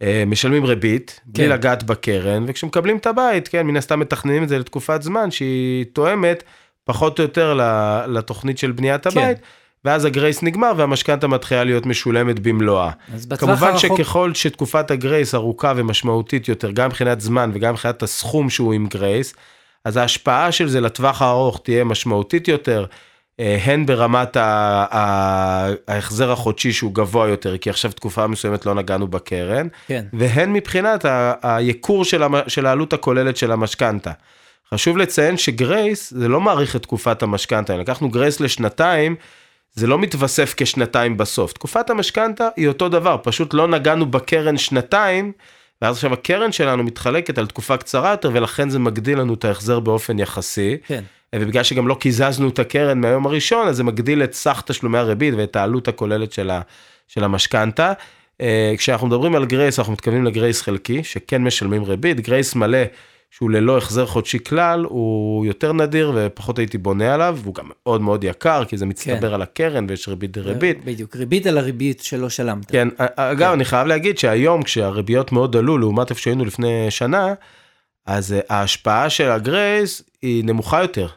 אה, 0.02 0.24
משלמים 0.26 0.64
ריבית, 0.64 1.20
בלי 1.26 1.44
כן. 1.44 1.50
לגעת 1.50 1.82
בקרן, 1.82 2.44
וכשמקבלים 2.48 2.96
את 2.96 3.06
הבית, 3.06 3.48
כן, 3.48 3.66
מן 3.66 3.76
הסתם 3.76 4.00
מתכננים 4.00 4.42
את 4.42 4.48
זה 4.48 4.58
לתקופת 4.58 5.02
זמן 5.02 5.30
שהיא 5.30 5.84
תואמת 5.92 6.42
פחות 6.84 7.18
או 7.18 7.22
יותר 7.22 7.60
לתוכנית 8.06 8.58
של 8.58 8.72
בניית 8.72 9.06
כן. 9.06 9.10
הבית, 9.10 9.38
ואז 9.84 10.04
הגרייס 10.04 10.42
נגמר 10.42 10.72
והמשכנתה 10.76 11.26
מתחילה 11.26 11.64
להיות 11.64 11.86
משולמת 11.86 12.40
במלואה. 12.40 12.90
אז 13.14 13.26
בטווח 13.26 13.40
כמובן 13.40 13.72
הרחוק... 13.72 13.98
שככל 13.98 14.34
שתקופת 14.34 14.90
הגרייס 14.90 15.34
ארוכה 15.34 15.72
ומשמעותית 15.76 16.48
יותר, 16.48 16.70
גם 16.70 16.86
מבחינת 16.86 17.20
זמן 17.20 17.50
וגם 17.54 17.72
מבחינת 17.72 18.02
הסכום 18.02 18.50
שהוא 18.50 18.72
עם 18.72 18.86
גרייס, 18.86 19.34
אז 19.88 19.96
ההשפעה 19.96 20.52
של 20.52 20.68
זה 20.68 20.80
לטווח 20.80 21.22
הארוך 21.22 21.60
תהיה 21.64 21.84
משמעותית 21.84 22.48
יותר, 22.48 22.84
אה, 23.40 23.58
הן 23.64 23.86
ברמת 23.86 24.36
ההחזר 25.88 26.32
החודשי 26.32 26.72
שהוא 26.72 26.94
גבוה 26.94 27.28
יותר, 27.28 27.58
כי 27.58 27.70
עכשיו 27.70 27.92
תקופה 27.92 28.26
מסוימת 28.26 28.66
לא 28.66 28.74
נגענו 28.74 29.08
בקרן, 29.08 29.68
כן. 29.86 30.04
והן 30.12 30.52
מבחינת 30.52 31.04
היקור 31.42 32.04
של, 32.04 32.22
המ- 32.22 32.48
של 32.48 32.66
העלות 32.66 32.92
הכוללת 32.92 33.36
של 33.36 33.52
המשכנתה. 33.52 34.10
חשוב 34.74 34.96
לציין 34.96 35.36
שגרייס 35.36 36.10
זה 36.10 36.28
לא 36.28 36.40
מאריך 36.40 36.76
את 36.76 36.82
תקופת 36.82 37.22
המשכנתה, 37.22 37.74
אם 37.74 37.80
לקחנו 37.80 38.08
גרייס 38.08 38.40
לשנתיים, 38.40 39.16
זה 39.74 39.86
לא 39.86 39.98
מתווסף 39.98 40.54
כשנתיים 40.56 41.16
בסוף. 41.16 41.52
תקופת 41.52 41.90
המשכנתה 41.90 42.48
היא 42.56 42.68
אותו 42.68 42.88
דבר, 42.88 43.16
פשוט 43.22 43.54
לא 43.54 43.68
נגענו 43.68 44.06
בקרן 44.06 44.58
שנתיים, 44.58 45.32
ואז 45.82 45.96
עכשיו 45.96 46.12
הקרן 46.12 46.52
שלנו 46.52 46.82
מתחלקת 46.82 47.38
על 47.38 47.46
תקופה 47.46 47.76
קצרה 47.76 48.10
יותר, 48.10 48.30
ולכן 48.32 48.70
זה 48.70 48.78
מגדיל 48.78 49.18
לנו 49.18 49.34
את 49.34 49.44
ההחזר 49.44 49.80
באופן 49.80 50.18
יחסי. 50.18 50.76
כן. 50.86 51.04
ובגלל 51.34 51.62
שגם 51.62 51.88
לא 51.88 51.94
קיזזנו 51.94 52.48
את 52.48 52.58
הקרן 52.58 53.00
מהיום 53.00 53.26
הראשון, 53.26 53.68
אז 53.68 53.76
זה 53.76 53.84
מגדיל 53.84 54.24
את 54.24 54.34
סך 54.34 54.62
תשלומי 54.66 54.98
הריבית 54.98 55.34
ואת 55.36 55.56
העלות 55.56 55.88
הכוללת 55.88 56.32
של, 56.32 56.50
ה, 56.50 56.60
של 57.08 57.24
המשכנתה. 57.24 57.92
אה, 58.40 58.74
כשאנחנו 58.78 59.06
מדברים 59.06 59.34
על 59.34 59.44
גרייס, 59.44 59.78
אנחנו 59.78 59.92
מתכוונים 59.92 60.24
לגרייס 60.24 60.62
חלקי, 60.62 61.04
שכן 61.04 61.44
משלמים 61.44 61.84
ריבית. 61.84 62.20
גרייס 62.20 62.54
מלא, 62.54 62.78
שהוא 63.30 63.50
ללא 63.50 63.78
החזר 63.78 64.06
חודשי 64.06 64.44
כלל, 64.44 64.84
הוא 64.84 65.46
יותר 65.46 65.72
נדיר 65.72 66.12
ופחות 66.14 66.58
הייתי 66.58 66.78
בונה 66.78 67.14
עליו, 67.14 67.38
והוא 67.42 67.54
גם 67.54 67.64
מאוד 67.68 68.00
מאוד 68.00 68.24
יקר, 68.24 68.64
כי 68.64 68.76
זה 68.76 68.86
מצטבר 68.86 69.28
כן. 69.28 69.34
על 69.34 69.42
הקרן 69.42 69.86
ויש 69.88 70.08
ריבית 70.08 70.30
דריבית. 70.30 70.84
בדיוק, 70.84 71.16
ריבית 71.16 71.46
על 71.46 71.58
הריבית 71.58 72.00
שלא 72.00 72.28
שלמת. 72.28 72.70
כן, 72.70 72.88
אגב, 72.98 73.52
אני 73.52 73.64
חייב 73.64 73.86
להגיד 73.86 74.18
שהיום 74.18 74.62
כשהריביות 74.62 75.32
מאוד 75.32 75.56
עלו 75.56 75.78
לעומת 75.78 76.10
איפה 76.10 76.20
שהיינו 76.20 76.44
לפני 76.44 76.90
שנה, 76.90 77.34
אז 78.06 78.32
אה, 78.32 78.40
ההשפעה 78.48 79.10
של 79.10 79.30
הגרייס 79.30 80.02
היא 80.22 80.44
נמוכה 80.44 80.82
יותר. 80.82 81.08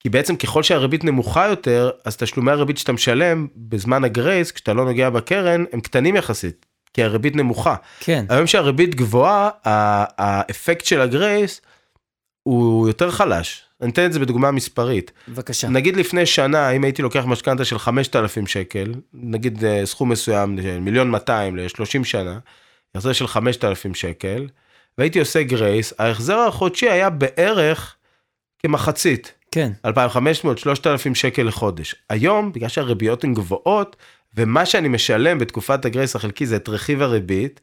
כי 0.00 0.08
בעצם 0.08 0.36
ככל 0.36 0.62
שהריבית 0.62 1.04
נמוכה 1.04 1.46
יותר, 1.46 1.90
אז 2.04 2.16
תשלומי 2.16 2.50
הריבית 2.50 2.78
שאתה 2.78 2.92
משלם 2.92 3.46
בזמן 3.56 4.04
הגרייס, 4.04 4.52
כשאתה 4.52 4.72
לא 4.72 4.84
נוגע 4.84 5.10
בקרן, 5.10 5.64
הם 5.72 5.80
קטנים 5.80 6.16
יחסית, 6.16 6.66
כי 6.94 7.02
הריבית 7.02 7.36
נמוכה. 7.36 7.74
כן. 8.00 8.24
היום 8.28 8.46
שהריבית 8.46 8.94
גבוהה, 8.94 9.50
האפקט 9.64 10.84
של 10.84 11.00
הגרייס 11.00 11.60
הוא 12.42 12.88
יותר 12.88 13.10
חלש. 13.10 13.62
אני 13.80 13.90
אתן 13.90 14.06
את 14.06 14.12
זה 14.12 14.18
בדוגמה 14.20 14.50
מספרית. 14.50 15.12
בבקשה. 15.28 15.68
נגיד 15.68 15.96
לפני 15.96 16.26
שנה, 16.26 16.70
אם 16.70 16.84
הייתי 16.84 17.02
לוקח 17.02 17.24
משכנתה 17.24 17.64
של 17.64 17.78
5,000 17.78 18.46
שקל, 18.46 18.94
נגיד 19.14 19.64
אה, 19.64 19.86
סכום 19.86 20.08
מסוים, 20.08 20.62
של 20.62 20.80
מיליון 20.80 21.10
200 21.10 21.56
ל-30 21.56 22.04
שנה, 22.04 22.38
החזר 22.94 23.12
של 23.12 23.26
5,000 23.26 23.94
שקל, 23.94 24.48
והייתי 24.98 25.18
עושה 25.18 25.42
גרייס, 25.42 25.92
ההחזר 25.98 26.38
החודשי 26.38 26.90
היה 26.90 27.10
בערך 27.10 27.96
כמחצית, 28.58 29.32
כן. 29.50 29.72
2,500, 29.84 30.58
3,000 30.58 31.14
שקל 31.14 31.42
לחודש. 31.42 31.94
היום, 32.08 32.52
בגלל 32.52 32.68
שהריביות 32.68 33.24
הן 33.24 33.34
גבוהות, 33.34 33.96
ומה 34.36 34.66
שאני 34.66 34.88
משלם 34.88 35.38
בתקופת 35.38 35.84
הגרייס 35.84 36.16
החלקי 36.16 36.46
זה 36.46 36.56
את 36.56 36.68
רכיב 36.68 37.02
הריבית, 37.02 37.60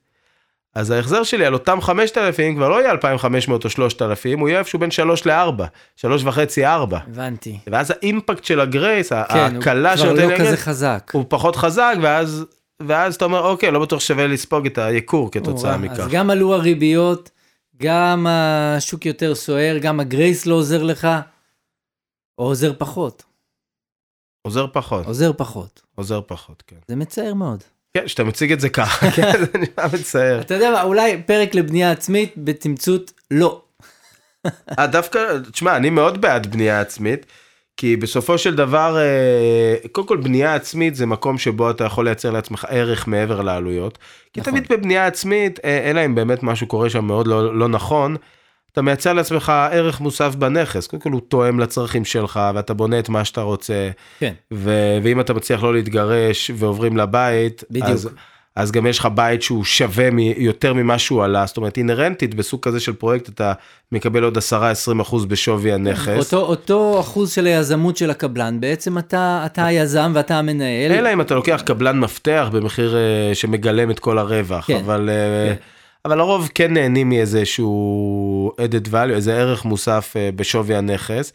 אז 0.76 0.92
ההחזר 0.92 1.24
שלי 1.24 1.46
על 1.46 1.54
אותם 1.54 1.82
5,000 1.82 2.56
כבר 2.56 2.70
לא 2.70 2.82
יהיה 2.82 2.92
2,500 2.92 3.66
או 3.66 3.70
3,000, 3.70 4.40
הוא 4.40 4.50
יהיה 4.50 4.60
איפשהו 4.60 4.80
בין 4.80 4.92
3 4.92 5.26
ל-4, 5.26 5.64
3 5.96 6.24
וחצי 6.24 6.66
4. 6.66 7.00
הבנתי. 7.08 7.58
ואז 7.68 7.92
האימפקט 7.92 8.44
של 8.44 8.60
הגרייס, 8.60 9.10
כן, 9.14 9.16
ההקלה 9.30 9.90
הוא 9.90 9.98
שנותן 9.98 10.16
כבר 10.16 10.26
לי 10.26 10.32
לא 10.32 10.36
כזה 10.36 10.44
הגרייס, 10.44 10.62
חזק. 10.62 11.12
הוא 11.14 11.26
פחות 11.28 11.56
חזק, 11.56 11.96
ואז, 12.02 12.46
ואז 12.80 13.16
אתה 13.16 13.26
אומר, 13.26 13.40
אוקיי, 13.40 13.72
לא 13.72 13.80
בטוח 13.80 14.00
שווה 14.00 14.28
לספוג 14.28 14.66
את 14.66 14.78
היקור 14.78 15.32
כתוצאה 15.32 15.72
או-אה, 15.72 15.82
מכך. 15.82 16.00
אז 16.00 16.08
גם 16.08 16.30
עלו 16.30 16.54
הריביות, 16.54 17.30
גם 17.82 18.28
השוק 18.30 19.06
יותר 19.06 19.36
סוער, 19.36 19.78
גם 19.78 20.00
הגרייס 20.00 20.46
לא 20.46 20.56
עוזר 20.56 20.84
לך, 20.84 21.08
או 22.38 22.44
עוזר 22.44 22.74
פחות. 22.78 23.24
עוזר 24.42 24.66
פחות, 24.74 25.06
עוזר 25.06 25.32
פחות. 25.38 25.82
עוזר 25.96 26.22
פחות, 26.28 26.64
כן. 26.68 26.76
זה 26.88 26.96
מצער 26.96 27.34
מאוד. 27.34 27.64
כן, 27.94 28.08
שאתה 28.08 28.24
מציג 28.24 28.52
את 28.52 28.60
זה 28.60 28.70
ככה, 28.70 29.12
כן, 29.16 29.32
זה 29.40 29.58
נראה 29.58 29.88
מצער. 29.94 30.42
אתה 30.42 30.54
יודע 30.54 30.72
מה, 30.72 30.82
אולי 30.82 31.22
פרק 31.26 31.56
לבנייה 31.56 31.92
עצמית, 31.92 32.34
בתמצות, 32.38 33.12
לא. 33.32 33.62
אה, 34.80 34.88
דווקא, 34.88 35.20
תשמע, 35.52 35.76
אני 35.76 35.90
מאוד 35.90 36.22
בעד 36.22 36.48
בנייה 36.48 36.82
עצמית, 36.82 37.26
כי 37.78 37.96
בסופו 37.96 38.38
של 38.38 38.56
דבר, 38.56 38.98
אה, 38.98 39.76
קודם 39.92 40.08
כל 40.08 40.18
בנייה 40.18 40.56
עצמית 40.56 40.96
זה 40.96 41.06
מקום 41.06 41.38
שבו 41.38 41.70
אתה 41.72 41.84
יכול 41.84 42.06
לייצר 42.06 42.32
לעצמך 42.32 42.66
ערך 42.70 43.08
מעבר 43.08 43.42
לעלויות. 43.42 43.98
כי 44.34 44.42
נכון. 44.42 44.54
תמיד 44.54 44.68
בבנייה 44.70 45.08
עצמית, 45.08 45.60
אה, 45.64 45.90
אלא 45.90 46.06
אם 46.06 46.16
באמת 46.16 46.44
משהו 46.44 46.68
קורה 46.68 46.90
שם 46.90 47.06
מאוד 47.06 47.28
לא, 47.28 47.56
לא 47.56 47.68
נכון, 47.68 48.16
אתה 48.74 48.82
מייצר 48.82 49.14
לעצמך 49.14 49.50
ערך 49.72 50.02
מוסף 50.02 50.36
בנכס. 50.36 50.88
קודם 50.88 51.02
כל 51.02 51.12
הוא 51.12 51.22
תואם 51.28 51.60
לצרכים 51.60 52.06
שלך, 52.06 52.40
ואתה 52.56 52.74
בונה 52.74 53.00
את 53.00 53.10
מה 53.10 53.26
שאתה 53.26 53.42
רוצה, 53.42 53.90
כן. 54.20 54.34
ו- 54.54 54.98
ואם 55.04 55.20
אתה 55.20 55.34
מצליח 55.34 55.64
לא 55.64 55.74
להתגרש 55.74 56.52
ועוברים 56.56 56.98
לבית, 56.98 57.64
בדיוק. 57.72 57.88
אז, 57.90 58.10
אז 58.56 58.72
גם 58.72 58.88
יש 58.88 59.00
לך 59.00 59.08
בית 59.16 59.42
שהוא 59.42 59.64
שווה 59.64 60.10
מ- 60.12 60.20
יותר 60.20 60.74
ממה 60.74 61.00
שהוא 61.00 61.24
עלה, 61.24 61.46
זאת 61.46 61.58
אומרת 61.58 61.78
אינהרנטית 61.78 62.36
בסוג 62.36 62.60
כזה 62.62 62.80
של 62.80 62.94
פרויקט 62.94 63.30
אתה 63.30 63.54
מקבל 63.92 64.24
עוד 64.24 64.38
10-20 64.38 64.42
אחוז 65.02 65.26
בשווי 65.26 65.74
הנכס. 65.74 66.34
אותו, 66.34 66.46
אותו 66.46 67.00
אחוז 67.00 67.32
של 67.32 67.46
היזמות 67.46 67.98
של 67.98 68.10
הקבלן, 68.12 68.60
בעצם 68.60 68.98
אתה, 68.98 69.44
אתה 69.46 69.66
היזם 69.66 70.12
ואתה 70.16 70.40
המנהל. 70.40 70.92
אלא 70.92 71.14
אם 71.14 71.22
אתה 71.22 71.36
לוקח 71.36 71.62
קבלן 71.66 72.00
מפתח 72.00 72.50
במחיר 72.52 72.96
אה, 72.96 73.36
שמגלם 73.36 73.92
את 73.92 74.00
כל 74.00 74.18
הרווח, 74.18 74.66
כן, 74.68 74.76
אבל, 74.86 75.10
אה, 75.10 75.16
כן. 75.56 75.62
אבל 76.06 76.18
לרוב 76.18 76.50
כן 76.56 76.74
נהנים 76.74 77.10
מאיזשהו 77.10 78.52
added 78.58 78.88
value, 78.88 79.14
איזה 79.14 79.38
ערך 79.38 79.66
מוסף 79.66 80.14
אה, 80.18 80.30
בשווי 80.36 80.76
הנכס. 80.76 81.34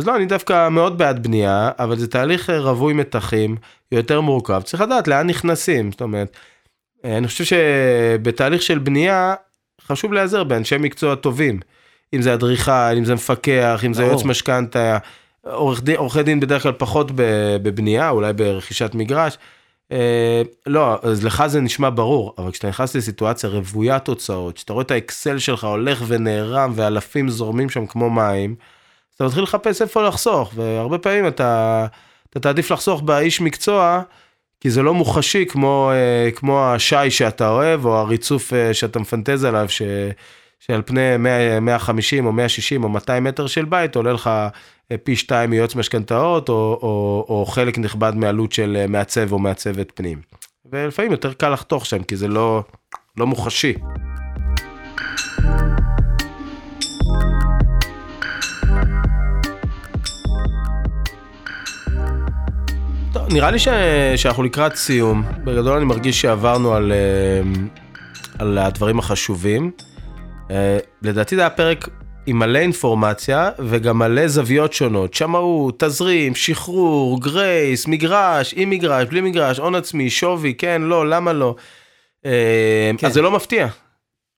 אז 0.00 0.06
לא, 0.06 0.16
אני 0.16 0.26
דווקא 0.26 0.68
מאוד 0.68 0.98
בעד 0.98 1.22
בנייה, 1.22 1.70
אבל 1.78 1.98
זה 1.98 2.08
תהליך 2.08 2.50
אה, 2.50 2.60
רווי 2.60 2.92
מתחים, 2.92 3.56
יותר 3.92 4.20
מורכב, 4.20 4.62
צריך 4.64 4.82
לדעת 4.82 5.08
לאן 5.08 5.26
נכנסים, 5.26 5.90
זאת 5.90 6.00
אומרת, 6.00 6.36
אה, 7.04 7.18
אני 7.18 7.26
חושב 7.26 7.44
שבתהליך 7.44 8.62
של 8.62 8.78
בנייה, 8.78 9.34
חשוב 9.86 10.12
להיעזר 10.12 10.44
באנשי 10.44 10.76
מקצוע 10.78 11.14
טובים, 11.14 11.60
אם 12.14 12.22
זה 12.22 12.34
אדריכל, 12.34 12.72
אם 12.98 13.04
זה 13.04 13.14
מפקח, 13.14 13.82
אם 13.86 13.94
זה. 13.94 14.02
יועץ 14.02 14.24
משכנתה, 14.24 14.98
עורכי 15.96 16.22
דין 16.22 16.40
בדרך 16.40 16.62
כלל 16.62 16.72
פחות 16.72 17.10
בבנייה, 17.14 18.10
אולי 18.10 18.32
ברכישת 18.32 18.90
מגרש. 18.94 19.38
אה, 19.92 20.42
לא, 20.66 20.98
אז 21.02 21.24
לך 21.24 21.46
זה 21.46 21.60
נשמע 21.60 21.90
ברור, 21.94 22.34
אבל 22.38 22.50
כשאתה 22.50 22.68
נכנס 22.68 22.96
לסיטואציה 22.96 23.50
רוויית 23.50 24.04
תוצאות, 24.04 24.56
שאתה 24.56 24.72
רואה 24.72 24.82
את 24.82 24.90
האקסל 24.90 25.38
שלך 25.38 25.64
הולך 25.64 26.02
ונערם 26.06 26.72
ואלפים 26.74 27.28
זורמים 27.28 27.70
שם 27.70 27.86
כמו 27.86 28.10
מים, 28.10 28.54
אתה 29.16 29.24
מתחיל 29.24 29.42
לחפש 29.42 29.82
איפה 29.82 30.02
לחסוך, 30.02 30.52
והרבה 30.54 30.98
פעמים 30.98 31.26
אתה, 31.26 31.86
אתה 32.30 32.40
תעדיף 32.40 32.70
לחסוך 32.70 33.02
באיש 33.02 33.40
מקצוע, 33.40 34.02
כי 34.60 34.70
זה 34.70 34.82
לא 34.82 34.94
מוחשי 34.94 35.46
כמו, 35.46 35.90
אה, 35.92 36.30
כמו 36.30 36.64
השי 36.64 37.10
שאתה 37.10 37.50
אוהב, 37.50 37.84
או 37.84 37.96
הריצוף 37.96 38.52
אה, 38.52 38.74
שאתה 38.74 38.98
מפנטז 38.98 39.44
עליו, 39.44 39.68
ש, 39.68 39.82
שעל 40.58 40.82
פני 40.86 41.16
100, 41.16 41.60
150 41.60 42.26
או 42.26 42.32
160 42.32 42.84
או 42.84 42.88
200 42.88 43.24
מטר 43.24 43.46
של 43.46 43.64
בית 43.64 43.96
עולה 43.96 44.12
לך 44.12 44.30
אה, 44.92 44.96
פי 45.04 45.16
שתיים 45.16 45.50
מיועץ 45.50 45.74
משכנתאות, 45.74 46.48
או, 46.48 46.78
או, 46.82 47.26
או 47.28 47.46
חלק 47.46 47.78
נכבד 47.78 48.12
מעלות 48.14 48.52
של 48.52 48.76
אה, 48.80 48.86
מעצב 48.86 49.32
או 49.32 49.38
מעצבת 49.38 49.92
פנים. 49.94 50.20
ולפעמים 50.72 51.12
יותר 51.12 51.32
קל 51.32 51.50
לחתוך 51.50 51.86
שם, 51.86 52.02
כי 52.02 52.16
זה 52.16 52.28
לא, 52.28 52.62
לא 53.16 53.26
מוחשי. 53.26 53.74
נראה 63.30 63.50
לי 63.50 63.58
ש... 63.58 63.68
שאנחנו 64.16 64.42
לקראת 64.42 64.76
סיום. 64.76 65.22
בגדול 65.44 65.76
אני 65.76 65.84
מרגיש 65.84 66.20
שעברנו 66.20 66.74
על, 66.74 66.92
אה, 66.92 67.40
על 68.38 68.58
הדברים 68.58 68.98
החשובים. 68.98 69.70
אה, 70.50 70.78
לדעתי 71.02 71.36
זה 71.36 71.40
היה 71.42 71.50
פרק 71.50 71.88
עם 72.26 72.38
מלא 72.38 72.58
אינפורמציה 72.58 73.50
וגם 73.58 73.98
מלא 73.98 74.28
זוויות 74.28 74.72
שונות. 74.72 75.14
שמאות, 75.14 75.84
תזרים, 75.84 76.34
שחרור, 76.34 77.20
גרייס, 77.20 77.86
מגרש, 77.86 78.54
עם 78.56 78.70
מגרש, 78.70 79.08
בלי 79.08 79.20
מגרש, 79.20 79.58
הון 79.58 79.74
עצמי, 79.74 80.10
שווי, 80.10 80.54
כן, 80.54 80.82
לא, 80.82 81.08
למה 81.08 81.32
לא. 81.32 81.54
אה, 82.26 82.90
כן. 82.98 83.06
אז 83.06 83.12
זה 83.12 83.22
לא 83.22 83.30
מפתיע, 83.30 83.66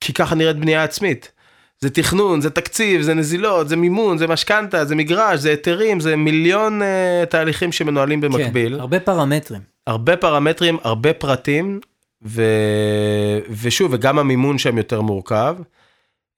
כי 0.00 0.12
ככה 0.12 0.34
נראית 0.34 0.56
בנייה 0.56 0.84
עצמית. 0.84 1.32
זה 1.80 1.90
תכנון, 1.90 2.40
זה 2.40 2.50
תקציב, 2.50 3.02
זה 3.02 3.14
נזילות, 3.14 3.68
זה 3.68 3.76
מימון, 3.76 4.18
זה 4.18 4.26
משכנתה, 4.26 4.84
זה 4.84 4.96
מגרש, 4.96 5.40
זה 5.40 5.50
היתרים, 5.50 6.00
זה 6.00 6.16
מיליון 6.16 6.82
uh, 6.82 7.26
תהליכים 7.26 7.72
שמנוהלים 7.72 8.20
במקביל. 8.20 8.74
כן, 8.74 8.80
הרבה 8.80 9.00
פרמטרים. 9.00 9.60
הרבה 9.86 10.16
פרמטרים, 10.16 10.78
הרבה 10.82 11.12
פרטים, 11.12 11.80
ו... 12.26 12.42
ושוב, 13.62 13.92
וגם 13.94 14.18
המימון 14.18 14.58
שם 14.58 14.78
יותר 14.78 15.00
מורכב. 15.00 15.56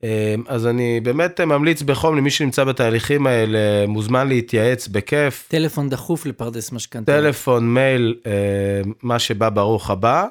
אה, 0.05 0.35
אז 0.47 0.67
אני 0.67 1.01
באמת 1.01 1.41
ממליץ 1.41 1.83
בחום 1.83 2.17
למי 2.17 2.31
שנמצא 2.31 2.65
בתהליכים 2.65 3.27
האלה, 3.27 3.87
מוזמן 3.89 4.29
להתייעץ 4.29 4.89
בכיף. 4.89 5.45
טלפון 5.49 5.89
דחוף 5.89 6.27
לפרדס 6.27 6.73
משכנתה. 6.73 7.13
טלפון, 7.13 7.75
מייל, 7.75 8.15
אה, 8.27 8.33
מה 9.03 9.19
שבא 9.19 9.49
ברוך 9.49 9.91
הבא, 9.91 10.27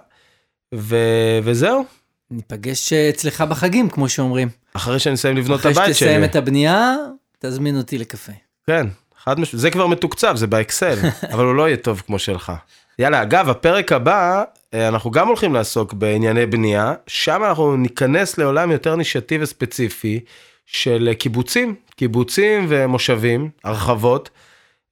ו... 0.76 0.98
וזהו. 1.44 1.86
ניפגש 2.32 2.94
אה, 2.94 3.10
אצלך 3.10 3.42
בחגים, 3.42 3.90
כמו 3.90 4.10
שאומרים. 4.10 4.50
אחרי 4.74 5.00
שאני 5.00 5.16
אסיים 5.16 5.38
לבנות 5.38 5.60
את 5.60 5.66
אחרי 5.66 5.72
הבית 5.72 5.86
שלי. 5.86 5.94
שתסיים 5.94 6.24
את 6.24 6.36
הבנייה, 6.36 6.96
תזמין 7.40 7.78
אותי 7.78 7.98
לקפה. 7.98 8.32
כן, 8.68 8.88
חד 9.24 9.40
משמעית, 9.40 9.62
זה 9.62 9.72
כבר 9.72 9.88
מתוקצב, 9.88 10.36
זה 10.36 10.48
באקסל, 10.48 10.98
אבל 11.34 11.46
הוא 11.46 11.56
לא 11.56 11.68
יהיה 11.68 11.78
טוב 11.78 12.02
כמו 12.06 12.20
שלך. 12.20 12.52
יאללה, 13.00 13.22
אגב, 13.22 13.50
הפרק 13.50 13.92
הבא, 13.92 14.44
אנחנו 14.74 15.12
גם 15.12 15.28
הולכים 15.28 15.54
לעסוק 15.54 15.94
בענייני 15.94 16.46
בנייה, 16.46 16.94
שם 17.08 17.42
אנחנו 17.44 17.78
ניכנס 17.78 18.38
לעולם 18.38 18.72
יותר 18.72 18.96
נישתי 18.96 19.38
וספציפי 19.42 20.20
של 20.66 21.08
אה, 21.08 21.16
קיבוצים, 21.16 21.76
קיבוצים 21.96 22.66
ומושבים, 22.70 23.50
הרחבות. 23.64 24.30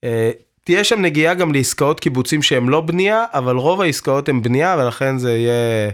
אה, 0.03 0.31
תהיה 0.63 0.83
שם 0.83 1.01
נגיעה 1.01 1.33
גם 1.33 1.53
לעסקאות 1.53 1.99
קיבוצים 1.99 2.41
שהם 2.41 2.69
לא 2.69 2.81
בנייה, 2.81 3.25
אבל 3.33 3.55
רוב 3.55 3.81
העסקאות 3.81 4.29
הן 4.29 4.41
בנייה, 4.41 4.75
ולכן 4.79 5.17
זה 5.17 5.37
יהיה 5.37 5.91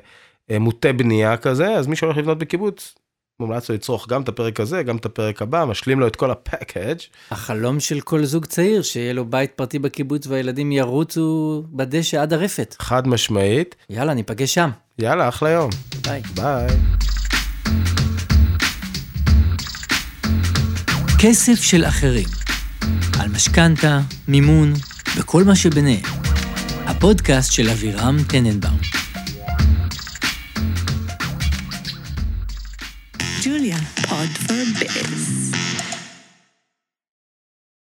אה, 0.51 0.59
מוטה 0.59 0.93
בנייה 0.93 1.37
כזה, 1.37 1.67
אז 1.67 1.87
מי 1.87 1.95
שהולך 1.95 2.17
לבנות 2.17 2.37
בקיבוץ, 2.37 2.95
מומלץ 3.39 3.69
לו 3.69 3.75
לצרוך 3.75 4.07
גם 4.09 4.21
את 4.21 4.29
הפרק 4.29 4.59
הזה, 4.59 4.83
גם 4.83 4.97
את 4.97 5.05
הפרק 5.05 5.41
הבא, 5.41 5.65
משלים 5.65 5.99
לו 5.99 6.07
את 6.07 6.15
כל 6.15 6.31
הפאקג'. 6.31 6.95
החלום 7.31 7.79
של 7.79 8.01
כל 8.01 8.25
זוג 8.25 8.45
צעיר, 8.45 8.81
שיהיה 8.81 9.13
לו 9.13 9.25
בית 9.25 9.51
פרטי 9.51 9.79
בקיבוץ 9.79 10.27
והילדים 10.27 10.71
ירוצו 10.71 11.63
בדשא 11.71 12.21
עד 12.21 12.33
הרפת. 12.33 12.75
חד 12.79 13.07
משמעית. 13.07 13.75
יאללה, 13.89 14.13
ניפגש 14.13 14.53
שם. 14.53 14.69
יאללה, 14.99 15.29
אחלה 15.29 15.49
יום. 15.49 15.69
ביי. 16.01 16.21
ביי. 16.35 16.67
כסף 21.19 21.61
של 21.61 21.85
אחרים. 21.85 22.27
על 23.19 23.29
משכנתה, 23.29 23.99
מימון 24.27 24.73
וכל 25.17 25.43
מה 25.43 25.55
שביניהם. 25.55 26.03
הפודקאסט 26.85 27.51
של 27.51 27.69
אבירם 27.69 28.17
טננבאום. 28.27 29.04
Julia, 33.45 33.77
Pod 34.07 34.27
for 34.47 34.65
Biz. 34.79 35.34